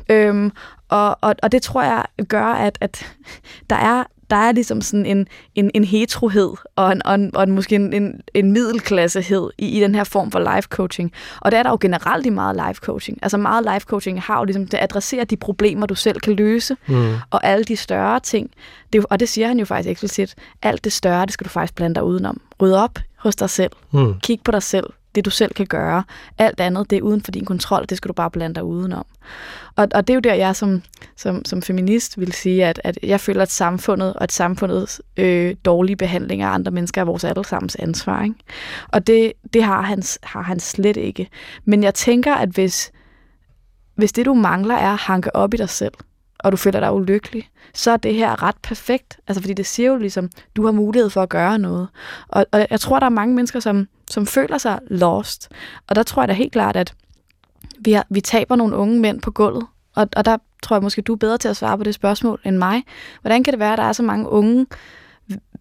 Øhm, 0.10 0.52
og, 0.90 1.18
og, 1.22 1.36
og 1.44 1.52
det 1.52 1.62
tror 1.62 1.84
jeg 1.84 2.06
gør, 2.28 2.46
at, 2.46 2.78
at 2.82 3.16
der 3.70 3.76
er 3.76 4.04
der 4.30 4.36
er 4.36 4.52
ligesom 4.52 4.82
sådan 4.82 5.06
en, 5.06 5.28
en, 5.56 5.72
en 5.74 5.84
heterohed 5.84 6.52
og, 6.76 6.92
en, 6.92 7.06
og, 7.06 7.16
en, 7.16 7.36
og 7.36 7.44
en, 7.44 7.52
måske 7.52 7.76
en, 7.76 7.94
en, 7.94 8.22
en 8.34 8.52
middelklassehed 8.52 9.50
i, 9.58 9.68
i 9.68 9.80
den 9.80 9.96
her 9.96 10.04
form 10.04 10.32
for 10.32 10.56
life 10.56 10.68
coaching. 10.70 11.12
Og 11.42 11.52
det 11.52 11.60
er 11.60 11.64
der 11.64 11.70
jo 11.70 11.78
generelt 11.82 12.26
i 12.26 12.30
meget 12.30 12.62
life 12.68 12.80
coaching. 12.86 13.20
Altså 13.22 13.38
meget 13.38 13.68
life 13.74 13.86
coaching 13.86 14.22
har 14.22 14.38
jo 14.38 14.44
ligesom 14.44 14.66
det 14.66 14.74
at 14.74 14.84
adressere 14.84 15.24
de 15.24 15.38
problemer, 15.38 15.86
du 15.86 15.96
selv 15.96 16.20
kan 16.20 16.34
løse, 16.34 16.78
mm. 16.88 17.14
og 17.30 17.46
alle 17.46 17.64
de 17.64 17.76
større 17.76 18.20
ting. 18.20 18.52
Det, 18.94 19.06
og 19.10 19.20
det 19.20 19.30
siger 19.30 19.48
han 19.48 19.60
jo 19.60 19.66
faktisk 19.66 19.92
eksplicit. 19.92 20.36
Alt 20.62 20.84
det 20.84 20.94
større, 20.94 21.26
det 21.26 21.34
skal 21.34 21.46
du 21.46 21.50
faktisk 21.50 21.76
blande 21.76 21.96
dig 21.96 22.04
udenom. 22.04 22.42
Ryd 22.62 22.74
op 22.74 23.00
hos 23.18 23.36
dig 23.36 23.50
selv. 23.50 23.72
Mm. 23.92 24.14
Kig 24.24 24.40
på 24.44 24.52
dig 24.52 24.64
selv 24.64 24.86
det 25.18 25.26
du 25.26 25.30
selv 25.30 25.54
kan 25.54 25.66
gøre. 25.66 26.04
Alt 26.38 26.60
andet, 26.60 26.90
det 26.90 26.98
er 26.98 27.02
uden 27.02 27.22
for 27.22 27.32
din 27.32 27.46
kontrol, 27.46 27.86
det 27.90 27.98
skal 27.98 28.10
du 28.10 28.14
bare 28.14 28.32
blande 28.32 28.56
dig 28.56 28.64
udenom. 28.64 29.06
Og, 29.76 29.88
og 29.94 30.08
det 30.08 30.14
er 30.14 30.16
jo 30.16 30.20
der, 30.20 30.34
jeg 30.34 30.56
som, 30.56 30.82
som, 31.16 31.46
som 31.46 31.62
feminist 31.62 32.20
vil 32.20 32.32
sige, 32.32 32.66
at, 32.66 32.82
at 32.84 32.98
jeg 33.04 33.20
føler, 33.20 33.42
at 33.42 33.52
samfundet 33.52 34.14
og 34.14 34.24
at 34.24 34.32
samfundets 34.32 35.02
øh, 35.18 35.56
dårlige 35.66 35.96
behandling 35.96 36.42
af 36.42 36.48
andre 36.48 36.72
mennesker 36.72 37.02
er 37.02 37.06
vores 37.06 37.24
allesammens 37.24 37.76
ansvar. 37.76 38.24
Ikke? 38.24 38.36
Og 38.88 39.08
det, 39.08 39.34
det 39.54 39.64
har, 39.64 39.82
han, 39.82 40.04
har 40.24 40.42
han 40.42 40.60
slet 40.60 40.98
ikke. 40.98 41.30
Men 41.66 41.84
jeg 41.84 41.94
tænker, 41.94 42.36
at 42.36 42.50
hvis, 42.50 42.92
hvis 43.96 44.12
det, 44.12 44.26
du 44.26 44.34
mangler, 44.34 44.76
er 44.76 44.94
at 44.94 45.00
hanke 45.00 45.36
op 45.36 45.54
i 45.54 45.58
dig 45.58 45.70
selv, 45.70 45.94
og 46.40 46.52
du 46.52 46.58
føler 46.58 46.80
dig 46.80 46.94
ulykkelig, 46.94 47.50
så 47.74 47.92
er 47.92 47.98
det 47.98 48.14
her 48.14 48.44
ret 48.44 48.56
perfekt. 48.64 49.20
Altså, 49.28 49.42
fordi 49.42 49.54
det 49.54 49.66
siger 49.66 49.90
jo 49.90 49.98
ligesom, 49.98 50.30
du 50.56 50.66
har 50.66 50.72
mulighed 50.72 51.10
for 51.10 51.24
at 51.24 51.30
gøre 51.30 51.60
noget. 51.60 51.88
Og, 52.28 52.46
og 52.52 52.68
jeg 52.70 52.80
tror, 52.80 53.00
der 53.00 53.06
er 53.06 53.10
mange 53.10 53.36
mennesker, 53.36 53.60
som, 53.60 53.88
som 54.12 54.26
føler 54.26 54.58
sig 54.58 54.80
lost. 54.88 55.50
Og 55.88 55.96
der 55.96 56.04
tror 56.04 56.22
jeg 56.22 56.28
da 56.28 56.34
helt 56.34 56.52
klart, 56.52 56.76
at 56.76 56.94
vi, 57.80 57.92
har, 57.92 58.06
vi 58.10 58.22
taber 58.22 58.56
nogle 58.56 58.76
unge 58.76 59.00
mænd 59.00 59.22
på 59.22 59.32
gulvet. 59.32 59.66
Og, 59.96 60.08
og 60.16 60.26
der 60.26 60.38
tror 60.64 60.76
jeg 60.76 60.84
måske, 60.84 61.02
du 61.02 61.14
er 61.14 61.18
bedre 61.18 61.38
til 61.38 61.48
at 61.48 61.58
svare 61.58 61.78
på 61.78 61.84
det 61.84 61.96
spørgsmål 61.96 62.42
end 62.46 62.58
mig. 62.58 62.84
Hvordan 63.22 63.44
kan 63.44 63.54
det 63.54 63.60
være, 63.60 63.74
at 63.74 63.78
der 63.78 63.84
er 63.84 63.94
så 63.94 64.04
mange 64.04 64.30
unge, 64.30 64.66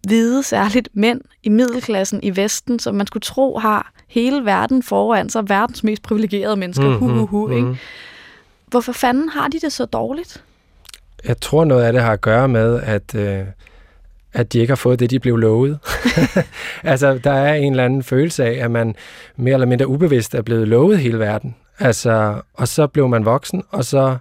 hvide, 0.07 0.43
særligt 0.43 0.89
mænd 0.93 1.21
i 1.43 1.49
middelklassen 1.49 2.19
i 2.23 2.35
Vesten, 2.35 2.79
som 2.79 2.95
man 2.95 3.07
skulle 3.07 3.21
tro 3.21 3.57
har 3.57 3.91
hele 4.07 4.45
verden 4.45 4.83
foran 4.83 5.29
sig, 5.29 5.49
verdens 5.49 5.83
mest 5.83 6.01
privilegerede 6.01 6.55
mennesker, 6.55 6.89
mm-hmm, 6.89 7.07
hu, 7.07 7.25
hu, 7.25 7.25
hu, 7.25 7.49
ikke? 7.49 7.61
Mm-hmm. 7.61 7.77
Hvorfor 8.67 8.91
fanden 8.91 9.29
har 9.29 9.47
de 9.47 9.59
det 9.59 9.71
så 9.71 9.85
dårligt? 9.85 10.43
Jeg 11.25 11.41
tror, 11.41 11.65
noget 11.65 11.83
af 11.83 11.93
det 11.93 12.01
har 12.01 12.13
at 12.13 12.21
gøre 12.21 12.47
med, 12.47 12.81
at, 12.81 13.15
øh, 13.15 13.45
at 14.33 14.53
de 14.53 14.59
ikke 14.59 14.71
har 14.71 14.75
fået 14.75 14.99
det, 14.99 15.11
de 15.11 15.19
blev 15.19 15.37
lovet. 15.37 15.79
altså, 16.83 17.19
der 17.23 17.31
er 17.31 17.53
en 17.53 17.73
eller 17.73 17.85
anden 17.85 18.03
følelse 18.03 18.45
af, 18.45 18.63
at 18.63 18.71
man 18.71 18.95
mere 19.35 19.53
eller 19.53 19.67
mindre 19.67 19.87
ubevidst 19.87 20.35
er 20.35 20.41
blevet 20.41 20.67
lovet 20.67 20.99
hele 20.99 21.19
verden. 21.19 21.55
Altså, 21.79 22.41
og 22.53 22.67
så 22.67 22.87
blev 22.87 23.07
man 23.07 23.25
voksen, 23.25 23.63
og 23.69 23.85
så, 23.85 24.17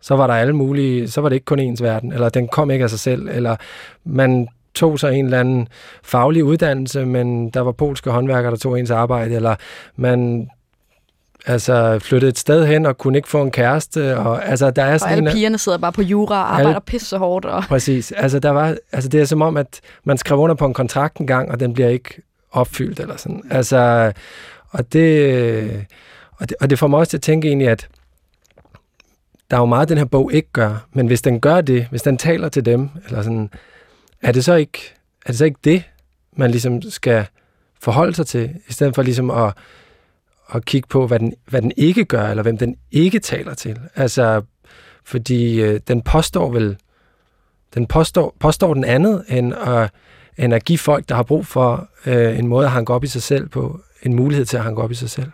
så 0.00 0.16
var 0.16 0.26
der 0.26 0.34
alle 0.34 0.52
mulige, 0.52 1.08
så 1.08 1.20
var 1.20 1.28
det 1.28 1.36
ikke 1.36 1.44
kun 1.44 1.58
ens 1.58 1.82
verden, 1.82 2.12
eller 2.12 2.28
den 2.28 2.48
kom 2.48 2.70
ikke 2.70 2.82
af 2.82 2.90
sig 2.90 2.98
selv, 2.98 3.28
eller 3.28 3.56
man 4.04 4.48
tog 4.74 4.98
sig 4.98 5.14
en 5.14 5.24
eller 5.24 5.40
anden 5.40 5.68
faglig 6.02 6.44
uddannelse, 6.44 7.04
men 7.04 7.50
der 7.50 7.60
var 7.60 7.72
polske 7.72 8.10
håndværkere, 8.10 8.50
der 8.50 8.58
tog 8.58 8.78
ens 8.80 8.90
arbejde, 8.90 9.34
eller 9.34 9.54
man 9.96 10.48
altså 11.46 11.98
flyttede 11.98 12.28
et 12.28 12.38
sted 12.38 12.66
hen 12.66 12.86
og 12.86 12.98
kunne 12.98 13.18
ikke 13.18 13.28
få 13.28 13.42
en 13.42 13.50
kæreste. 13.50 14.18
Og, 14.18 14.46
altså, 14.46 14.70
der 14.70 14.84
er 14.84 14.98
sådan 14.98 15.12
og 15.12 15.16
alle 15.16 15.30
en, 15.30 15.34
pigerne 15.34 15.58
sidder 15.58 15.78
bare 15.78 15.92
på 15.92 16.02
jura 16.02 16.34
og 16.34 16.52
arbejder 16.52 16.68
alle, 16.68 16.80
pisse 16.80 17.18
hårdt. 17.18 17.44
Og... 17.44 17.64
Præcis. 17.64 18.12
Altså, 18.12 18.38
der 18.38 18.50
var, 18.50 18.76
altså, 18.92 19.08
det 19.08 19.20
er 19.20 19.24
som 19.24 19.42
om, 19.42 19.56
at 19.56 19.80
man 20.04 20.18
skrev 20.18 20.38
under 20.38 20.54
på 20.54 20.66
en 20.66 20.74
kontrakt 20.74 21.16
en 21.16 21.26
gang, 21.26 21.50
og 21.50 21.60
den 21.60 21.74
bliver 21.74 21.88
ikke 21.88 22.22
opfyldt. 22.50 23.00
Eller 23.00 23.16
sådan. 23.16 23.42
Altså, 23.50 24.12
og, 24.70 24.92
det, 24.92 25.86
og, 26.36 26.48
det, 26.48 26.56
og 26.60 26.70
det 26.70 26.78
får 26.78 26.86
mig 26.86 26.98
også 26.98 27.10
til 27.10 27.16
at 27.16 27.22
tænke 27.22 27.48
egentlig, 27.48 27.68
at 27.68 27.88
der 29.50 29.56
er 29.56 29.60
jo 29.60 29.66
meget, 29.66 29.88
den 29.88 29.98
her 29.98 30.04
bog 30.04 30.32
ikke 30.32 30.48
gør. 30.52 30.86
Men 30.92 31.06
hvis 31.06 31.22
den 31.22 31.40
gør 31.40 31.60
det, 31.60 31.86
hvis 31.90 32.02
den 32.02 32.18
taler 32.18 32.48
til 32.48 32.64
dem, 32.64 32.88
eller 33.06 33.22
sådan, 33.22 33.50
er 34.22 34.32
det 34.32 34.44
så 34.44 34.54
ikke, 34.54 34.94
er 35.26 35.30
det, 35.30 35.38
så 35.38 35.44
ikke 35.44 35.60
det, 35.64 35.82
man 36.36 36.50
ligesom 36.50 36.82
skal 36.82 37.26
forholde 37.80 38.14
sig 38.14 38.26
til, 38.26 38.50
i 38.68 38.72
stedet 38.72 38.94
for 38.94 39.02
ligesom 39.02 39.30
at 39.30 39.52
at 40.54 40.64
kigge 40.64 40.88
på, 40.88 41.06
hvad 41.06 41.18
den, 41.18 41.34
hvad 41.48 41.62
den 41.62 41.72
ikke 41.76 42.04
gør, 42.04 42.28
eller 42.28 42.42
hvem 42.42 42.58
den 42.58 42.76
ikke 42.90 43.18
taler 43.18 43.54
til. 43.54 43.78
Altså, 43.94 44.42
fordi 45.04 45.60
øh, 45.60 45.80
den 45.88 46.02
påstår 46.02 46.50
vel, 46.52 46.76
den 47.74 47.86
påstår, 47.86 48.36
påstår 48.40 48.74
den 48.74 48.84
andet, 48.84 49.24
end 49.28 49.54
at, 49.54 49.90
energifolk, 50.38 51.08
der 51.08 51.14
har 51.14 51.22
brug 51.22 51.46
for 51.46 51.88
øh, 52.06 52.38
en 52.38 52.46
måde 52.46 52.66
at 52.66 52.72
hanke 52.72 52.92
op 52.92 53.04
i 53.04 53.06
sig 53.06 53.22
selv 53.22 53.48
på, 53.48 53.80
en 54.02 54.14
mulighed 54.14 54.44
til 54.44 54.56
at 54.56 54.62
hanke 54.62 54.82
op 54.82 54.90
i 54.90 54.94
sig 54.94 55.10
selv? 55.10 55.30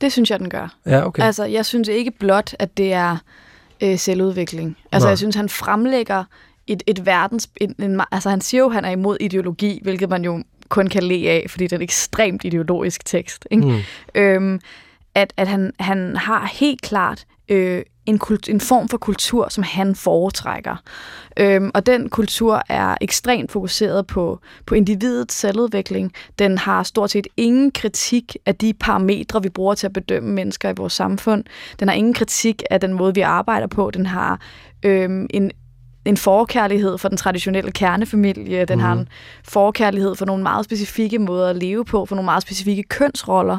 Det 0.00 0.12
synes 0.12 0.30
jeg, 0.30 0.38
den 0.38 0.50
gør. 0.50 0.76
Ja, 0.86 1.06
okay. 1.06 1.22
Altså, 1.22 1.44
jeg 1.44 1.66
synes 1.66 1.88
ikke 1.88 2.10
blot, 2.10 2.54
at 2.58 2.76
det 2.76 2.92
er 2.92 3.16
øh, 3.80 3.98
selvudvikling. 3.98 4.76
Altså, 4.92 5.06
Nej. 5.06 5.10
jeg 5.10 5.18
synes, 5.18 5.36
han 5.36 5.48
fremlægger 5.48 6.24
et, 6.66 6.82
et 6.86 7.06
verdens... 7.06 7.50
En, 7.56 7.74
en, 7.78 8.00
altså, 8.10 8.30
han 8.30 8.40
siger 8.40 8.60
jo, 8.60 8.66
at 8.66 8.74
han 8.74 8.84
er 8.84 8.90
imod 8.90 9.16
ideologi, 9.20 9.80
hvilket 9.82 10.08
man 10.08 10.24
jo 10.24 10.42
kun 10.68 10.86
kan 10.86 11.02
le 11.02 11.28
af, 11.28 11.46
fordi 11.48 11.64
det 11.64 11.72
er 11.72 11.76
en 11.76 11.82
ekstremt 11.82 12.44
ideologisk 12.44 13.04
tekst. 13.04 13.48
Ikke? 13.50 13.66
Mm. 13.66 13.80
Øhm, 14.14 14.60
at, 15.14 15.32
at 15.36 15.48
han, 15.48 15.72
han 15.80 16.16
har 16.16 16.50
helt 16.52 16.82
klart 16.82 17.24
øh, 17.48 17.82
en, 18.06 18.18
kult, 18.18 18.48
en 18.48 18.60
form 18.60 18.88
for 18.88 18.98
kultur, 18.98 19.48
som 19.48 19.64
han 19.64 19.94
foretrækker. 19.94 20.76
Øhm, 21.36 21.70
og 21.74 21.86
den 21.86 22.08
kultur 22.08 22.62
er 22.68 22.94
ekstremt 23.00 23.52
fokuseret 23.52 24.06
på, 24.06 24.40
på 24.66 24.74
individets 24.74 25.34
selvudvikling. 25.34 26.12
Den 26.38 26.58
har 26.58 26.82
stort 26.82 27.10
set 27.10 27.26
ingen 27.36 27.70
kritik 27.70 28.36
af 28.46 28.54
de 28.54 28.74
parametre, 28.74 29.42
vi 29.42 29.48
bruger 29.48 29.74
til 29.74 29.86
at 29.86 29.92
bedømme 29.92 30.32
mennesker 30.32 30.70
i 30.70 30.74
vores 30.76 30.92
samfund. 30.92 31.44
Den 31.80 31.88
har 31.88 31.94
ingen 31.94 32.14
kritik 32.14 32.62
af 32.70 32.80
den 32.80 32.92
måde, 32.92 33.14
vi 33.14 33.20
arbejder 33.20 33.66
på. 33.66 33.90
Den 33.90 34.06
har 34.06 34.40
øhm, 34.82 35.26
en 35.30 35.50
en 36.08 36.16
forkærlighed 36.16 36.98
for 36.98 37.08
den 37.08 37.18
traditionelle 37.18 37.72
kernefamilie. 37.72 38.64
Den 38.64 38.78
mm. 38.78 38.84
har 38.84 38.92
en 38.92 39.08
forkærlighed 39.44 40.14
for 40.14 40.26
nogle 40.26 40.42
meget 40.42 40.64
specifikke 40.64 41.18
måder 41.18 41.50
at 41.50 41.56
leve 41.56 41.84
på, 41.84 42.06
for 42.06 42.14
nogle 42.14 42.24
meget 42.24 42.42
specifikke 42.42 42.82
kønsroller. 42.82 43.58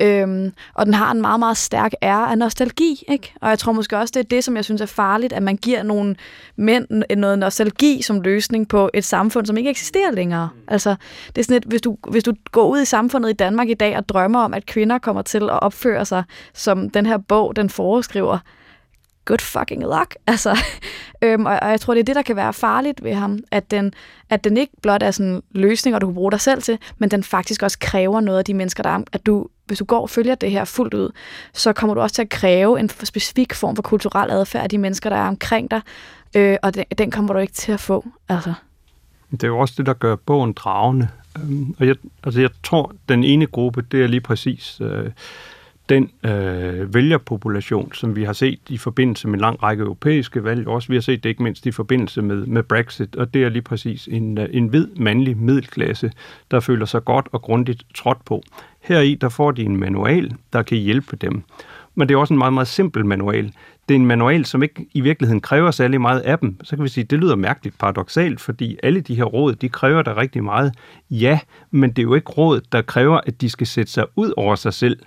Øhm, 0.00 0.52
og 0.74 0.86
den 0.86 0.94
har 0.94 1.10
en 1.10 1.20
meget, 1.20 1.38
meget 1.40 1.56
stærk 1.56 1.92
ære 2.02 2.30
af 2.30 2.38
nostalgi, 2.38 3.04
ikke? 3.08 3.32
Og 3.40 3.48
jeg 3.48 3.58
tror 3.58 3.72
måske 3.72 3.98
også, 3.98 4.12
det 4.14 4.20
er 4.20 4.28
det, 4.28 4.44
som 4.44 4.56
jeg 4.56 4.64
synes 4.64 4.80
er 4.80 4.86
farligt, 4.86 5.32
at 5.32 5.42
man 5.42 5.56
giver 5.56 5.82
nogle 5.82 6.16
mænd 6.56 7.16
noget 7.16 7.38
nostalgi 7.38 8.02
som 8.02 8.20
løsning 8.20 8.68
på 8.68 8.90
et 8.94 9.04
samfund, 9.04 9.46
som 9.46 9.56
ikke 9.56 9.70
eksisterer 9.70 10.10
længere. 10.10 10.48
Altså, 10.68 10.94
det 11.26 11.38
er 11.38 11.44
sådan 11.44 11.56
et, 11.56 11.64
hvis 11.64 11.80
du, 11.80 11.96
hvis 12.08 12.24
du 12.24 12.32
går 12.52 12.68
ud 12.68 12.80
i 12.80 12.84
samfundet 12.84 13.30
i 13.30 13.32
Danmark 13.32 13.68
i 13.68 13.74
dag 13.74 13.96
og 13.96 14.08
drømmer 14.08 14.40
om, 14.40 14.54
at 14.54 14.66
kvinder 14.66 14.98
kommer 14.98 15.22
til 15.22 15.42
at 15.42 15.62
opføre 15.62 16.04
sig, 16.04 16.24
som 16.54 16.90
den 16.90 17.06
her 17.06 17.18
bog, 17.18 17.56
den 17.56 17.70
foreskriver, 17.70 18.38
good 19.24 19.40
fucking 19.40 19.82
luck. 19.82 20.14
Altså, 20.26 20.58
øhm, 21.22 21.46
og, 21.46 21.58
og 21.62 21.70
jeg 21.70 21.80
tror, 21.80 21.94
det 21.94 22.00
er 22.00 22.04
det, 22.04 22.16
der 22.16 22.22
kan 22.22 22.36
være 22.36 22.52
farligt 22.52 23.04
ved 23.04 23.14
ham, 23.14 23.38
at 23.50 23.70
den, 23.70 23.92
at 24.30 24.44
den 24.44 24.56
ikke 24.56 24.72
blot 24.82 25.02
er 25.02 25.10
sådan 25.10 25.42
løsninger, 25.50 25.98
du 25.98 26.06
kan 26.06 26.14
bruge 26.14 26.32
dig 26.32 26.40
selv 26.40 26.62
til, 26.62 26.78
men 26.98 27.10
den 27.10 27.22
faktisk 27.22 27.62
også 27.62 27.78
kræver 27.78 28.20
noget 28.20 28.38
af 28.38 28.44
de 28.44 28.54
mennesker, 28.54 28.82
der 28.82 28.90
er, 28.90 29.00
at 29.12 29.26
du, 29.26 29.46
hvis 29.66 29.78
du 29.78 29.84
går 29.84 30.00
og 30.00 30.10
følger 30.10 30.34
det 30.34 30.50
her 30.50 30.64
fuldt 30.64 30.94
ud, 30.94 31.10
så 31.52 31.72
kommer 31.72 31.94
du 31.94 32.00
også 32.00 32.14
til 32.14 32.22
at 32.22 32.28
kræve 32.28 32.80
en 32.80 32.88
specifik 32.88 33.54
form 33.54 33.76
for 33.76 33.82
kulturel 33.82 34.30
adfærd 34.30 34.62
af 34.62 34.68
de 34.68 34.78
mennesker, 34.78 35.10
der 35.10 35.16
er 35.16 35.28
omkring 35.28 35.70
dig, 35.70 35.80
øh, 36.36 36.56
og 36.62 36.74
den, 36.74 36.84
den 36.98 37.10
kommer 37.10 37.32
du 37.32 37.40
ikke 37.40 37.52
til 37.52 37.72
at 37.72 37.80
få. 37.80 38.06
Altså. 38.28 38.54
Det 39.30 39.44
er 39.44 39.48
jo 39.48 39.58
også 39.58 39.74
det, 39.76 39.86
der 39.86 39.94
gør 39.94 40.16
bogen 40.16 40.52
dragende. 40.52 41.08
Øhm, 41.38 41.74
og 41.78 41.86
jeg, 41.86 41.96
altså 42.24 42.40
jeg 42.40 42.50
tror, 42.64 42.92
den 43.08 43.24
ene 43.24 43.46
gruppe, 43.46 43.82
det 43.82 44.02
er 44.02 44.06
lige 44.06 44.20
præcis 44.20 44.80
øh, 44.80 45.10
den 45.88 46.10
øh, 46.24 46.94
vælgerpopulation, 46.94 47.92
som 47.92 48.16
vi 48.16 48.24
har 48.24 48.32
set 48.32 48.60
i 48.68 48.76
forbindelse 48.76 49.28
med 49.28 49.34
en 49.34 49.40
lang 49.40 49.62
række 49.62 49.82
europæiske 49.82 50.44
valg, 50.44 50.68
også 50.68 50.88
vi 50.88 50.94
har 50.94 51.00
set 51.00 51.22
det 51.22 51.28
ikke 51.28 51.42
mindst 51.42 51.66
i 51.66 51.70
forbindelse 51.70 52.22
med, 52.22 52.46
med 52.46 52.62
Brexit, 52.62 53.16
og 53.16 53.34
det 53.34 53.44
er 53.44 53.48
lige 53.48 53.62
præcis 53.62 54.08
en, 54.12 54.38
øh, 54.38 54.48
en 54.50 54.66
hvid 54.66 54.86
mandlig 54.96 55.36
middelklasse, 55.36 56.12
der 56.50 56.60
føler 56.60 56.86
sig 56.86 57.04
godt 57.04 57.28
og 57.32 57.42
grundigt 57.42 57.86
trådt 57.94 58.24
på. 58.24 58.42
Heri 58.80 59.14
der 59.14 59.28
får 59.28 59.50
de 59.50 59.62
en 59.62 59.76
manual, 59.76 60.32
der 60.52 60.62
kan 60.62 60.78
hjælpe 60.78 61.16
dem. 61.16 61.42
Men 61.94 62.08
det 62.08 62.14
er 62.14 62.18
også 62.18 62.34
en 62.34 62.38
meget, 62.38 62.52
meget 62.52 62.68
simpel 62.68 63.06
manual. 63.06 63.52
Det 63.88 63.94
er 63.94 63.98
en 63.98 64.06
manual, 64.06 64.44
som 64.44 64.62
ikke 64.62 64.86
i 64.92 65.00
virkeligheden 65.00 65.40
kræver 65.40 65.70
særlig 65.70 66.00
meget 66.00 66.20
af 66.20 66.38
dem. 66.38 66.56
Så 66.62 66.76
kan 66.76 66.82
vi 66.82 66.88
sige, 66.88 67.04
at 67.04 67.10
det 67.10 67.18
lyder 67.18 67.36
mærkeligt 67.36 67.78
paradoxalt, 67.78 68.40
fordi 68.40 68.76
alle 68.82 69.00
de 69.00 69.14
her 69.14 69.24
råd, 69.24 69.54
de 69.54 69.68
kræver 69.68 70.02
der 70.02 70.16
rigtig 70.16 70.44
meget. 70.44 70.74
Ja, 71.10 71.38
men 71.70 71.90
det 71.90 71.98
er 71.98 72.02
jo 72.02 72.14
ikke 72.14 72.32
råd, 72.32 72.60
der 72.72 72.82
kræver, 72.82 73.20
at 73.26 73.40
de 73.40 73.50
skal 73.50 73.66
sætte 73.66 73.92
sig 73.92 74.04
ud 74.16 74.32
over 74.36 74.54
sig 74.54 74.74
selv 74.74 74.98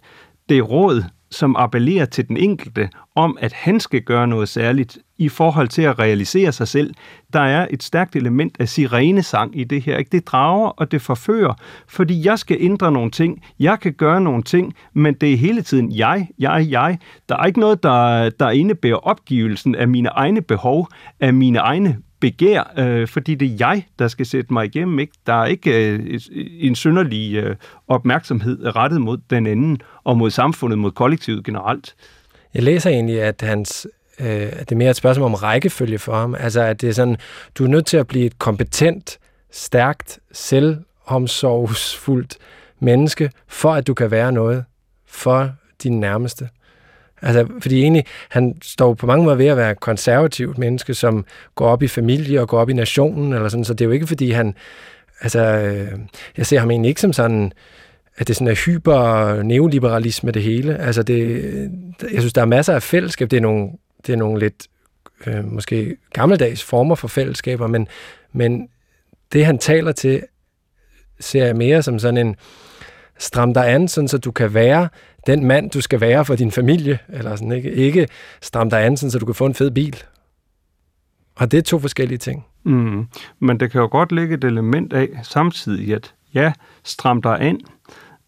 det 0.49 0.57
er 0.57 0.61
råd, 0.61 1.03
som 1.31 1.55
appellerer 1.55 2.05
til 2.05 2.27
den 2.27 2.37
enkelte 2.37 2.89
om, 3.15 3.37
at 3.41 3.53
han 3.53 3.79
skal 3.79 4.01
gøre 4.01 4.27
noget 4.27 4.49
særligt 4.49 4.97
i 5.17 5.29
forhold 5.29 5.67
til 5.67 5.81
at 5.81 5.99
realisere 5.99 6.51
sig 6.51 6.67
selv. 6.67 6.93
Der 7.33 7.39
er 7.39 7.67
et 7.69 7.83
stærkt 7.83 8.15
element 8.15 8.55
af 8.59 8.69
sirenesang 8.69 9.59
i 9.59 9.63
det 9.63 9.81
her. 9.81 9.97
Ikke? 9.97 10.09
Det 10.11 10.27
drager 10.27 10.69
og 10.69 10.91
det 10.91 11.01
forfører, 11.01 11.53
fordi 11.87 12.25
jeg 12.25 12.39
skal 12.39 12.57
ændre 12.59 12.91
nogle 12.91 13.11
ting, 13.11 13.43
jeg 13.59 13.79
kan 13.79 13.93
gøre 13.93 14.21
nogle 14.21 14.43
ting, 14.43 14.73
men 14.93 15.13
det 15.13 15.33
er 15.33 15.37
hele 15.37 15.61
tiden 15.61 15.91
jeg, 15.91 16.27
jeg, 16.39 16.67
jeg. 16.69 16.97
Der 17.29 17.37
er 17.37 17.45
ikke 17.45 17.59
noget, 17.59 17.83
der, 17.83 18.29
der 18.29 18.49
indebærer 18.49 19.07
opgivelsen 19.07 19.75
af 19.75 19.87
mine 19.87 20.09
egne 20.09 20.41
behov, 20.41 20.87
af 21.19 21.33
mine 21.33 21.59
egne 21.59 21.97
begær, 22.19 22.73
øh, 22.77 23.07
fordi 23.07 23.35
det 23.35 23.47
er 23.47 23.55
jeg, 23.59 23.85
der 23.99 24.07
skal 24.07 24.25
sætte 24.25 24.53
mig 24.53 24.65
igennem. 24.65 24.99
Ikke? 24.99 25.13
Der 25.27 25.33
er 25.33 25.45
ikke 25.45 25.91
øh, 25.91 26.19
en 26.59 26.75
synderlig 26.75 27.35
øh, 27.35 27.55
opmærksomhed 27.87 28.75
rettet 28.75 29.01
mod 29.01 29.17
den 29.29 29.47
anden, 29.47 29.81
og 30.03 30.17
mod 30.17 30.31
samfundet, 30.31 30.79
mod 30.79 30.91
kollektivet 30.91 31.45
generelt. 31.45 31.95
Jeg 32.53 32.63
læser 32.63 32.89
egentlig, 32.89 33.21
at 33.21 33.41
hans 33.41 33.87
øh, 34.19 34.27
at 34.29 34.59
det 34.59 34.71
er 34.71 34.75
mere 34.75 34.89
et 34.89 34.95
spørgsmål 34.95 35.25
om 35.25 35.33
rækkefølge 35.33 35.99
for 35.99 36.15
ham. 36.15 36.35
Altså, 36.39 36.61
at 36.61 36.81
det 36.81 36.89
er 36.89 36.93
sådan, 36.93 37.17
du 37.57 37.63
er 37.63 37.67
nødt 37.67 37.85
til 37.85 37.97
at 37.97 38.07
blive 38.07 38.25
et 38.25 38.39
kompetent, 38.39 39.19
stærkt, 39.51 40.19
selvomsorgsfuldt 40.31 42.37
menneske, 42.79 43.31
for 43.47 43.73
at 43.73 43.87
du 43.87 43.93
kan 43.93 44.11
være 44.11 44.31
noget 44.31 44.65
for 45.07 45.51
din 45.83 45.99
nærmeste. 45.99 46.49
Altså, 47.21 47.47
fordi 47.61 47.81
egentlig, 47.81 48.05
han 48.29 48.55
står 48.61 48.93
på 48.93 49.05
mange 49.05 49.23
måder 49.23 49.35
ved 49.35 49.45
at 49.45 49.57
være 49.57 49.71
et 49.71 49.79
konservativt 49.79 50.57
menneske, 50.57 50.93
som 50.93 51.25
går 51.55 51.67
op 51.67 51.83
i 51.83 51.87
familie 51.87 52.41
og 52.41 52.47
går 52.47 52.59
op 52.59 52.69
i 52.69 52.73
nationen, 52.73 53.33
eller 53.33 53.49
sådan, 53.49 53.63
så 53.63 53.73
det 53.73 53.81
er 53.81 53.85
jo 53.85 53.91
ikke, 53.91 54.07
fordi 54.07 54.31
han, 54.31 54.55
altså, 55.21 55.39
øh, 55.39 55.99
jeg 56.37 56.45
ser 56.45 56.59
ham 56.59 56.71
egentlig 56.71 56.89
ikke 56.89 57.01
som 57.01 57.13
sådan, 57.13 57.51
at 58.17 58.27
det 58.27 58.35
sådan 58.35 58.47
er 58.47 58.65
hyper 58.65 59.43
neoliberalisme 59.43 60.31
det 60.31 60.43
hele. 60.43 60.77
Altså, 60.77 61.03
det, 61.03 61.43
jeg 62.01 62.21
synes, 62.21 62.33
der 62.33 62.41
er 62.41 62.45
masser 62.45 62.73
af 62.73 62.83
fællesskab. 62.83 63.31
Det 63.31 63.37
er 63.37 63.41
nogle, 63.41 63.69
det 64.07 64.13
er 64.13 64.17
nogle 64.17 64.39
lidt, 64.39 64.67
øh, 65.27 65.45
måske 65.45 65.97
gammeldags 66.13 66.63
former 66.63 66.95
for 66.95 67.07
fællesskaber, 67.07 67.67
men, 67.67 67.87
men 68.33 68.67
det, 69.33 69.45
han 69.45 69.57
taler 69.57 69.91
til, 69.91 70.23
ser 71.19 71.45
jeg 71.45 71.55
mere 71.55 71.83
som 71.83 71.99
sådan 71.99 72.27
en, 72.27 72.35
stram 73.17 73.53
dig 73.53 73.73
an, 73.73 73.87
sådan 73.87 74.07
så 74.07 74.17
du 74.17 74.31
kan 74.31 74.53
være 74.53 74.89
den 75.27 75.45
mand, 75.45 75.71
du 75.71 75.81
skal 75.81 76.01
være 76.01 76.25
for 76.25 76.35
din 76.35 76.51
familie, 76.51 76.99
eller 77.09 77.35
sådan, 77.35 77.51
ikke? 77.51 77.71
Ikke 77.71 78.07
stram 78.41 78.69
dig 78.69 78.85
an, 78.85 78.97
sådan 78.97 79.11
så 79.11 79.19
du 79.19 79.25
kan 79.25 79.35
få 79.35 79.45
en 79.45 79.53
fed 79.53 79.71
bil. 79.71 79.95
Og 81.35 81.51
det 81.51 81.57
er 81.57 81.61
to 81.61 81.79
forskellige 81.79 82.17
ting. 82.17 82.45
Mm. 82.63 83.07
Men 83.39 83.59
det 83.59 83.71
kan 83.71 83.81
jo 83.81 83.87
godt 83.91 84.11
ligge 84.11 84.35
et 84.35 84.43
element 84.43 84.93
af 84.93 85.09
samtidig, 85.23 85.93
at 85.93 86.13
ja, 86.33 86.53
stram 86.83 87.21
dig 87.21 87.37
an, 87.41 87.59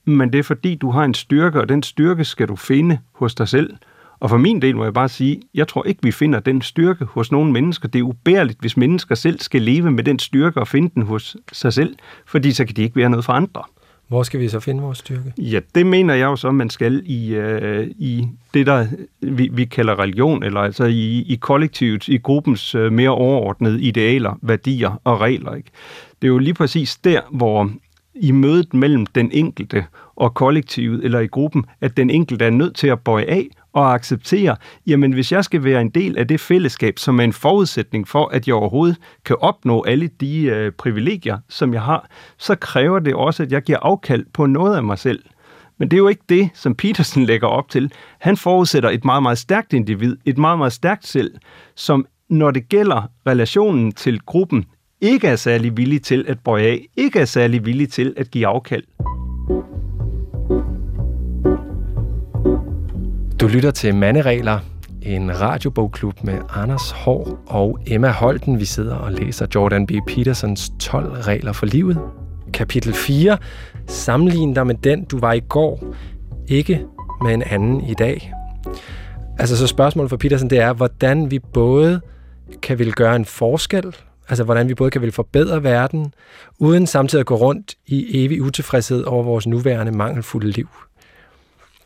men 0.06 0.34
det 0.34 0.39
er 0.39 0.43
fordi, 0.43 0.76
du 0.76 0.91
har 0.91 1.04
en 1.04 1.14
styrke, 1.14 1.62
og 1.62 1.70
den 1.70 1.84
styrke 1.84 2.26
skal 2.26 2.47
du 2.47 2.56
finde 2.56 3.00
hos 3.14 3.36
dig 3.36 3.47
selv. 3.47 3.74
Og 4.20 4.30
for 4.30 4.38
min 4.38 4.62
del 4.62 4.76
må 4.76 4.84
jeg 4.84 4.93
bare 4.93 5.10
sige, 5.10 5.41
jeg 5.54 5.68
tror 5.68 5.84
ikke, 5.84 6.00
vi 6.04 6.12
finder 6.12 6.39
den 6.39 6.62
styrke 6.62 7.06
hos 7.06 7.32
nogle 7.32 7.52
mennesker. 7.52 7.88
Det 7.88 8.00
er 8.00 8.04
ubærligt, 8.04 8.60
hvis 8.60 8.78
mennesker 8.78 9.16
selv 9.16 9.39
skal 9.39 9.62
leve 9.62 9.91
med 9.91 10.04
den 10.04 10.20
styrke 10.20 10.60
og 10.60 10.68
finde 10.68 10.91
den 10.95 11.04
hos 11.04 11.38
sig 11.52 11.74
selv, 11.74 11.95
fordi 12.26 12.52
så 12.52 12.66
kan 12.66 12.76
de 12.76 12.82
ikke 12.82 12.95
være 12.95 13.10
noget 13.10 13.26
for 13.26 13.34
andre. 13.34 13.64
Hvor 14.10 14.24
skal 14.24 14.39
vi 14.39 14.49
så 14.49 14.60
finde 14.60 14.82
vores 14.82 14.97
styrke? 14.97 15.34
Ja, 15.38 15.60
det 15.76 15.86
mener 15.86 16.14
jeg 16.14 16.26
jo 16.26 16.36
så, 16.36 16.51
man 16.51 16.70
skal 16.70 17.01
i, 17.05 17.36
øh, 17.36 17.88
i 17.88 18.28
det, 18.53 18.68
der 18.68 18.88
vi, 19.22 19.49
vi 19.53 19.66
kalder 19.66 19.99
religion, 19.99 20.43
eller 20.43 20.60
altså 20.60 20.86
i, 20.86 21.22
i 21.28 21.36
kollektivet, 21.41 22.07
i 22.07 22.18
gruppens 22.18 22.76
øh, 22.76 22.91
mere 22.91 23.10
overordnede 23.10 23.82
idealer, 23.82 24.39
værdier 24.41 25.01
og 25.03 25.22
regler. 25.22 25.55
Ikke? 25.55 25.70
Det 26.22 26.28
er 26.28 26.32
jo 26.32 26.38
lige 26.38 26.53
præcis 26.53 26.97
der, 26.97 27.22
hvor 27.32 27.72
i 28.16 28.32
mødet 28.32 28.74
mellem 28.74 29.05
den 29.05 29.32
enkelte 29.34 29.86
og 30.16 30.34
kollektivet 30.34 31.05
eller 31.05 31.20
i 31.20 31.28
gruppen, 31.28 31.66
at 31.82 31.97
den 31.97 32.10
enkelte 32.10 32.45
er 32.45 32.49
nødt 32.49 32.76
til 32.76 32.88
at 32.88 32.99
bøje 32.99 33.26
af 33.26 33.47
og 33.74 33.93
acceptere, 33.93 34.55
jamen 34.88 35.13
hvis 35.13 35.32
jeg 35.32 35.43
skal 35.43 35.63
være 35.63 35.82
en 35.82 35.89
del 35.89 36.17
af 36.17 36.28
det 36.28 36.39
fællesskab, 36.39 36.99
som 36.99 37.20
er 37.20 37.24
en 37.24 37.34
forudsætning 37.34 38.07
for, 38.07 38.28
at 38.28 38.47
jeg 38.47 38.55
overhovedet 38.55 38.97
kan 39.26 39.36
opnå 39.39 39.84
alle 39.84 40.09
de 40.22 40.41
øh, 40.43 40.72
privilegier, 40.72 41.38
som 41.49 41.74
jeg 41.74 41.82
har, 41.82 42.09
så 42.38 42.55
kræver 42.55 42.99
det 42.99 43.15
også, 43.15 43.43
at 43.43 43.51
jeg 43.51 43.61
giver 43.61 43.80
afkald 43.82 44.26
på 44.34 44.45
noget 44.45 44.76
af 44.76 44.84
mig 44.84 44.99
selv. 44.99 45.24
Men 45.78 45.91
det 45.91 45.97
er 45.97 46.01
jo 46.01 46.07
ikke 46.07 46.24
det, 46.30 46.49
som 46.53 46.76
Petersen 46.76 47.26
lægger 47.26 47.47
op 47.47 47.70
til. 47.70 47.91
Han 48.20 48.38
forudsætter 48.38 48.89
et 48.89 49.05
meget, 49.05 49.24
meget 49.24 49.38
stærkt 49.38 49.74
individ, 49.74 50.17
et 50.26 50.38
meget, 50.38 50.57
meget 50.57 50.74
stærkt 50.74 51.07
selv, 51.07 51.32
som 51.76 52.05
når 52.30 52.51
det 52.51 52.70
gælder 52.70 53.11
relationen 53.28 53.91
til 53.91 54.20
gruppen, 54.20 54.65
ikke 55.01 55.28
er 55.28 55.36
særlig 55.36 55.78
villig 55.78 56.01
til 56.01 56.26
at 56.28 56.39
bøje 56.39 56.63
af, 56.63 56.86
ikke 56.97 57.20
er 57.20 57.26
særlig 57.26 57.65
villig 57.65 57.89
til 57.89 58.13
at 58.17 58.32
give 58.32 58.47
afkald. 58.47 58.84
Du 63.40 63.48
lytter 63.48 63.72
til 63.72 63.96
Manderegler, 63.96 64.60
en 65.02 65.42
radiobogklub 65.42 66.24
med 66.24 66.38
Anders 66.50 66.92
Hård 66.92 67.40
og 67.48 67.80
Emma 67.88 68.12
Holten. 68.12 68.60
Vi 68.60 68.66
sidder 68.66 68.96
og 68.96 69.12
læser 69.12 69.46
Jordan 69.56 69.88
B. 69.88 69.92
Petersons 70.08 70.72
12 70.80 71.12
regler 71.12 71.54
for 71.54 71.66
livet. 71.66 72.00
Kapitel 72.54 72.94
4. 72.94 73.38
Sammenlign 73.88 74.54
dig 74.54 74.68
med 74.68 74.76
den, 74.76 75.04
du 75.04 75.20
var 75.20 75.34
i 75.34 75.40
går, 75.40 75.96
ikke 76.48 76.86
med 77.22 77.34
en 77.34 77.44
anden 77.44 77.82
i 77.82 77.94
dag. 77.94 78.34
Altså 79.38 79.58
så 79.58 79.68
spørgsmålet 79.68 80.10
for 80.10 80.18
Peterson, 80.18 80.50
det 80.50 80.60
er, 80.60 80.74
hvordan 80.74 81.32
vi 81.32 81.40
både 81.40 82.02
kan 82.62 82.80
vil 82.80 82.94
gøre 82.94 83.16
en 83.16 83.26
forskel, 83.26 83.96
Altså, 84.30 84.44
hvordan 84.44 84.70
vi 84.70 84.74
både 84.74 84.92
kan 84.92 85.02
vil 85.02 85.12
forbedre 85.12 85.64
verden, 85.64 86.14
uden 86.60 86.88
samtidig 86.88 87.20
at 87.20 87.26
gå 87.26 87.36
rundt 87.36 87.76
i 87.88 88.26
evig 88.26 88.42
utilfredshed 88.42 89.04
over 89.04 89.24
vores 89.24 89.48
nuværende 89.48 89.92
mangelfulde 89.92 90.48
liv. 90.48 90.70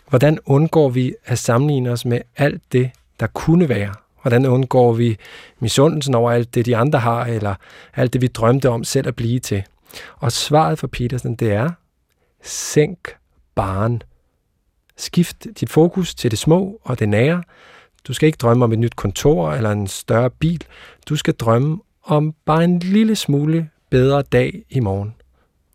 Hvordan 0.10 0.39
undgår 0.45 0.89
vi 0.89 1.16
at 1.26 1.39
sammenligne 1.39 1.91
os 1.91 2.06
med 2.06 2.22
alt 2.38 2.62
det, 2.72 2.91
der 3.20 3.28
kunne 3.28 3.70
være? 3.70 3.93
Hvordan 4.22 4.45
undgår 4.45 4.93
vi 4.93 5.18
misundelsen 5.60 6.16
over 6.16 6.32
alt 6.32 6.56
det, 6.56 6.66
de 6.66 6.78
andre 6.78 6.99
har, 6.99 7.26
eller 7.26 7.56
alt 7.95 8.14
det, 8.14 8.22
vi 8.22 8.28
drømte 8.28 8.70
om 8.70 8.84
selv 8.84 9.08
at 9.08 9.16
blive 9.16 9.39
til? 9.39 9.64
Og 10.18 10.32
svaret 10.32 10.80
for 10.80 10.88
Petersen, 10.88 11.36
det 11.36 11.51
er, 11.51 11.72
sænk 12.43 13.16
barn. 13.56 14.01
Skift 14.97 15.47
dit 15.60 15.70
fokus 15.70 16.16
til 16.16 16.32
det 16.32 16.39
små 16.39 16.80
og 16.84 16.99
det 16.99 17.10
nære. 17.10 17.43
Du 18.08 18.14
skal 18.14 18.28
ikke 18.28 18.38
drømme 18.38 18.66
om 18.66 18.74
et 18.74 18.80
nyt 18.80 18.95
kontor 18.95 19.51
eller 19.51 19.72
en 19.72 19.88
større 19.88 20.30
bil. 20.30 20.64
Du 21.10 21.16
skal 21.16 21.34
drømme 21.34 21.80
om 22.04 22.34
bare 22.45 22.64
en 22.64 22.80
lille 22.80 23.16
smule 23.16 23.70
bedre 23.89 24.22
dag 24.22 24.64
i 24.70 24.80
morgen. 24.80 25.16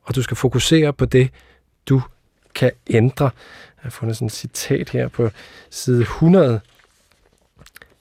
Og 0.02 0.14
du 0.14 0.22
skal 0.22 0.36
fokusere 0.36 0.92
på 0.92 1.04
det, 1.04 1.30
du 1.88 2.02
kan 2.54 2.70
ændre. 2.86 3.30
Jeg 3.78 3.82
har 3.82 3.90
fundet 3.90 4.16
sådan 4.16 4.26
et 4.26 4.32
citat 4.32 4.90
her 4.90 5.08
på 5.08 5.30
side 5.70 6.00
100. 6.00 6.60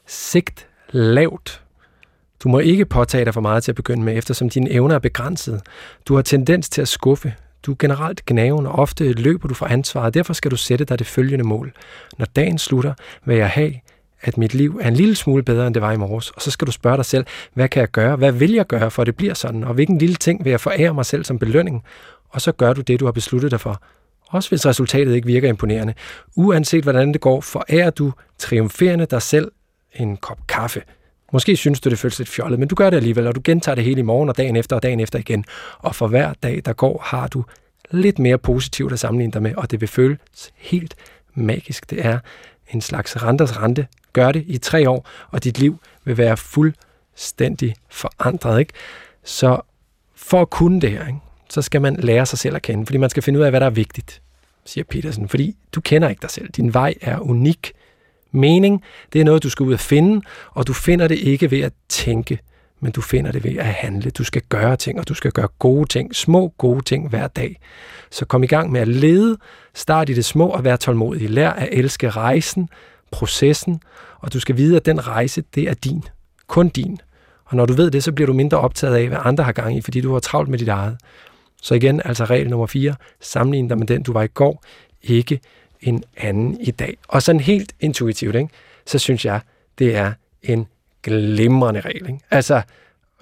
Sigt 0.05 0.67
lavt. 0.89 1.61
Du 2.43 2.49
må 2.49 2.59
ikke 2.59 2.85
påtage 2.85 3.25
dig 3.25 3.33
for 3.33 3.41
meget 3.41 3.63
til 3.63 3.71
at 3.71 3.75
begynde 3.75 4.03
med, 4.03 4.17
eftersom 4.17 4.49
dine 4.49 4.71
evner 4.71 4.95
er 4.95 4.99
begrænsede. 4.99 5.61
Du 6.05 6.15
har 6.15 6.21
tendens 6.21 6.69
til 6.69 6.81
at 6.81 6.87
skuffe. 6.87 7.33
Du 7.63 7.71
er 7.71 7.75
generelt 7.79 8.25
gnaven, 8.25 8.65
og 8.65 8.79
ofte 8.79 9.13
løber 9.13 9.47
du 9.47 9.53
fra 9.53 9.71
ansvaret. 9.71 10.13
Derfor 10.13 10.33
skal 10.33 10.51
du 10.51 10.55
sætte 10.55 10.85
dig 10.85 10.99
det 10.99 11.07
følgende 11.07 11.43
mål. 11.43 11.73
Når 12.17 12.25
dagen 12.25 12.57
slutter, 12.57 12.93
vil 13.25 13.37
jeg 13.37 13.49
have, 13.49 13.73
at 14.21 14.37
mit 14.37 14.53
liv 14.53 14.79
er 14.81 14.87
en 14.87 14.93
lille 14.93 15.15
smule 15.15 15.43
bedre, 15.43 15.67
end 15.67 15.73
det 15.73 15.81
var 15.81 15.91
i 15.91 15.97
morges. 15.97 16.31
Og 16.31 16.41
så 16.41 16.51
skal 16.51 16.67
du 16.67 16.71
spørge 16.71 16.97
dig 16.97 17.05
selv, 17.05 17.25
hvad 17.53 17.69
kan 17.69 17.79
jeg 17.79 17.91
gøre? 17.91 18.15
Hvad 18.15 18.31
vil 18.31 18.53
jeg 18.53 18.67
gøre, 18.67 18.91
for 18.91 19.01
at 19.01 19.05
det 19.05 19.15
bliver 19.15 19.33
sådan? 19.33 19.63
Og 19.63 19.73
hvilken 19.73 19.97
lille 19.97 20.15
ting 20.15 20.45
vil 20.45 20.49
jeg 20.49 20.59
forære 20.59 20.93
mig 20.93 21.05
selv 21.05 21.23
som 21.23 21.39
belønning? 21.39 21.83
Og 22.29 22.41
så 22.41 22.51
gør 22.51 22.73
du 22.73 22.81
det, 22.81 22.99
du 22.99 23.05
har 23.05 23.11
besluttet 23.11 23.51
dig 23.51 23.59
for. 23.59 23.81
Også 24.29 24.49
hvis 24.49 24.65
resultatet 24.65 25.15
ikke 25.15 25.27
virker 25.27 25.49
imponerende. 25.49 25.93
Uanset 26.35 26.83
hvordan 26.83 27.13
det 27.13 27.21
går, 27.21 27.41
forærer 27.41 27.89
du 27.89 28.13
triumferende 28.37 29.05
dig 29.05 29.21
selv 29.21 29.51
en 29.95 30.17
kop 30.17 30.47
kaffe. 30.47 30.81
Måske 31.33 31.55
synes 31.55 31.79
du, 31.79 31.89
det 31.89 31.99
føles 31.99 32.19
lidt 32.19 32.29
fjollet, 32.29 32.59
men 32.59 32.67
du 32.67 32.75
gør 32.75 32.89
det 32.89 32.97
alligevel, 32.97 33.27
og 33.27 33.35
du 33.35 33.41
gentager 33.43 33.75
det 33.75 33.83
hele 33.83 33.99
i 33.99 34.03
morgen 34.03 34.29
og 34.29 34.37
dagen 34.37 34.55
efter 34.55 34.75
og 34.75 34.83
dagen 34.83 34.99
efter 34.99 35.19
igen. 35.19 35.45
Og 35.79 35.95
for 35.95 36.07
hver 36.07 36.33
dag, 36.43 36.61
der 36.65 36.73
går, 36.73 37.01
har 37.05 37.27
du 37.27 37.43
lidt 37.91 38.19
mere 38.19 38.37
positivt 38.37 38.93
at 38.93 38.99
sammenligne 38.99 39.33
dig 39.33 39.41
med, 39.41 39.55
og 39.55 39.71
det 39.71 39.81
vil 39.81 39.89
føles 39.89 40.51
helt 40.55 40.95
magisk. 41.33 41.89
Det 41.89 42.05
er 42.05 42.19
en 42.69 42.81
slags 42.81 43.23
renters 43.23 43.61
rente. 43.61 43.87
Gør 44.13 44.31
det 44.31 44.43
i 44.47 44.57
tre 44.57 44.89
år, 44.89 45.07
og 45.31 45.43
dit 45.43 45.59
liv 45.59 45.79
vil 46.03 46.17
være 46.17 46.37
fuldstændig 46.37 47.75
forandret. 47.89 48.59
Ikke? 48.59 48.73
Så 49.23 49.61
for 50.15 50.41
at 50.41 50.49
kunne 50.49 50.81
det 50.81 50.91
her, 50.91 51.07
ikke, 51.07 51.19
så 51.49 51.61
skal 51.61 51.81
man 51.81 51.95
lære 51.95 52.25
sig 52.25 52.39
selv 52.39 52.55
at 52.55 52.61
kende, 52.61 52.85
fordi 52.85 52.97
man 52.97 53.09
skal 53.09 53.23
finde 53.23 53.39
ud 53.39 53.43
af, 53.43 53.51
hvad 53.51 53.59
der 53.59 53.65
er 53.65 53.71
vigtigt, 53.71 54.21
siger 54.65 54.83
Petersen. 54.83 55.29
Fordi 55.29 55.55
du 55.75 55.81
kender 55.81 56.09
ikke 56.09 56.21
dig 56.21 56.29
selv. 56.29 56.49
Din 56.49 56.73
vej 56.73 56.93
er 57.01 57.19
unik. 57.19 57.71
Mening, 58.31 58.83
det 59.13 59.21
er 59.21 59.25
noget, 59.25 59.43
du 59.43 59.49
skal 59.49 59.63
ud 59.63 59.73
og 59.73 59.79
finde, 59.79 60.21
og 60.51 60.67
du 60.67 60.73
finder 60.73 61.07
det 61.07 61.17
ikke 61.17 61.51
ved 61.51 61.61
at 61.61 61.73
tænke, 61.89 62.39
men 62.79 62.91
du 62.91 63.01
finder 63.01 63.31
det 63.31 63.43
ved 63.43 63.57
at 63.57 63.65
handle. 63.65 64.09
Du 64.09 64.23
skal 64.23 64.41
gøre 64.49 64.75
ting, 64.75 64.99
og 64.99 65.07
du 65.07 65.13
skal 65.13 65.31
gøre 65.31 65.47
gode 65.59 65.87
ting, 65.87 66.15
små 66.15 66.53
gode 66.57 66.83
ting 66.83 67.09
hver 67.09 67.27
dag. 67.27 67.59
Så 68.11 68.25
kom 68.25 68.43
i 68.43 68.47
gang 68.47 68.71
med 68.71 68.81
at 68.81 68.87
lede, 68.87 69.37
start 69.73 70.09
i 70.09 70.13
det 70.13 70.25
små 70.25 70.47
og 70.47 70.63
vær 70.63 70.75
tålmodig. 70.75 71.29
Lær 71.29 71.49
at 71.49 71.69
elske 71.71 72.09
rejsen, 72.09 72.69
processen, 73.11 73.81
og 74.19 74.33
du 74.33 74.39
skal 74.39 74.57
vide, 74.57 74.75
at 74.75 74.85
den 74.85 75.07
rejse, 75.07 75.43
det 75.55 75.63
er 75.63 75.73
din. 75.73 76.03
Kun 76.47 76.69
din. 76.69 76.99
Og 77.45 77.55
når 77.55 77.65
du 77.65 77.73
ved 77.73 77.91
det, 77.91 78.03
så 78.03 78.11
bliver 78.11 78.27
du 78.27 78.33
mindre 78.33 78.57
optaget 78.57 78.95
af, 78.95 79.07
hvad 79.07 79.17
andre 79.21 79.43
har 79.43 79.51
gang 79.51 79.77
i, 79.77 79.81
fordi 79.81 80.01
du 80.01 80.13
har 80.13 80.19
travlt 80.19 80.49
med 80.49 80.59
dit 80.59 80.67
eget. 80.67 80.97
Så 81.61 81.75
igen, 81.75 82.01
altså 82.05 82.25
regel 82.25 82.49
nummer 82.49 82.67
4, 82.67 82.95
sammenlign 83.21 83.67
dig 83.67 83.77
med 83.77 83.87
den, 83.87 84.03
du 84.03 84.13
var 84.13 84.23
i 84.23 84.27
går, 84.27 84.63
ikke 85.03 85.39
en 85.81 86.03
anden 86.17 86.61
i 86.61 86.71
dag. 86.71 86.97
Og 87.07 87.23
sådan 87.23 87.41
helt 87.41 87.75
intuitivt, 87.79 88.35
ikke? 88.35 88.49
så 88.85 88.99
synes 88.99 89.25
jeg, 89.25 89.41
det 89.79 89.95
er 89.95 90.13
en 90.43 90.67
glimrende 91.03 91.81
regel. 91.81 92.09
Ikke? 92.09 92.19
Altså, 92.31 92.61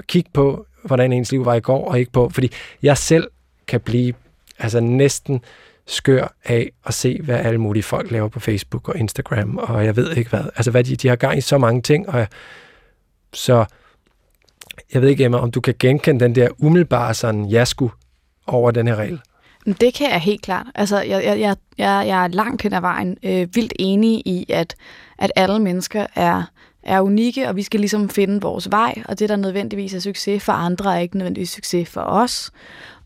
kig 0.08 0.26
på, 0.34 0.66
hvordan 0.84 1.14
ens 1.14 1.32
liv 1.32 1.46
var 1.46 1.54
i 1.54 1.60
går, 1.60 1.90
og 1.90 2.00
ikke 2.00 2.12
på, 2.12 2.30
fordi 2.30 2.52
jeg 2.82 2.98
selv 2.98 3.28
kan 3.68 3.82
blive 3.82 4.14
altså 4.60 4.80
næsten 4.80 5.42
skør 5.86 6.36
af 6.46 6.72
at 6.86 6.94
se, 6.94 7.22
hvad 7.22 7.36
alle 7.36 7.58
mulige 7.58 7.84
folk 7.84 8.12
laver 8.12 8.28
på 8.28 8.40
Facebook 8.40 8.90
og 8.90 8.98
Instagram, 8.98 9.58
og 9.58 9.86
jeg 9.86 9.96
ved 9.96 10.16
ikke 10.16 10.30
hvad. 10.30 10.44
Altså, 10.56 10.72
hvad 10.72 10.84
de, 10.84 10.96
de 10.96 11.08
har 11.08 11.16
gang 11.16 11.38
i 11.38 11.42
så 11.42 11.58
mange 11.58 11.82
ting, 11.82 12.10
og 12.10 12.28
så 13.34 13.66
jeg 14.94 15.02
ved 15.02 15.10
ikke, 15.10 15.24
Emma, 15.24 15.38
om 15.38 15.52
du 15.52 15.62
kan 15.62 15.76
genkende 15.80 16.20
den 16.26 16.36
der 16.36 16.50
umiddelbare 16.58 17.14
sådan 17.14 17.46
jasku 17.46 17.90
over 18.48 18.72
den 18.72 18.88
her 18.88 18.96
regel. 18.96 19.20
Det 19.82 19.94
kan 19.94 20.12
jeg 20.12 20.20
helt 20.20 20.42
klart. 20.42 20.66
Altså, 20.76 21.02
jeg, 21.02 21.24
jeg, 21.24 21.40
jeg, 21.40 21.56
jeg 22.08 22.24
er 22.24 22.28
langt 22.28 22.62
hen 22.62 22.74
ad 22.74 22.82
vejen 22.82 23.18
øh, 23.24 23.48
vildt 23.56 23.74
enig 23.80 24.22
i, 24.26 24.46
at, 24.50 24.76
at 25.18 25.32
alle 25.36 25.60
mennesker 25.60 26.06
er, 26.16 26.44
er 26.84 27.02
unikke, 27.02 27.50
og 27.50 27.56
vi 27.56 27.64
skal 27.64 27.80
ligesom 27.80 28.10
finde 28.10 28.42
vores 28.42 28.72
vej, 28.72 29.04
og 29.06 29.20
det, 29.20 29.30
der 29.30 29.36
nødvendigvis 29.36 29.94
er 29.94 30.00
succes 30.00 30.44
for 30.44 30.54
andre, 30.54 30.96
er 30.96 31.00
ikke 31.00 31.18
nødvendigvis 31.18 31.50
succes 31.50 31.90
for 31.90 32.02
os. 32.02 32.52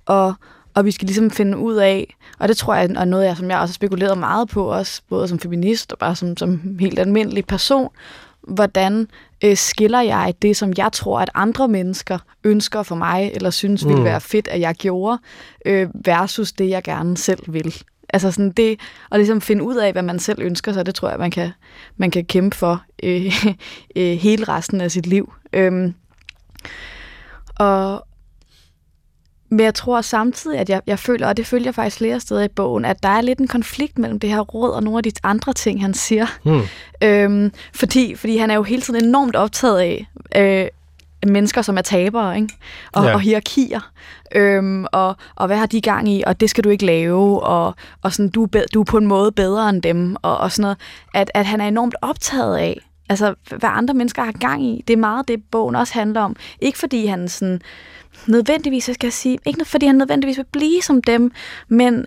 Og, 0.06 0.34
og 0.74 0.86
vi 0.86 0.92
skal 0.92 1.06
ligesom 1.06 1.32
finde 1.32 1.58
ud 1.58 1.76
af, 1.76 2.16
og 2.40 2.48
det 2.48 2.58
tror 2.58 2.76
jeg 2.76 2.90
er 2.96 3.06
noget, 3.06 3.26
jeg, 3.26 3.38
som 3.38 3.50
jeg 3.50 3.60
også 3.60 3.72
har 3.72 3.76
spekuleret 3.76 4.18
meget 4.18 4.50
på, 4.50 4.72
også 4.72 5.02
både 5.10 5.28
som 5.28 5.40
feminist 5.40 5.92
og 5.92 6.00
bare 6.00 6.16
som, 6.16 6.38
som 6.38 6.78
helt 6.80 7.00
almindelig 7.00 7.46
person, 7.46 7.90
hvordan 8.50 9.08
øh, 9.44 9.58
skiller 9.58 10.02
jeg 10.02 10.34
det, 10.42 10.58
som 10.58 10.74
jeg 10.78 10.90
tror, 10.92 11.20
at 11.20 11.30
andre 11.34 11.68
mennesker 11.68 12.18
ønsker 12.44 12.84
for 12.84 12.96
mig, 12.96 13.32
eller 13.34 13.50
synes 13.50 13.84
mm. 13.84 13.90
ville 13.90 14.04
være 14.04 14.22
fedt, 14.22 14.48
at 14.48 14.60
jeg 14.60 14.76
gjorde, 14.76 15.18
øh, 15.66 15.90
versus 16.06 16.52
det, 16.52 16.70
jeg 16.70 16.84
gerne 16.84 17.18
selv 17.18 17.54
vil. 17.54 17.76
Altså 18.14 18.32
sådan 18.32 18.52
det, 18.52 18.80
at 19.12 19.20
ligesom 19.20 19.42
finde 19.42 19.64
ud 19.64 19.76
af, 19.76 19.92
hvad 19.92 20.04
man 20.04 20.20
selv 20.20 20.42
ønsker 20.42 20.74
sig, 20.74 20.86
det 20.86 20.96
tror 20.96 21.10
jeg, 21.10 21.20
man 21.20 21.32
kan, 21.32 21.52
man 21.98 22.12
kan 22.12 22.26
kæmpe 22.26 22.56
for 22.56 22.84
øh, 23.04 23.46
øh, 23.96 24.18
hele 24.18 24.44
resten 24.44 24.82
af 24.82 24.92
sit 24.92 25.08
liv. 25.08 25.34
Øhm, 25.54 25.94
og, 27.56 28.06
men 29.50 29.60
jeg 29.60 29.74
tror 29.74 30.02
samtidig, 30.02 30.60
at 30.60 30.70
jeg, 30.70 30.82
jeg 30.88 31.00
føler, 31.00 31.28
og 31.28 31.38
det 31.38 31.46
følger 31.46 31.68
jeg 31.68 31.76
faktisk 31.76 31.98
flere 31.98 32.20
steder 32.20 32.44
i 32.44 32.48
bogen, 32.48 32.86
at 32.86 33.04
der 33.04 33.10
er 33.10 33.22
lidt 33.22 33.40
en 33.40 33.48
konflikt 33.48 33.98
mellem 33.98 34.20
det 34.20 34.30
her 34.30 34.40
råd 34.40 34.72
og 34.72 34.84
nogle 34.84 34.98
af 34.98 35.04
de 35.04 35.12
andre 35.24 35.54
ting, 35.54 35.82
han 35.82 35.94
siger. 35.94 36.26
Hmm. 36.44 36.62
Øhm, 37.04 37.52
fordi, 37.74 38.16
fordi 38.16 38.38
han 38.38 38.52
er 38.52 38.56
jo 38.56 38.64
hele 38.64 38.82
tiden 38.82 39.06
enormt 39.06 39.36
optaget 39.36 39.80
af 39.80 40.08
øh, 40.36 40.68
mennesker, 41.32 41.62
som 41.62 41.78
er 41.78 41.82
tabere, 41.82 42.36
ikke? 42.36 42.54
Og, 42.94 43.06
ja. 43.06 43.14
og 43.14 43.20
hierarkier. 43.20 43.92
Øhm, 44.36 44.86
og, 44.92 45.16
og 45.36 45.48
hvad 45.48 45.58
har 45.58 45.66
de 45.66 45.82
gang 45.82 46.10
i, 46.10 46.24
og 46.28 46.40
det 46.40 46.50
skal 46.50 46.64
du 46.64 46.70
ikke 46.70 46.86
lave, 46.86 47.44
og, 47.44 47.76
og 48.02 48.14
sådan, 48.14 48.30
du, 48.30 48.44
er 48.44 48.64
du 48.74 48.82
er 48.82 48.86
på 48.86 48.98
en 48.98 49.08
måde 49.08 49.32
bedre 49.32 49.70
end 49.70 49.82
dem, 49.82 50.16
og, 50.22 50.38
og 50.38 50.52
sådan 50.52 50.62
noget. 50.62 50.78
At, 51.14 51.32
at 51.34 51.46
han 51.46 51.62
er 51.62 51.68
enormt 51.68 51.96
optaget 52.02 52.58
af, 52.58 52.80
altså, 53.10 53.36
hvad 53.50 53.70
andre 53.74 53.94
mennesker 53.94 54.24
har 54.24 54.32
gang 54.32 54.66
i. 54.66 54.84
Det 54.88 54.94
er 54.94 54.98
meget 54.98 55.28
det, 55.28 55.44
bogen 55.52 55.76
også 55.76 55.94
handler 55.94 56.22
om. 56.22 56.36
Ikke 56.62 56.80
fordi 56.80 57.06
han 57.06 57.30
sådan 57.30 57.62
nødvendigvis, 58.28 58.88
jeg 58.88 58.96
skal 58.96 59.12
sige, 59.12 59.38
ikke 59.46 59.66
fordi 59.66 59.86
han 59.86 59.96
nødvendigvis 59.96 60.38
vil 60.38 60.46
blive 60.52 60.82
som 60.82 61.02
dem, 61.02 61.32
men, 61.68 62.06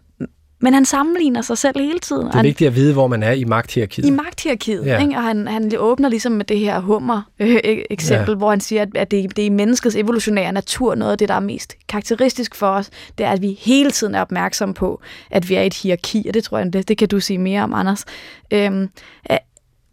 men 0.60 0.74
han 0.74 0.84
sammenligner 0.84 1.42
sig 1.42 1.58
selv 1.58 1.80
hele 1.80 1.98
tiden. 1.98 2.26
Det 2.26 2.34
er 2.34 2.42
vigtigt 2.42 2.68
at 2.68 2.74
vide, 2.74 2.92
hvor 2.92 3.06
man 3.06 3.22
er 3.22 3.32
i 3.32 3.44
magthierarkiet. 3.44 4.06
I 4.06 4.10
magthierarkiet, 4.10 4.86
ja. 4.86 5.00
ikke? 5.00 5.16
og 5.16 5.22
han, 5.22 5.48
han 5.48 5.72
åbner 5.78 6.08
ligesom 6.08 6.32
med 6.32 6.44
det 6.44 6.58
her 6.58 6.80
hummer-eksempel, 6.80 8.28
øh, 8.30 8.34
ja. 8.34 8.34
hvor 8.34 8.50
han 8.50 8.60
siger, 8.60 8.86
at 8.94 9.10
det, 9.10 9.36
det 9.36 9.42
er 9.42 9.46
i 9.46 9.48
menneskets 9.48 9.96
evolutionære 9.96 10.52
natur 10.52 10.94
noget 10.94 11.12
af 11.12 11.18
det, 11.18 11.28
der 11.28 11.34
er 11.34 11.40
mest 11.40 11.74
karakteristisk 11.88 12.54
for 12.54 12.66
os, 12.66 12.90
det 13.18 13.26
er, 13.26 13.30
at 13.30 13.42
vi 13.42 13.58
hele 13.60 13.90
tiden 13.90 14.14
er 14.14 14.20
opmærksom 14.20 14.74
på, 14.74 15.00
at 15.30 15.48
vi 15.48 15.54
er 15.54 15.62
i 15.62 15.66
et 15.66 15.74
hierarki, 15.74 16.24
og 16.28 16.34
det 16.34 16.44
tror 16.44 16.58
jeg, 16.58 16.72
det, 16.72 16.88
det 16.88 16.98
kan 16.98 17.08
du 17.08 17.20
sige 17.20 17.38
mere 17.38 17.62
om, 17.62 17.74
Anders. 17.74 18.04
Øhm, 18.50 18.88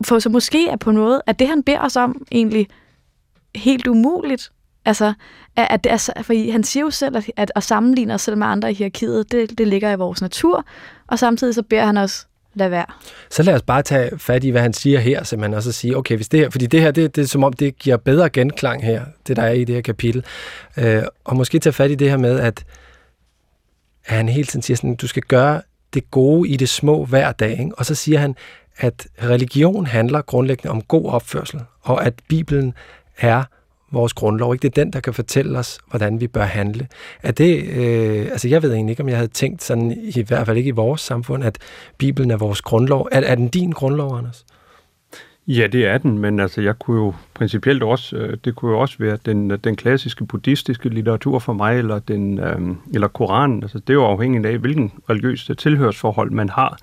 for 0.05 0.19
så 0.19 0.29
måske 0.29 0.67
er 0.67 0.77
på 0.77 0.91
noget, 0.91 1.21
at 1.27 1.39
det 1.39 1.47
han 1.47 1.63
beder 1.63 1.79
os 1.79 1.95
om 1.95 2.25
egentlig 2.31 2.67
helt 3.55 3.87
umuligt, 3.87 4.51
Altså, 4.89 5.13
at 5.55 5.83
det 5.83 5.91
er, 5.91 6.21
for 6.21 6.51
han 6.51 6.63
siger 6.63 6.83
jo 6.83 6.89
selv, 6.89 7.17
at, 7.17 7.31
at 7.37 7.51
at 7.55 7.63
sammenligne 7.63 8.13
os 8.13 8.21
selv 8.21 8.37
med 8.37 8.47
andre 8.47 8.71
i 8.71 8.73
hierarkiet, 8.73 9.31
det, 9.31 9.57
det 9.57 9.67
ligger 9.67 9.91
i 9.91 9.95
vores 9.95 10.21
natur, 10.21 10.65
og 11.07 11.19
samtidig 11.19 11.55
så 11.55 11.63
beder 11.63 11.85
han 11.85 11.97
os, 11.97 12.27
lade 12.53 12.71
være. 12.71 12.85
Så 13.29 13.43
lad 13.43 13.53
os 13.53 13.61
bare 13.61 13.81
tage 13.81 14.19
fat 14.19 14.43
i, 14.43 14.49
hvad 14.49 14.61
han 14.61 14.73
siger 14.73 14.99
her, 14.99 15.23
simpelthen, 15.23 15.53
og 15.53 15.63
så 15.63 15.71
sige, 15.71 15.97
okay, 15.97 16.15
hvis 16.15 16.29
det 16.29 16.39
her, 16.39 16.49
fordi 16.49 16.65
det 16.65 16.81
her, 16.81 16.91
det, 16.91 17.15
det 17.15 17.21
er 17.21 17.27
som 17.27 17.43
om, 17.43 17.53
det 17.53 17.79
giver 17.79 17.97
bedre 17.97 18.29
genklang 18.29 18.83
her, 18.83 19.05
det 19.27 19.35
der 19.35 19.43
er 19.43 19.51
i 19.51 19.63
det 19.63 19.75
her 19.75 19.81
kapitel, 19.81 20.25
øh, 20.77 21.03
og 21.23 21.35
måske 21.35 21.59
tage 21.59 21.73
fat 21.73 21.91
i 21.91 21.95
det 21.95 22.09
her 22.09 22.17
med, 22.17 22.39
at, 22.39 22.63
at 24.05 24.15
han 24.15 24.29
hele 24.29 24.45
tiden 24.45 24.61
siger 24.61 24.77
sådan, 24.77 24.95
du 24.95 25.07
skal 25.07 25.23
gøre 25.23 25.61
det 25.93 26.11
gode 26.11 26.49
i 26.49 26.57
det 26.57 26.69
små 26.69 27.05
hver 27.05 27.31
dag, 27.31 27.51
ikke? 27.51 27.71
og 27.77 27.85
så 27.85 27.95
siger 27.95 28.19
han, 28.19 28.35
at 28.77 29.07
religion 29.23 29.85
handler 29.85 30.21
grundlæggende 30.21 30.71
om 30.71 30.81
god 30.81 31.05
opførsel, 31.05 31.61
og 31.81 32.05
at 32.05 32.13
Bibelen 32.29 32.73
er 33.17 33.43
vores 33.91 34.13
grundlov. 34.13 34.53
Ikke? 34.53 34.61
Det 34.61 34.77
er 34.77 34.83
den, 34.83 34.93
der 34.93 34.99
kan 34.99 35.13
fortælle 35.13 35.59
os, 35.59 35.79
hvordan 35.89 36.21
vi 36.21 36.27
bør 36.27 36.43
handle. 36.43 36.87
Er 37.23 37.31
det, 37.31 37.63
øh, 37.63 38.25
altså 38.31 38.47
jeg 38.47 38.63
ved 38.63 38.73
egentlig 38.73 38.91
ikke, 38.91 39.03
om 39.03 39.09
jeg 39.09 39.17
havde 39.17 39.31
tænkt 39.31 39.63
sådan, 39.63 39.97
i 40.15 40.21
hvert 40.21 40.45
fald 40.45 40.57
ikke 40.57 40.67
i 40.67 40.71
vores 40.71 41.01
samfund, 41.01 41.43
at 41.43 41.57
Bibelen 41.97 42.31
er 42.31 42.37
vores 42.37 42.61
grundlov. 42.61 43.07
Er, 43.11 43.21
er 43.21 43.35
den 43.35 43.47
din 43.47 43.71
grundlov, 43.71 44.17
Anders? 44.17 44.45
Ja, 45.47 45.67
det 45.67 45.85
er 45.85 45.97
den, 45.97 46.17
men 46.17 46.39
altså, 46.39 46.61
jeg 46.61 46.79
kunne 46.79 46.97
jo 46.97 47.13
principielt 47.33 47.83
også, 47.83 48.15
øh, 48.15 48.37
det 48.45 48.55
kunne 48.55 48.71
jo 48.71 48.79
også 48.79 48.95
være 48.99 49.17
den, 49.25 49.49
den 49.49 49.75
klassiske 49.75 50.25
buddhistiske 50.25 50.89
litteratur 50.89 51.39
for 51.39 51.53
mig, 51.53 51.77
eller, 51.77 51.99
den, 51.99 52.39
øh, 52.39 52.59
eller 52.93 53.07
Koranen. 53.07 53.63
Altså, 53.63 53.79
det 53.79 53.89
er 53.89 53.93
jo 53.93 54.05
afhængigt 54.05 54.45
af, 54.45 54.57
hvilken 54.57 54.91
religiøs 55.09 55.51
tilhørsforhold 55.57 56.31
man 56.31 56.49
har. 56.49 56.77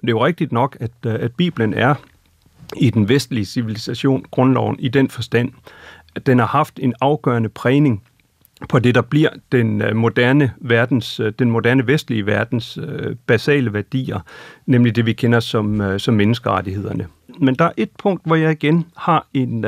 Men 0.00 0.06
det 0.06 0.12
er 0.12 0.16
jo 0.16 0.24
rigtigt 0.24 0.52
nok, 0.52 0.76
at, 0.80 0.90
øh, 1.06 1.14
at 1.14 1.32
Bibelen 1.36 1.74
er 1.74 1.94
i 2.76 2.90
den 2.90 3.08
vestlige 3.08 3.44
civilisation, 3.44 4.24
grundloven, 4.30 4.76
i 4.78 4.88
den 4.88 5.08
forstand, 5.08 5.52
den 6.26 6.38
har 6.38 6.46
haft 6.46 6.78
en 6.82 6.94
afgørende 7.00 7.48
prægning 7.48 8.02
på 8.68 8.78
det, 8.78 8.94
der 8.94 9.02
bliver 9.02 9.28
den 9.52 9.82
øh, 9.82 9.96
moderne 9.96 10.52
verdens, 10.60 11.20
øh, 11.20 11.32
den 11.38 11.50
moderne 11.50 11.86
vestlige 11.86 12.26
verdens 12.26 12.78
øh, 12.82 13.16
basale 13.26 13.72
værdier, 13.72 14.20
nemlig 14.66 14.96
det, 14.96 15.06
vi 15.06 15.12
kender 15.12 15.40
som, 15.40 15.98
som 15.98 16.14
menneskerettighederne. 16.14 17.06
Men 17.38 17.54
der 17.54 17.64
er 17.64 17.72
et 17.76 17.90
punkt, 17.98 18.26
hvor 18.26 18.36
jeg 18.36 18.52
igen 18.52 18.86
har 18.96 19.26
en, 19.34 19.64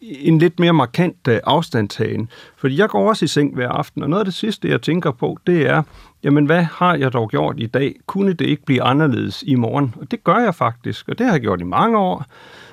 en 0.00 0.38
lidt 0.38 0.60
mere 0.60 0.72
markant 0.72 1.28
afstandtagen. 1.28 2.28
Fordi 2.56 2.78
jeg 2.78 2.88
går 2.88 3.08
også 3.08 3.24
i 3.24 3.28
seng 3.28 3.54
hver 3.54 3.68
aften, 3.68 4.02
og 4.02 4.10
noget 4.10 4.20
af 4.20 4.24
det 4.24 4.34
sidste, 4.34 4.68
jeg 4.68 4.82
tænker 4.82 5.10
på, 5.10 5.38
det 5.46 5.66
er, 5.66 5.82
jamen 6.22 6.46
hvad 6.46 6.62
har 6.62 6.94
jeg 6.94 7.12
dog 7.12 7.30
gjort 7.30 7.54
i 7.58 7.66
dag? 7.66 7.94
Kunne 8.06 8.32
det 8.32 8.46
ikke 8.46 8.64
blive 8.64 8.82
anderledes 8.82 9.44
i 9.46 9.54
morgen? 9.54 9.94
Og 10.00 10.10
det 10.10 10.24
gør 10.24 10.38
jeg 10.38 10.54
faktisk, 10.54 11.08
og 11.08 11.18
det 11.18 11.26
har 11.26 11.32
jeg 11.32 11.40
gjort 11.40 11.60
i 11.60 11.64
mange 11.64 11.98
år. 11.98 12.24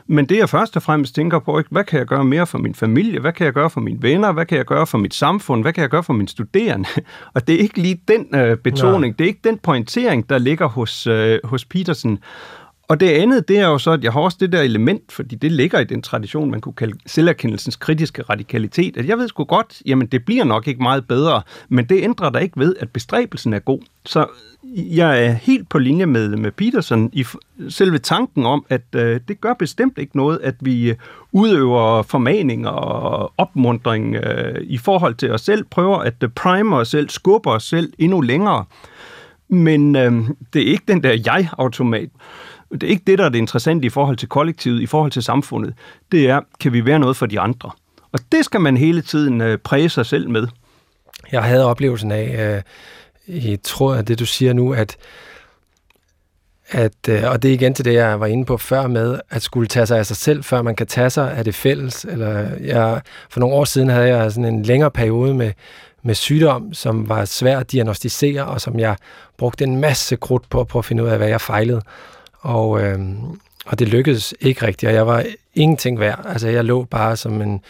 Men 0.07 0.25
det 0.25 0.37
jeg 0.37 0.49
først 0.49 0.75
og 0.75 0.83
fremmest 0.83 1.15
tænker 1.15 1.39
på, 1.39 1.57
ikke, 1.57 1.69
hvad 1.71 1.83
kan 1.83 1.99
jeg 1.99 2.07
gøre 2.07 2.25
mere 2.25 2.47
for 2.47 2.57
min 2.57 2.75
familie? 2.75 3.19
Hvad 3.19 3.33
kan 3.33 3.45
jeg 3.45 3.53
gøre 3.53 3.69
for 3.69 3.81
mine 3.81 4.01
venner? 4.01 4.31
Hvad 4.31 4.45
kan 4.45 4.57
jeg 4.57 4.65
gøre 4.65 4.87
for 4.87 4.97
mit 4.97 5.13
samfund? 5.13 5.61
Hvad 5.61 5.73
kan 5.73 5.81
jeg 5.81 5.89
gøre 5.89 6.03
for 6.03 6.13
mine 6.13 6.27
studerende? 6.27 6.89
Og 7.35 7.47
det 7.47 7.55
er 7.55 7.59
ikke 7.59 7.81
lige 7.81 8.01
den 8.07 8.35
øh, 8.35 8.57
betoning, 8.57 9.11
Nej. 9.11 9.15
det 9.17 9.23
er 9.23 9.27
ikke 9.27 9.39
den 9.43 9.57
pointering, 9.57 10.29
der 10.29 10.37
ligger 10.37 10.67
hos, 10.67 11.07
øh, 11.07 11.39
hos 11.43 11.65
Petersen. 11.65 12.19
Og 12.87 12.99
det 12.99 13.09
andet, 13.09 13.47
det 13.47 13.57
er 13.59 13.67
jo 13.67 13.77
så, 13.77 13.91
at 13.91 14.03
jeg 14.03 14.13
har 14.13 14.19
også 14.19 14.37
det 14.39 14.51
der 14.51 14.61
element, 14.61 15.11
fordi 15.11 15.35
det 15.35 15.51
ligger 15.51 15.79
i 15.79 15.83
den 15.83 16.01
tradition, 16.01 16.51
man 16.51 16.61
kunne 16.61 16.73
kalde 16.73 16.97
selverkendelsens 17.05 17.75
kritiske 17.75 18.21
radikalitet, 18.21 18.97
at 18.97 19.07
jeg 19.07 19.17
ved 19.17 19.27
sgu 19.27 19.43
godt, 19.43 19.81
jamen 19.85 20.07
det 20.07 20.25
bliver 20.25 20.43
nok 20.43 20.67
ikke 20.67 20.83
meget 20.83 21.07
bedre, 21.07 21.41
men 21.69 21.85
det 21.85 22.03
ændrer 22.03 22.29
der 22.29 22.39
ikke 22.39 22.59
ved, 22.59 22.75
at 22.79 22.89
bestræbelsen 22.89 23.53
er 23.53 23.59
god. 23.59 23.79
Så 24.05 24.25
jeg 24.75 25.25
er 25.25 25.31
helt 25.31 25.69
på 25.69 25.79
linje 25.79 26.05
med, 26.05 26.29
med 26.29 26.51
Peterson 26.51 27.09
i 27.13 27.25
selve 27.69 27.97
tanken 27.97 28.45
om, 28.45 28.65
at 28.69 28.81
øh, 28.95 29.19
det 29.27 29.41
gør 29.41 29.53
bestemt 29.53 29.97
ikke 29.97 30.17
noget, 30.17 30.39
at 30.43 30.55
vi 30.61 30.89
øh, 30.89 30.95
udøver 31.31 32.01
formaning 32.01 32.67
og 32.67 33.33
opmundring 33.37 34.15
øh, 34.15 34.61
i 34.61 34.77
forhold 34.77 35.15
til 35.15 35.31
os 35.31 35.41
selv, 35.41 35.63
prøver 35.63 35.97
at 35.97 36.23
øh, 36.23 36.29
prime 36.29 36.75
os 36.75 36.87
selv, 36.87 37.09
skubber 37.09 37.51
os 37.51 37.63
selv 37.63 37.93
endnu 37.97 38.21
længere. 38.21 38.65
Men 39.49 39.95
øh, 39.95 40.13
det 40.53 40.61
er 40.61 40.71
ikke 40.71 40.83
den 40.87 41.03
der 41.03 41.17
jeg-automat. 41.25 42.09
Det 42.81 42.87
er 42.87 42.91
ikke 42.91 43.03
det, 43.07 43.19
der 43.19 43.25
er 43.25 43.29
det 43.29 43.37
interessante 43.37 43.85
i 43.85 43.89
forhold 43.89 44.17
til 44.17 44.29
kollektivet, 44.29 44.81
i 44.81 44.85
forhold 44.85 45.11
til 45.11 45.23
samfundet. 45.23 45.73
Det 46.11 46.29
er, 46.29 46.41
kan 46.59 46.73
vi 46.73 46.85
være 46.85 46.99
noget 46.99 47.17
for 47.17 47.25
de 47.25 47.39
andre? 47.39 47.71
Og 48.11 48.19
det 48.31 48.45
skal 48.45 48.61
man 48.61 48.77
hele 48.77 49.01
tiden 49.01 49.41
øh, 49.41 49.57
præge 49.57 49.89
sig 49.89 50.05
selv 50.05 50.29
med. 50.29 50.47
Jeg 51.31 51.43
havde 51.43 51.65
oplevelsen 51.65 52.11
af, 52.11 52.55
øh, 52.55 52.61
i 53.27 53.57
tror, 53.63 53.93
at 53.93 54.07
det, 54.07 54.19
du 54.19 54.25
siger 54.25 54.53
nu, 54.53 54.73
at 54.73 54.97
at, 56.69 57.09
øh, 57.09 57.23
og 57.31 57.43
det 57.43 57.49
er 57.49 57.53
igen 57.53 57.73
til 57.73 57.85
det, 57.85 57.93
jeg 57.93 58.19
var 58.19 58.25
inde 58.25 58.45
på 58.45 58.57
før 58.57 58.87
med, 58.87 59.19
at 59.29 59.41
skulle 59.41 59.67
tage 59.67 59.85
sig 59.85 59.99
af 59.99 60.05
sig 60.05 60.17
selv, 60.17 60.43
før 60.43 60.61
man 60.61 60.75
kan 60.75 60.87
tage 60.87 61.09
sig 61.09 61.31
af 61.31 61.43
det 61.43 61.55
fælles. 61.55 62.05
Eller 62.09 62.49
jeg, 62.61 63.01
for 63.29 63.39
nogle 63.39 63.55
år 63.55 63.65
siden 63.65 63.89
havde 63.89 64.07
jeg 64.07 64.31
sådan 64.31 64.53
en 64.53 64.63
længere 64.63 64.91
periode 64.91 65.33
med, 65.33 65.51
med 66.03 66.15
sygdom, 66.15 66.73
som 66.73 67.09
var 67.09 67.25
svær 67.25 67.59
at 67.59 67.71
diagnostisere, 67.71 68.45
og 68.45 68.61
som 68.61 68.79
jeg 68.79 68.95
brugte 69.37 69.63
en 69.63 69.81
masse 69.81 70.15
krudt 70.15 70.49
på, 70.49 70.63
på 70.63 70.79
at 70.79 70.85
finde 70.85 71.03
ud 71.03 71.07
af, 71.07 71.17
hvad 71.17 71.27
jeg 71.27 71.41
fejlede. 71.41 71.81
Og, 72.45 72.81
øh, 72.81 72.99
og 73.65 73.79
det 73.79 73.87
lykkedes 73.87 74.33
ikke 74.39 74.67
rigtigt, 74.67 74.89
og 74.89 74.95
jeg 74.95 75.07
var 75.07 75.25
ingenting 75.53 75.99
værd. 75.99 76.25
Altså, 76.25 76.47
jeg 76.47 76.65
lå 76.65 76.83
bare 76.83 77.17
som 77.17 77.41
en 77.41 77.61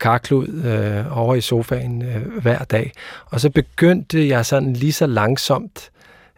karklud 0.00 0.48
øh, 0.48 1.18
over 1.18 1.34
i 1.34 1.40
sofaen 1.40 2.02
øh, 2.02 2.42
hver 2.42 2.58
dag. 2.58 2.92
Og 3.26 3.40
så 3.40 3.50
begyndte 3.50 4.28
jeg 4.28 4.46
sådan 4.46 4.72
lige 4.72 4.92
så 4.92 5.06
langsomt 5.06 5.90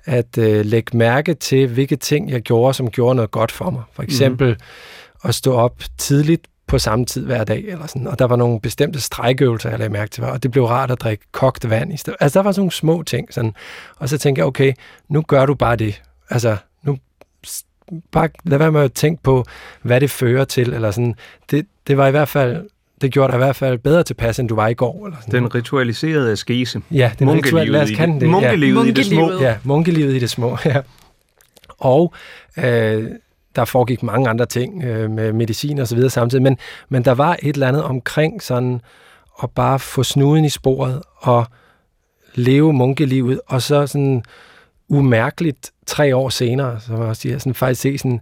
at 0.04 0.38
øh, 0.38 0.64
lægge 0.64 0.96
mærke 0.96 1.34
til, 1.34 1.66
hvilke 1.66 1.96
ting 1.96 2.30
jeg 2.30 2.40
gjorde, 2.40 2.74
som 2.74 2.90
gjorde 2.90 3.14
noget 3.14 3.30
godt 3.30 3.52
for 3.52 3.70
mig. 3.70 3.82
For 3.92 4.02
eksempel 4.02 4.48
mm. 4.48 5.28
at 5.28 5.34
stå 5.34 5.54
op 5.54 5.82
tidligt 5.98 6.46
på 6.66 6.78
samme 6.78 7.04
tid 7.04 7.26
hver 7.26 7.44
dag, 7.44 7.64
eller 7.68 7.86
sådan. 7.86 8.06
og 8.06 8.18
der 8.18 8.24
var 8.24 8.36
nogle 8.36 8.60
bestemte 8.60 9.00
strækøvelser, 9.00 9.70
jeg 9.70 9.78
lagde 9.78 9.92
mærke 9.92 10.10
til, 10.10 10.24
og 10.24 10.42
det 10.42 10.50
blev 10.50 10.64
rart 10.64 10.90
at 10.90 11.00
drikke 11.00 11.24
kogt 11.32 11.70
vand 11.70 11.92
i 11.92 11.96
stedet. 11.96 12.16
Altså, 12.20 12.38
der 12.38 12.42
var 12.42 12.52
sådan 12.52 12.60
nogle 12.60 12.72
små 12.72 13.02
ting, 13.02 13.34
sådan. 13.34 13.54
og 13.98 14.08
så 14.08 14.18
tænkte 14.18 14.40
jeg, 14.40 14.46
okay, 14.46 14.72
nu 15.08 15.22
gør 15.22 15.46
du 15.46 15.54
bare 15.54 15.76
det. 15.76 16.02
Altså, 16.30 16.56
bare 18.12 18.28
lad 18.44 18.58
være 18.58 18.72
med 18.72 18.80
at 18.80 18.92
tænke 18.92 19.22
på, 19.22 19.44
hvad 19.82 20.00
det 20.00 20.10
fører 20.10 20.44
til, 20.44 20.72
eller 20.72 20.90
sådan. 20.90 21.14
Det, 21.50 21.66
det 21.86 21.96
var 21.96 22.06
i 22.06 22.10
hvert 22.10 22.28
fald 22.28 22.68
det 23.02 23.12
gjorde 23.12 23.32
dig 23.32 23.36
i 23.36 23.44
hvert 23.44 23.56
fald 23.56 23.78
bedre 23.78 24.02
tilpas, 24.02 24.38
end 24.38 24.48
du 24.48 24.54
var 24.54 24.68
i 24.68 24.74
går. 24.74 25.06
Eller 25.06 25.18
sådan 25.20 25.42
den 25.42 25.54
ritualiserede 25.54 26.32
askese. 26.32 26.80
Ja, 26.90 27.12
den 27.18 27.30
rituelle, 27.30 27.72
lad 27.72 27.82
os 27.82 27.90
kalde 27.90 28.20
det. 28.20 28.28
Munkelivet 28.28 28.84
ja. 28.84 28.90
i 28.90 28.92
det 28.92 29.06
små. 29.06 29.32
Ja, 29.40 29.56
munkelivet 29.64 30.14
i 30.14 30.18
det 30.18 30.30
små, 30.30 30.58
ja. 30.64 30.80
Og 31.78 32.14
øh, 32.58 33.04
der 33.56 33.64
foregik 33.64 34.02
mange 34.02 34.28
andre 34.28 34.46
ting 34.46 34.84
øh, 34.84 35.10
med 35.10 35.32
medicin 35.32 35.78
og 35.78 35.88
så 35.88 35.94
videre 35.94 36.10
samtidig, 36.10 36.42
men, 36.42 36.58
men 36.88 37.04
der 37.04 37.12
var 37.12 37.36
et 37.42 37.54
eller 37.54 37.68
andet 37.68 37.82
omkring 37.82 38.42
sådan 38.42 38.80
at 39.42 39.50
bare 39.50 39.78
få 39.78 40.02
snuden 40.02 40.44
i 40.44 40.48
sporet 40.48 41.02
og 41.16 41.46
leve 42.34 42.72
munkelivet, 42.72 43.40
og 43.46 43.62
så 43.62 43.86
sådan 43.86 44.22
umærkeligt 44.92 45.70
tre 45.86 46.16
år 46.16 46.28
senere, 46.28 46.80
så 46.80 46.96
var 46.96 47.12
siger, 47.12 47.38
sådan 47.38 47.54
faktisk 47.54 47.80
se 47.80 47.98
sådan, 47.98 48.20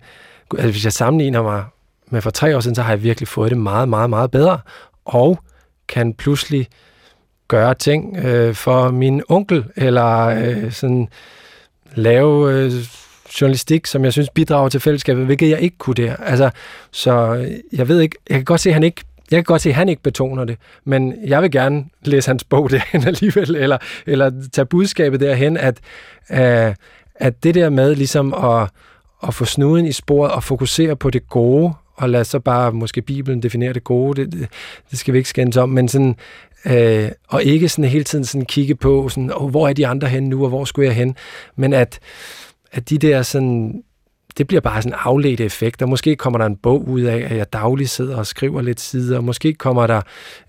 altså 0.59 0.71
hvis 0.71 0.85
jeg 0.85 0.93
sammenligner 0.93 1.43
mig 1.43 1.65
med 2.11 2.21
for 2.21 2.31
tre 2.31 2.57
år 2.57 2.61
siden, 2.61 2.75
så 2.75 2.83
har 2.83 2.93
jeg 2.93 3.03
virkelig 3.03 3.29
fået 3.29 3.51
det 3.51 3.59
meget, 3.59 3.89
meget, 3.89 4.11
meget 4.11 4.31
bedre, 4.31 4.59
og 5.05 5.39
kan 5.89 6.15
pludselig 6.15 6.69
gøre 7.49 7.75
ting 7.75 8.17
øh, 8.17 8.55
for 8.55 8.91
min 8.91 9.23
onkel, 9.29 9.65
eller 9.77 10.27
øh, 10.27 10.73
sådan 10.73 11.09
lave 11.95 12.53
øh, 12.53 12.73
journalistik, 13.41 13.87
som 13.87 14.05
jeg 14.05 14.13
synes 14.13 14.31
bidrager 14.31 14.69
til 14.69 14.81
fællesskabet, 14.81 15.27
hvilket 15.27 15.51
jeg 15.51 15.61
ikke 15.61 15.79
kunne 15.79 15.95
der. 15.95 16.17
Altså, 16.17 16.51
så 16.91 17.35
øh, 17.35 17.51
jeg 17.73 17.89
ved 17.89 18.01
ikke, 18.01 18.17
jeg 18.29 18.37
kan 18.37 18.45
godt 18.45 18.61
se, 18.61 18.71
at 18.71 18.75
han 18.75 18.83
ikke 18.83 19.03
jeg 19.31 19.37
kan 19.37 19.45
godt 19.45 19.63
se, 19.63 19.69
at 19.69 19.75
han 19.75 19.89
ikke 19.89 20.03
betoner 20.03 20.45
det, 20.45 20.57
men 20.85 21.15
jeg 21.27 21.43
vil 21.43 21.51
gerne 21.51 21.85
læse 22.03 22.29
hans 22.29 22.45
bog 22.45 22.71
derhen 22.71 23.07
alligevel, 23.07 23.57
eller, 23.57 23.79
eller 24.07 24.31
tage 24.53 24.67
budskabet 24.67 25.21
derhen, 25.21 25.57
at, 25.57 25.79
øh, 26.31 26.75
at 27.15 27.43
det 27.43 27.55
der 27.55 27.71
med 27.71 27.95
ligesom 27.95 28.35
at, 28.35 28.69
at 29.23 29.35
få 29.35 29.45
snuden 29.45 29.87
i 29.87 29.93
sporet 29.93 30.33
og 30.33 30.45
fokusere 30.45 30.97
på 30.97 31.11
det 31.11 31.29
gode, 31.29 31.73
og 31.97 32.11
lad 32.11 32.25
så 32.25 32.39
bare 32.39 32.73
måske 32.73 33.03
Bibelen 33.03 33.43
definere 33.43 33.73
det 33.73 33.85
gode, 33.85 34.25
det, 34.25 34.33
det, 34.33 34.49
det 34.91 34.99
skal 34.99 35.15
vi 35.15 35.19
ikke 35.19 35.31
skændes 35.31 35.57
om, 35.57 35.69
men 35.69 35.89
sådan, 35.89 36.17
øh, 36.67 37.11
og 37.29 37.45
ikke 37.45 37.69
sådan 37.69 37.91
hele 37.91 38.05
tiden 38.05 38.25
sådan 38.25 38.45
kigge 38.45 38.75
på, 38.75 39.09
sådan, 39.09 39.33
oh, 39.35 39.51
hvor 39.51 39.69
er 39.69 39.73
de 39.73 39.87
andre 39.87 40.09
hen 40.09 40.23
nu, 40.23 40.43
og 40.43 40.49
hvor 40.49 40.65
skulle 40.65 40.87
jeg 40.87 40.97
hen, 40.97 41.17
men 41.57 41.73
at, 41.73 41.99
at 42.73 42.91
de 42.91 42.99
der 42.99 43.23
sådan, 43.23 43.83
det 44.41 44.47
bliver 44.47 44.61
bare 44.61 44.83
sådan 44.83 44.99
afledte 45.05 45.45
effekter. 45.45 45.87
Måske 45.87 46.17
kommer 46.17 46.39
der 46.39 46.47
en 46.47 46.57
bog 46.57 46.89
ud 46.89 47.01
af, 47.01 47.27
at 47.31 47.37
jeg 47.37 47.53
dagligt 47.53 47.91
sidder 47.91 48.17
og 48.17 48.27
skriver 48.27 48.63
lidt 48.63 48.81
sider, 48.81 49.17
og 49.17 49.25
måske 49.25 49.55
kommer 49.55 49.87
der 49.87 50.01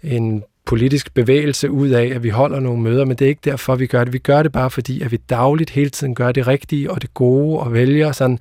en 0.04 0.44
politisk 0.66 1.14
bevægelse 1.14 1.72
ud 1.72 1.90
af, 1.90 2.06
at 2.16 2.24
vi 2.24 2.30
holder 2.30 2.60
nogle 2.60 2.82
møder, 2.82 3.06
men 3.06 3.18
det 3.18 3.26
er 3.26 3.30
ikke 3.30 3.42
derfor, 3.46 3.76
vi 3.76 3.88
gør 3.88 4.04
det. 4.04 4.14
Vi 4.14 4.18
gør 4.18 4.44
det 4.44 4.52
bare 4.52 4.70
fordi, 4.70 5.02
at 5.02 5.12
vi 5.12 5.18
dagligt 5.18 5.70
hele 5.70 5.90
tiden 5.90 6.16
gør 6.16 6.32
det 6.32 6.48
rigtige 6.48 6.92
og 6.92 7.02
det 7.02 7.14
gode 7.14 7.60
og 7.60 7.74
vælger 7.74 8.12
sådan. 8.12 8.40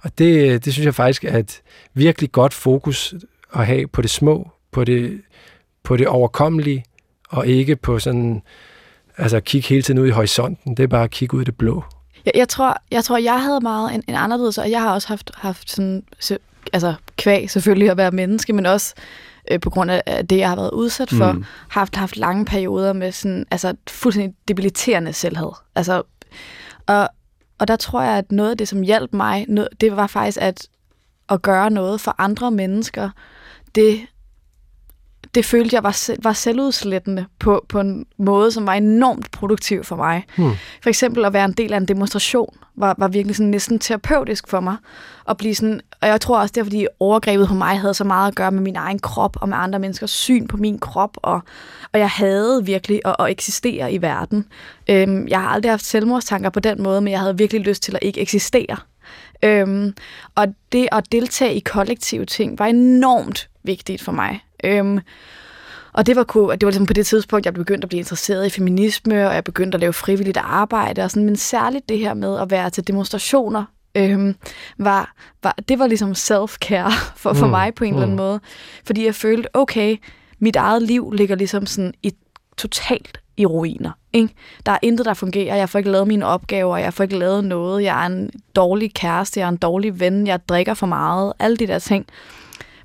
Og 0.00 0.18
det, 0.18 0.64
det 0.64 0.72
synes 0.72 0.86
jeg 0.86 0.94
faktisk 0.94 1.24
er 1.24 1.38
et 1.38 1.60
virkelig 1.94 2.32
godt 2.32 2.54
fokus 2.54 3.14
at 3.54 3.66
have 3.66 3.86
på 3.86 4.02
det 4.02 4.10
små, 4.10 4.50
på 4.72 4.84
det, 4.84 5.20
på 5.84 5.96
det 5.96 6.06
overkommelige, 6.06 6.84
og 7.28 7.46
ikke 7.46 7.76
på 7.76 7.98
sådan, 7.98 8.42
altså 9.16 9.40
kigge 9.40 9.68
hele 9.68 9.82
tiden 9.82 10.00
ud 10.00 10.06
i 10.06 10.10
horisonten. 10.10 10.76
Det 10.76 10.82
er 10.82 10.86
bare 10.86 11.04
at 11.04 11.10
kigge 11.10 11.36
ud 11.36 11.42
i 11.42 11.44
det 11.44 11.56
blå. 11.56 11.84
Jeg, 12.26 12.32
jeg, 12.36 12.48
tror, 12.48 12.76
jeg 12.90 13.04
tror, 13.04 13.18
jeg 13.18 13.42
havde 13.42 13.60
meget 13.60 13.94
en, 13.94 14.02
en 14.08 14.14
anderledes, 14.14 14.58
og 14.58 14.70
jeg 14.70 14.82
har 14.82 14.94
også 14.94 15.08
haft, 15.08 15.30
haft 15.34 15.70
sådan, 15.70 16.04
altså 16.72 16.94
kvæg 17.16 17.50
selvfølgelig 17.50 17.90
at 17.90 17.96
være 17.96 18.10
menneske, 18.10 18.52
men 18.52 18.66
også 18.66 18.94
øh, 19.50 19.60
på 19.60 19.70
grund 19.70 19.90
af 19.90 20.28
det, 20.28 20.38
jeg 20.38 20.48
har 20.48 20.56
været 20.56 20.70
udsat 20.70 21.10
for, 21.10 21.32
mm. 21.32 21.44
haft 21.68 21.96
haft 21.96 22.16
lange 22.16 22.44
perioder 22.44 22.92
med 22.92 23.12
sådan, 23.12 23.46
altså 23.50 23.74
fuldstændig 23.90 24.34
debiliterende 24.48 25.12
selvhed. 25.12 25.50
Altså, 25.74 26.02
og, 26.86 27.08
og 27.58 27.68
der 27.68 27.76
tror 27.76 28.02
jeg, 28.02 28.18
at 28.18 28.32
noget 28.32 28.50
af 28.50 28.58
det, 28.58 28.68
som 28.68 28.82
hjalp 28.82 29.12
mig, 29.12 29.46
det 29.80 29.96
var 29.96 30.06
faktisk 30.06 30.38
at, 30.40 30.68
at 31.28 31.42
gøre 31.42 31.70
noget 31.70 32.00
for 32.00 32.14
andre 32.18 32.50
mennesker. 32.50 33.10
Det 33.74 34.00
det 35.34 35.44
følte 35.44 35.76
jeg 35.76 35.82
var, 35.82 36.10
var 36.22 36.32
selvudslættende 36.32 37.26
på, 37.38 37.64
på 37.68 37.80
en 37.80 38.06
måde, 38.18 38.52
som 38.52 38.66
var 38.66 38.72
enormt 38.74 39.30
produktiv 39.30 39.84
for 39.84 39.96
mig. 39.96 40.24
Hmm. 40.36 40.50
For 40.82 40.88
eksempel 40.88 41.24
at 41.24 41.32
være 41.32 41.44
en 41.44 41.52
del 41.52 41.72
af 41.72 41.76
en 41.76 41.88
demonstration 41.88 42.56
var, 42.76 42.94
var 42.98 43.08
virkelig 43.08 43.36
sådan 43.36 43.50
næsten 43.50 43.78
terapeutisk 43.78 44.48
for 44.48 44.60
mig. 44.60 44.76
At 45.28 45.36
blive 45.36 45.54
sådan, 45.54 45.80
og 46.00 46.08
jeg 46.08 46.20
tror 46.20 46.38
også, 46.38 46.52
det 46.52 46.60
er 46.60 46.64
fordi 46.64 46.86
overgrebet 47.00 47.48
på 47.48 47.54
mig 47.54 47.80
havde 47.80 47.94
så 47.94 48.04
meget 48.04 48.28
at 48.28 48.34
gøre 48.34 48.50
med 48.50 48.60
min 48.62 48.76
egen 48.76 48.98
krop 48.98 49.36
og 49.40 49.48
med 49.48 49.56
andre 49.56 49.78
menneskers 49.78 50.10
syn 50.10 50.46
på 50.46 50.56
min 50.56 50.78
krop. 50.78 51.16
Og, 51.16 51.40
og 51.92 52.00
jeg 52.00 52.10
havde 52.10 52.62
virkelig 52.64 53.00
at, 53.04 53.16
at 53.18 53.30
eksistere 53.30 53.92
i 53.92 54.02
verden. 54.02 54.46
Øhm, 54.90 55.28
jeg 55.28 55.40
har 55.40 55.48
aldrig 55.48 55.72
haft 55.72 55.84
selvmordstanker 55.84 56.50
på 56.50 56.60
den 56.60 56.82
måde, 56.82 57.00
men 57.00 57.10
jeg 57.10 57.20
havde 57.20 57.38
virkelig 57.38 57.62
lyst 57.62 57.82
til 57.82 57.94
at 57.94 58.02
ikke 58.02 58.20
eksistere. 58.20 58.76
Øhm, 59.44 59.94
og 60.34 60.46
det 60.72 60.88
at 60.92 61.12
deltage 61.12 61.54
i 61.54 61.60
kollektive 61.60 62.24
ting 62.24 62.58
var 62.58 62.66
enormt 62.66 63.48
vigtigt 63.62 64.02
for 64.02 64.12
mig. 64.12 64.40
Øhm, 64.62 65.00
og 65.92 66.06
det 66.06 66.16
var, 66.16 66.22
det 66.24 66.66
var 66.66 66.70
ligesom 66.70 66.86
på 66.86 66.92
det 66.92 67.06
tidspunkt, 67.06 67.46
jeg 67.46 67.54
begyndte 67.54 67.84
at 67.84 67.88
blive 67.88 67.98
interesseret 67.98 68.46
i 68.46 68.50
feminisme, 68.50 69.28
og 69.28 69.34
jeg 69.34 69.44
begyndte 69.44 69.76
at 69.76 69.80
lave 69.80 69.92
frivilligt 69.92 70.36
arbejde, 70.36 71.02
og 71.02 71.10
sådan, 71.10 71.24
men 71.24 71.36
særligt 71.36 71.88
det 71.88 71.98
her 71.98 72.14
med 72.14 72.38
at 72.38 72.50
være 72.50 72.70
til 72.70 72.86
demonstrationer, 72.86 73.64
øhm, 73.94 74.34
var, 74.78 75.14
var, 75.42 75.54
det 75.68 75.78
var 75.78 75.86
ligesom 75.86 76.12
self-care 76.12 76.92
for, 77.16 77.32
for 77.32 77.46
mm, 77.46 77.50
mig 77.50 77.74
på 77.74 77.84
en 77.84 77.90
mm. 77.90 77.96
eller 77.96 78.06
anden 78.06 78.16
måde. 78.16 78.40
Fordi 78.86 79.04
jeg 79.04 79.14
følte, 79.14 79.48
okay, 79.56 79.96
mit 80.38 80.56
eget 80.56 80.82
liv 80.82 81.12
ligger 81.12 81.36
ligesom 81.36 81.66
sådan 81.66 81.94
i 82.02 82.12
totalt 82.56 83.20
i 83.36 83.46
ruiner. 83.46 83.90
Ikke? 84.12 84.34
Der 84.66 84.72
er 84.72 84.78
intet, 84.82 85.06
der 85.06 85.14
fungerer. 85.14 85.56
Jeg 85.56 85.68
får 85.68 85.78
ikke 85.78 85.90
lavet 85.90 86.08
mine 86.08 86.26
opgaver. 86.26 86.76
Jeg 86.76 86.94
får 86.94 87.04
ikke 87.04 87.18
lavet 87.18 87.44
noget. 87.44 87.82
Jeg 87.84 88.02
er 88.02 88.06
en 88.06 88.30
dårlig 88.56 88.94
kæreste. 88.94 89.40
Jeg 89.40 89.46
er 89.46 89.50
en 89.50 89.56
dårlig 89.56 90.00
ven. 90.00 90.26
Jeg 90.26 90.48
drikker 90.48 90.74
for 90.74 90.86
meget. 90.86 91.32
Alle 91.38 91.56
de 91.56 91.66
der 91.66 91.78
ting. 91.78 92.06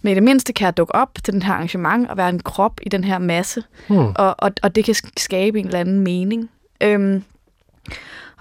Men 0.08 0.12
i 0.12 0.16
det 0.16 0.24
mindste 0.24 0.54
kan 0.54 0.66
jeg 0.66 0.78
dukke 0.78 0.96
op 0.96 1.10
til 1.24 1.34
den 1.34 1.42
her 1.42 1.54
arrangement 1.54 2.10
og 2.10 2.18
være 2.18 2.30
en 2.30 2.40
krop 2.40 2.80
i 2.84 2.90
den 2.90 3.04
her 3.04 3.20
masse. 3.20 3.64
Hmm. 3.88 4.08
Og, 4.16 4.36
og, 4.38 4.52
og 4.64 4.76
det 4.76 4.86
kan 4.86 4.96
skabe 5.18 5.60
en 5.60 5.66
eller 5.66 5.80
anden 5.80 6.00
mening. 6.00 6.50
Øhm, 6.82 7.24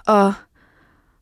og 0.05 0.33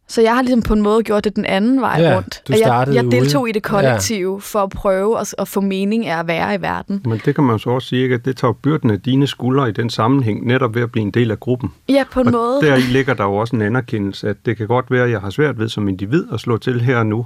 så 0.08 0.22
jeg 0.22 0.36
har 0.36 0.41
ligesom 0.41 0.62
på 0.62 0.74
en 0.74 0.82
måde 0.82 1.03
gjort 1.03 1.24
det 1.24 1.36
den 1.36 1.45
anden 1.45 1.82
vej 1.82 1.97
ja, 1.99 2.16
rundt. 2.16 2.41
Du 2.47 2.53
jeg, 2.53 2.88
jeg 2.93 3.03
deltog 3.12 3.41
ude. 3.41 3.49
i 3.49 3.53
det 3.53 3.64
kollektive 3.64 4.34
ja. 4.34 4.39
for 4.39 4.60
at 4.60 4.70
prøve 4.70 5.20
at, 5.20 5.36
at 5.38 5.47
få 5.47 5.62
mening 5.62 6.08
af 6.08 6.20
at 6.20 6.28
være 6.28 6.56
i 6.56 6.62
verden. 6.62 7.01
Men 7.06 7.22
det 7.26 7.36
kan 7.36 7.43
man 7.43 7.60
så 7.60 7.70
også 7.70 7.88
sige, 7.88 8.14
at 8.14 8.26
det 8.26 8.38
tager 8.38 8.53
byrden 8.53 8.89
af 8.89 9.01
dine 9.01 9.28
skuldre 9.28 9.70
i 9.70 9.72
den 9.72 9.89
sammenhæng, 9.89 10.47
netop 10.47 10.76
ved 10.76 10.82
at 10.82 10.91
blive 10.91 11.01
en 11.01 11.12
del 11.12 11.32
af 11.32 11.39
gruppen. 11.39 11.74
Ja, 11.89 12.03
på 12.12 12.20
en 12.20 12.28
og 12.28 12.34
måde. 12.34 12.62
der 12.62 12.78
ligger 12.78 13.14
der 13.14 13.24
jo 13.24 13.36
også 13.36 13.56
en 13.56 13.62
anerkendelse, 13.62 14.30
at 14.30 14.38
det 14.45 14.58
kan 14.58 14.68
godt 14.68 14.91
være, 14.91 15.03
at 15.03 15.12
jeg 15.12 15.22
har 15.22 15.30
svært 15.30 15.60
ved 15.60 15.70
som 15.70 15.88
individ 15.88 16.26
at 16.34 16.39
slå 16.39 16.58
til 16.58 16.82
her 16.82 16.97
og 16.97 17.06
nu, 17.06 17.26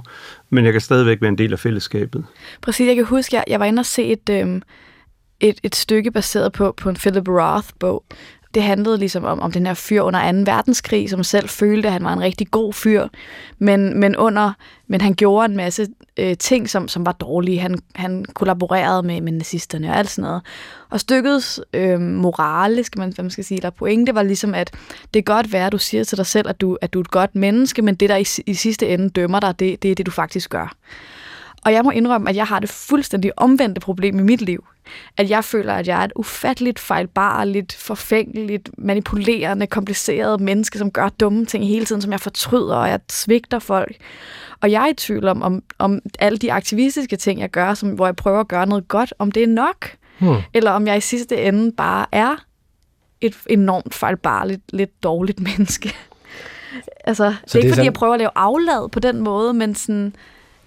men 0.50 0.64
jeg 0.64 0.72
kan 0.72 0.80
stadigvæk 0.80 1.20
være 1.20 1.28
en 1.28 1.38
del 1.38 1.52
af 1.52 1.58
fællesskabet. 1.58 2.24
Præcis, 2.62 2.88
jeg 2.88 2.96
kan 2.96 3.04
huske, 3.04 3.28
at 3.28 3.32
jeg, 3.32 3.44
jeg 3.48 3.60
var 3.60 3.66
inde 3.66 3.80
og 3.80 3.86
se 3.86 4.04
et, 4.04 4.30
øhm, 4.30 4.62
et, 5.40 5.60
et 5.62 5.76
stykke 5.76 6.10
baseret 6.10 6.52
på, 6.52 6.74
på 6.76 6.88
en 6.88 6.96
Philip 6.96 7.28
Roth-bog, 7.28 8.04
det 8.54 8.62
handlede 8.62 8.98
ligesom 8.98 9.24
om, 9.24 9.40
om 9.40 9.52
den 9.52 9.66
her 9.66 9.74
fyr 9.74 10.02
under 10.02 10.32
2. 10.32 10.38
verdenskrig, 10.38 11.10
som 11.10 11.24
selv 11.24 11.48
følte, 11.48 11.88
at 11.88 11.92
han 11.92 12.04
var 12.04 12.12
en 12.12 12.20
rigtig 12.20 12.50
god 12.50 12.72
fyr, 12.72 13.08
men, 13.58 14.00
men, 14.00 14.16
under, 14.16 14.52
men 14.86 15.00
han 15.00 15.14
gjorde 15.14 15.44
en 15.44 15.56
masse 15.56 15.88
øh, 16.16 16.36
ting, 16.36 16.70
som, 16.70 16.88
som 16.88 17.06
var 17.06 17.12
dårlige. 17.12 17.58
Han, 17.58 17.78
han 17.94 18.24
kollaborerede 18.34 19.02
med, 19.02 19.20
med 19.20 19.32
nazisterne 19.32 19.90
og 19.90 19.96
alt 19.96 20.10
sådan 20.10 20.22
noget. 20.28 20.42
Og 20.90 21.00
stykkets 21.00 21.60
øh, 21.72 22.00
morale, 22.00 22.84
skal 22.84 22.98
man, 22.98 23.12
hvad 23.12 23.22
man 23.22 23.30
skal 23.30 23.44
sige, 23.44 23.58
eller 23.58 23.70
pointe 23.70 24.14
var 24.14 24.22
ligesom, 24.22 24.54
at 24.54 24.70
det 25.14 25.24
kan 25.24 25.34
godt 25.34 25.52
være, 25.52 25.66
at 25.66 25.72
du 25.72 25.78
siger 25.78 26.04
til 26.04 26.18
dig 26.18 26.26
selv, 26.26 26.48
at 26.48 26.60
du, 26.60 26.78
at 26.80 26.92
du 26.92 26.98
er 26.98 27.04
et 27.04 27.10
godt 27.10 27.34
menneske, 27.34 27.82
men 27.82 27.94
det, 27.94 28.08
der 28.08 28.16
i, 28.16 28.26
i 28.46 28.54
sidste 28.54 28.88
ende 28.88 29.10
dømmer 29.10 29.40
dig, 29.40 29.58
det, 29.58 29.82
det 29.82 29.90
er 29.90 29.94
det, 29.94 30.06
du 30.06 30.10
faktisk 30.10 30.50
gør. 30.50 30.76
Og 31.64 31.72
jeg 31.72 31.84
må 31.84 31.90
indrømme, 31.90 32.30
at 32.30 32.36
jeg 32.36 32.46
har 32.46 32.58
det 32.58 32.68
fuldstændig 32.68 33.32
omvendte 33.36 33.80
problem 33.80 34.18
i 34.18 34.22
mit 34.22 34.42
liv. 34.42 34.66
At 35.16 35.30
jeg 35.30 35.44
føler, 35.44 35.74
at 35.74 35.88
jeg 35.88 36.00
er 36.00 36.04
et 36.04 36.12
ufatteligt 36.16 36.78
fejlbarligt, 36.78 37.72
forfængeligt, 37.72 38.70
manipulerende, 38.78 39.66
kompliceret 39.66 40.40
menneske, 40.40 40.78
som 40.78 40.90
gør 40.90 41.08
dumme 41.08 41.46
ting 41.46 41.66
hele 41.66 41.84
tiden, 41.84 42.02
som 42.02 42.12
jeg 42.12 42.20
fortryder, 42.20 42.76
og 42.76 42.88
jeg 42.88 43.00
svigter 43.08 43.58
folk. 43.58 43.96
Og 44.60 44.70
jeg 44.70 44.82
er 44.82 44.86
i 44.86 44.94
tvivl 44.94 45.28
om, 45.28 45.42
om, 45.42 45.62
om 45.78 46.00
alle 46.18 46.38
de 46.38 46.52
aktivistiske 46.52 47.16
ting, 47.16 47.40
jeg 47.40 47.50
gør, 47.50 47.74
som, 47.74 47.88
hvor 47.88 48.06
jeg 48.06 48.16
prøver 48.16 48.40
at 48.40 48.48
gøre 48.48 48.66
noget 48.66 48.88
godt, 48.88 49.14
om 49.18 49.32
det 49.32 49.42
er 49.42 49.46
nok. 49.46 49.90
Hmm. 50.18 50.36
Eller 50.54 50.70
om 50.70 50.86
jeg 50.86 50.96
i 50.96 51.00
sidste 51.00 51.42
ende 51.42 51.72
bare 51.72 52.06
er 52.12 52.36
et 53.20 53.36
enormt 53.46 53.94
fejlbarligt, 53.94 54.62
lidt 54.72 55.02
dårligt 55.02 55.40
menneske. 55.40 55.94
altså, 57.04 57.24
det 57.24 57.32
er 57.32 57.34
ikke, 57.34 57.46
det 57.52 57.58
er 57.58 57.62
fordi 57.62 57.70
sådan... 57.70 57.84
jeg 57.84 57.92
prøver 57.92 58.14
at 58.14 58.18
lave 58.18 58.30
aflad 58.34 58.88
på 58.88 59.00
den 59.00 59.20
måde, 59.20 59.54
men 59.54 59.74
sådan 59.74 60.14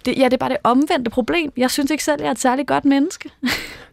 det, 0.04 0.18
ja, 0.18 0.24
det 0.24 0.32
er 0.32 0.36
bare 0.36 0.50
det 0.50 0.56
omvendte 0.64 1.10
problem. 1.10 1.52
Jeg 1.56 1.70
synes 1.70 1.90
ikke 1.90 2.04
selv, 2.04 2.20
jeg 2.20 2.26
er 2.26 2.30
et 2.30 2.38
særligt 2.38 2.68
godt 2.68 2.84
menneske. 2.84 3.30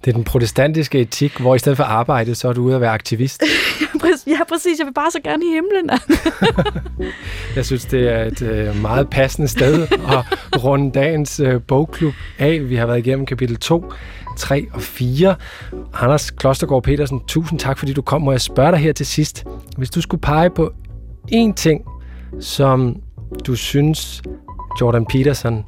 Det 0.05 0.11
er 0.11 0.15
den 0.15 0.23
protestantiske 0.23 0.99
etik, 0.99 1.39
hvor 1.39 1.55
i 1.55 1.59
stedet 1.59 1.77
for 1.77 1.83
arbejde, 1.83 2.35
så 2.35 2.49
er 2.49 2.53
du 2.53 2.63
ude 2.63 2.75
at 2.75 2.81
være 2.81 2.91
aktivist. 2.91 3.43
ja, 4.27 4.43
præcis. 4.49 4.79
Jeg 4.79 4.85
vil 4.85 4.93
bare 4.93 5.11
så 5.11 5.19
gerne 5.23 5.45
i 5.45 5.49
himlen. 5.49 5.89
jeg 7.55 7.65
synes, 7.65 7.85
det 7.85 8.13
er 8.13 8.23
et 8.23 8.41
øh, 8.41 8.81
meget 8.81 9.09
passende 9.09 9.47
sted 9.47 9.87
at 9.91 10.63
runde 10.63 10.91
dagens 10.91 11.39
øh, 11.39 11.61
bogklub 11.61 12.13
af. 12.39 12.69
Vi 12.69 12.75
har 12.75 12.85
været 12.85 12.99
igennem 12.99 13.25
kapitel 13.25 13.57
2, 13.57 13.85
3 14.37 14.67
og 14.73 14.81
4. 14.81 15.35
Anders 15.93 16.31
Klostergaard 16.31 16.83
Petersen, 16.83 17.21
tusind 17.27 17.59
tak, 17.59 17.77
fordi 17.77 17.93
du 17.93 18.01
kom. 18.01 18.21
Må 18.21 18.31
jeg 18.31 18.41
spørge 18.41 18.71
dig 18.71 18.79
her 18.79 18.93
til 18.93 19.05
sidst. 19.05 19.45
Hvis 19.77 19.89
du 19.89 20.01
skulle 20.01 20.21
pege 20.21 20.49
på 20.49 20.73
én 21.31 21.53
ting, 21.53 21.81
som 22.39 23.01
du 23.47 23.55
synes, 23.55 24.21
Jordan 24.81 25.05
Peterson 25.05 25.65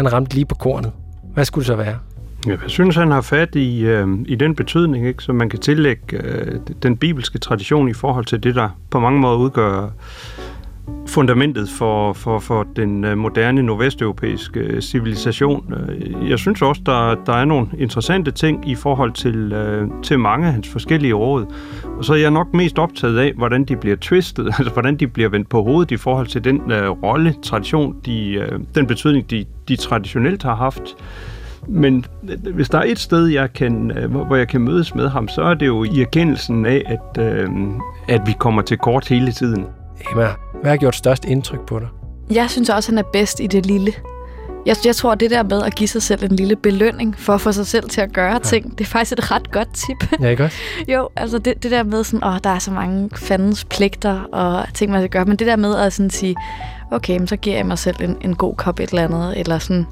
han 0.00 0.12
ramte 0.12 0.34
lige 0.34 0.44
på 0.44 0.54
kornet. 0.54 0.92
Hvad 1.34 1.44
skulle 1.44 1.62
det 1.62 1.66
så 1.66 1.76
være? 1.76 1.98
Jeg 2.46 2.58
synes, 2.66 2.96
han 2.96 3.10
har 3.10 3.20
fat 3.20 3.54
i, 3.54 3.80
øh, 3.80 4.08
i 4.26 4.34
den 4.34 4.54
betydning, 4.54 5.06
ikke, 5.06 5.22
som 5.22 5.34
man 5.34 5.50
kan 5.50 5.58
tillægge 5.58 6.16
øh, 6.16 6.60
den 6.82 6.96
bibelske 6.96 7.38
tradition 7.38 7.88
i 7.88 7.92
forhold 7.92 8.24
til 8.24 8.42
det, 8.42 8.54
der 8.54 8.68
på 8.90 9.00
mange 9.00 9.20
måder 9.20 9.36
udgør 9.36 9.88
fundamentet 11.10 11.68
for, 11.68 12.12
for, 12.12 12.38
for 12.38 12.66
den 12.76 13.04
øh, 13.04 13.18
moderne 13.18 13.62
nordvesteuropæiske 13.62 14.60
øh, 14.60 14.82
civilisation. 14.82 15.74
Øh, 15.88 16.30
jeg 16.30 16.38
synes 16.38 16.62
også, 16.62 16.82
der, 16.86 17.14
der 17.26 17.32
er 17.32 17.44
nogle 17.44 17.66
interessante 17.78 18.30
ting 18.30 18.68
i 18.68 18.74
forhold 18.74 19.12
til, 19.12 19.54
til 20.02 20.18
mange 20.18 20.46
af 20.46 20.52
hans 20.52 20.68
forskellige 20.68 21.12
råd. 21.12 21.46
Og 21.98 22.04
så 22.04 22.12
er 22.12 22.16
jeg 22.16 22.30
nok 22.30 22.54
mest 22.54 22.78
optaget 22.78 23.18
af, 23.18 23.32
hvordan 23.36 23.64
de 23.64 23.76
bliver 23.76 23.96
twistet, 23.96 24.46
altså 24.58 24.72
hvordan 24.72 24.96
de 24.96 25.06
bliver 25.06 25.28
vendt 25.28 25.48
på 25.48 25.62
hovedet 25.62 25.90
i 25.90 25.96
forhold 25.96 26.26
til 26.26 26.44
den 26.44 26.60
uh, 26.60 27.02
rolle, 27.02 27.34
tradition, 27.42 27.96
de, 28.06 28.46
uh, 28.52 28.60
den 28.74 28.86
betydning, 28.86 29.30
de, 29.30 29.44
de 29.68 29.76
traditionelt 29.76 30.42
har 30.42 30.54
haft. 30.54 30.82
Men 31.68 32.04
hvis 32.54 32.68
der 32.68 32.78
er 32.78 32.84
et 32.86 32.98
sted, 32.98 33.26
jeg 33.26 33.52
kan, 33.52 33.92
hvor 34.08 34.36
jeg 34.36 34.48
kan 34.48 34.60
mødes 34.60 34.94
med 34.94 35.08
ham, 35.08 35.28
så 35.28 35.42
er 35.42 35.54
det 35.54 35.66
jo 35.66 35.84
i 35.84 36.00
erkendelsen 36.00 36.66
af, 36.66 36.82
at, 36.86 37.24
øh, 37.24 37.48
at 38.08 38.20
vi 38.26 38.32
kommer 38.38 38.62
til 38.62 38.78
kort 38.78 39.08
hele 39.08 39.32
tiden. 39.32 39.66
Emma, 40.10 40.28
hvad 40.60 40.70
har 40.70 40.76
gjort 40.76 40.96
størst 40.96 41.24
indtryk 41.24 41.60
på 41.66 41.78
dig? 41.78 41.88
Jeg 42.30 42.50
synes 42.50 42.68
også, 42.68 42.90
han 42.92 42.98
er 42.98 43.02
bedst 43.12 43.40
i 43.40 43.46
det 43.46 43.66
lille. 43.66 43.92
Jeg, 44.66 44.76
jeg 44.84 44.96
tror, 44.96 45.14
det 45.14 45.30
der 45.30 45.42
med 45.42 45.62
at 45.62 45.74
give 45.74 45.88
sig 45.88 46.02
selv 46.02 46.24
en 46.24 46.36
lille 46.36 46.56
belønning 46.56 47.18
for 47.18 47.34
at 47.34 47.40
få 47.40 47.52
sig 47.52 47.66
selv 47.66 47.88
til 47.88 48.00
at 48.00 48.12
gøre 48.12 48.32
ja. 48.32 48.38
ting, 48.38 48.78
det 48.78 48.84
er 48.84 48.88
faktisk 48.88 49.12
et 49.12 49.30
ret 49.30 49.50
godt 49.50 49.74
tip. 49.74 50.20
Ja, 50.20 50.28
ikke 50.28 50.44
også? 50.44 50.56
jo, 50.94 51.08
altså 51.16 51.38
det, 51.38 51.62
det 51.62 51.70
der 51.70 51.82
med 51.82 52.04
sådan, 52.04 52.24
åh, 52.24 52.38
der 52.44 52.50
er 52.50 52.58
så 52.58 52.70
mange 52.70 53.10
fandens 53.16 53.64
pligter 53.64 54.20
og 54.22 54.66
ting, 54.74 54.92
man 54.92 55.00
skal 55.00 55.10
gøre, 55.10 55.24
men 55.24 55.36
det 55.36 55.46
der 55.46 55.56
med 55.56 55.76
at 55.76 55.92
sådan 55.92 56.10
sige, 56.10 56.36
okay, 56.90 57.18
men 57.18 57.26
så 57.26 57.36
giver 57.36 57.56
jeg 57.56 57.66
mig 57.66 57.78
selv 57.78 57.96
en, 58.00 58.16
en 58.20 58.36
god 58.36 58.54
kop 58.54 58.80
et 58.80 58.90
eller 58.90 59.04
andet, 59.04 59.40
eller 59.40 59.58
sådan, 59.58 59.86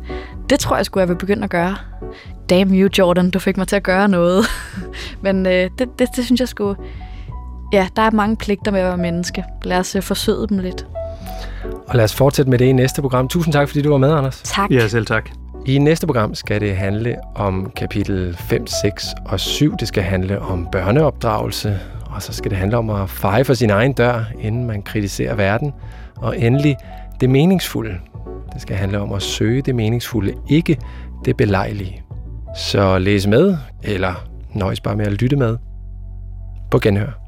det 0.50 0.60
tror 0.60 0.76
jeg 0.76 0.86
skulle 0.86 1.02
jeg 1.02 1.08
vil 1.08 1.16
begynde 1.16 1.44
at 1.44 1.50
gøre. 1.50 1.76
Damn 2.50 2.74
you, 2.74 2.88
Jordan, 2.98 3.30
du 3.30 3.38
fik 3.38 3.56
mig 3.56 3.68
til 3.68 3.76
at 3.76 3.82
gøre 3.82 4.08
noget. 4.08 4.44
men 5.24 5.46
øh, 5.46 5.70
det, 5.78 5.98
det, 5.98 6.08
det 6.16 6.24
synes 6.24 6.40
jeg 6.40 6.48
skulle 6.48 6.76
ja, 7.72 7.88
der 7.96 8.02
er 8.02 8.10
mange 8.10 8.36
pligter 8.36 8.70
med 8.72 8.80
at 8.80 8.86
være 8.86 8.96
menneske. 8.96 9.44
Lad 9.64 9.78
os 9.78 9.96
uh, 9.96 10.02
forsøge 10.02 10.46
dem 10.48 10.58
lidt. 10.58 10.86
Og 11.88 11.96
lad 11.96 12.04
os 12.04 12.14
fortsætte 12.14 12.50
med 12.50 12.58
det 12.58 12.64
i 12.64 12.72
næste 12.72 13.02
program. 13.02 13.28
Tusind 13.28 13.52
tak, 13.52 13.68
fordi 13.68 13.82
du 13.82 13.90
var 13.90 13.98
med, 13.98 14.12
Anders. 14.12 14.42
Tak. 14.44 14.70
Ja, 14.70 14.88
selv 14.88 15.06
tak. 15.06 15.30
I 15.66 15.78
næste 15.78 16.06
program 16.06 16.34
skal 16.34 16.60
det 16.60 16.76
handle 16.76 17.16
om 17.34 17.72
kapitel 17.76 18.36
5, 18.36 18.66
6 18.66 19.06
og 19.26 19.40
7. 19.40 19.76
Det 19.80 19.88
skal 19.88 20.02
handle 20.02 20.40
om 20.40 20.68
børneopdragelse, 20.72 21.78
og 22.06 22.22
så 22.22 22.32
skal 22.32 22.50
det 22.50 22.58
handle 22.58 22.76
om 22.76 22.90
at 22.90 23.10
feje 23.10 23.44
for 23.44 23.54
sin 23.54 23.70
egen 23.70 23.92
dør, 23.92 24.24
inden 24.40 24.66
man 24.66 24.82
kritiserer 24.82 25.34
verden. 25.34 25.72
Og 26.16 26.38
endelig 26.38 26.76
det 27.20 27.30
meningsfulde. 27.30 27.94
Det 28.52 28.62
skal 28.62 28.76
handle 28.76 29.00
om 29.00 29.12
at 29.12 29.22
søge 29.22 29.62
det 29.62 29.74
meningsfulde, 29.74 30.34
ikke 30.48 30.78
det 31.24 31.36
belejlige. 31.36 32.02
Så 32.56 32.98
læs 32.98 33.26
med, 33.26 33.56
eller 33.82 34.14
nøjes 34.54 34.80
bare 34.80 34.96
med 34.96 35.06
at 35.06 35.12
lytte 35.12 35.36
med. 35.36 35.56
På 36.70 36.78
genhør. 36.78 37.27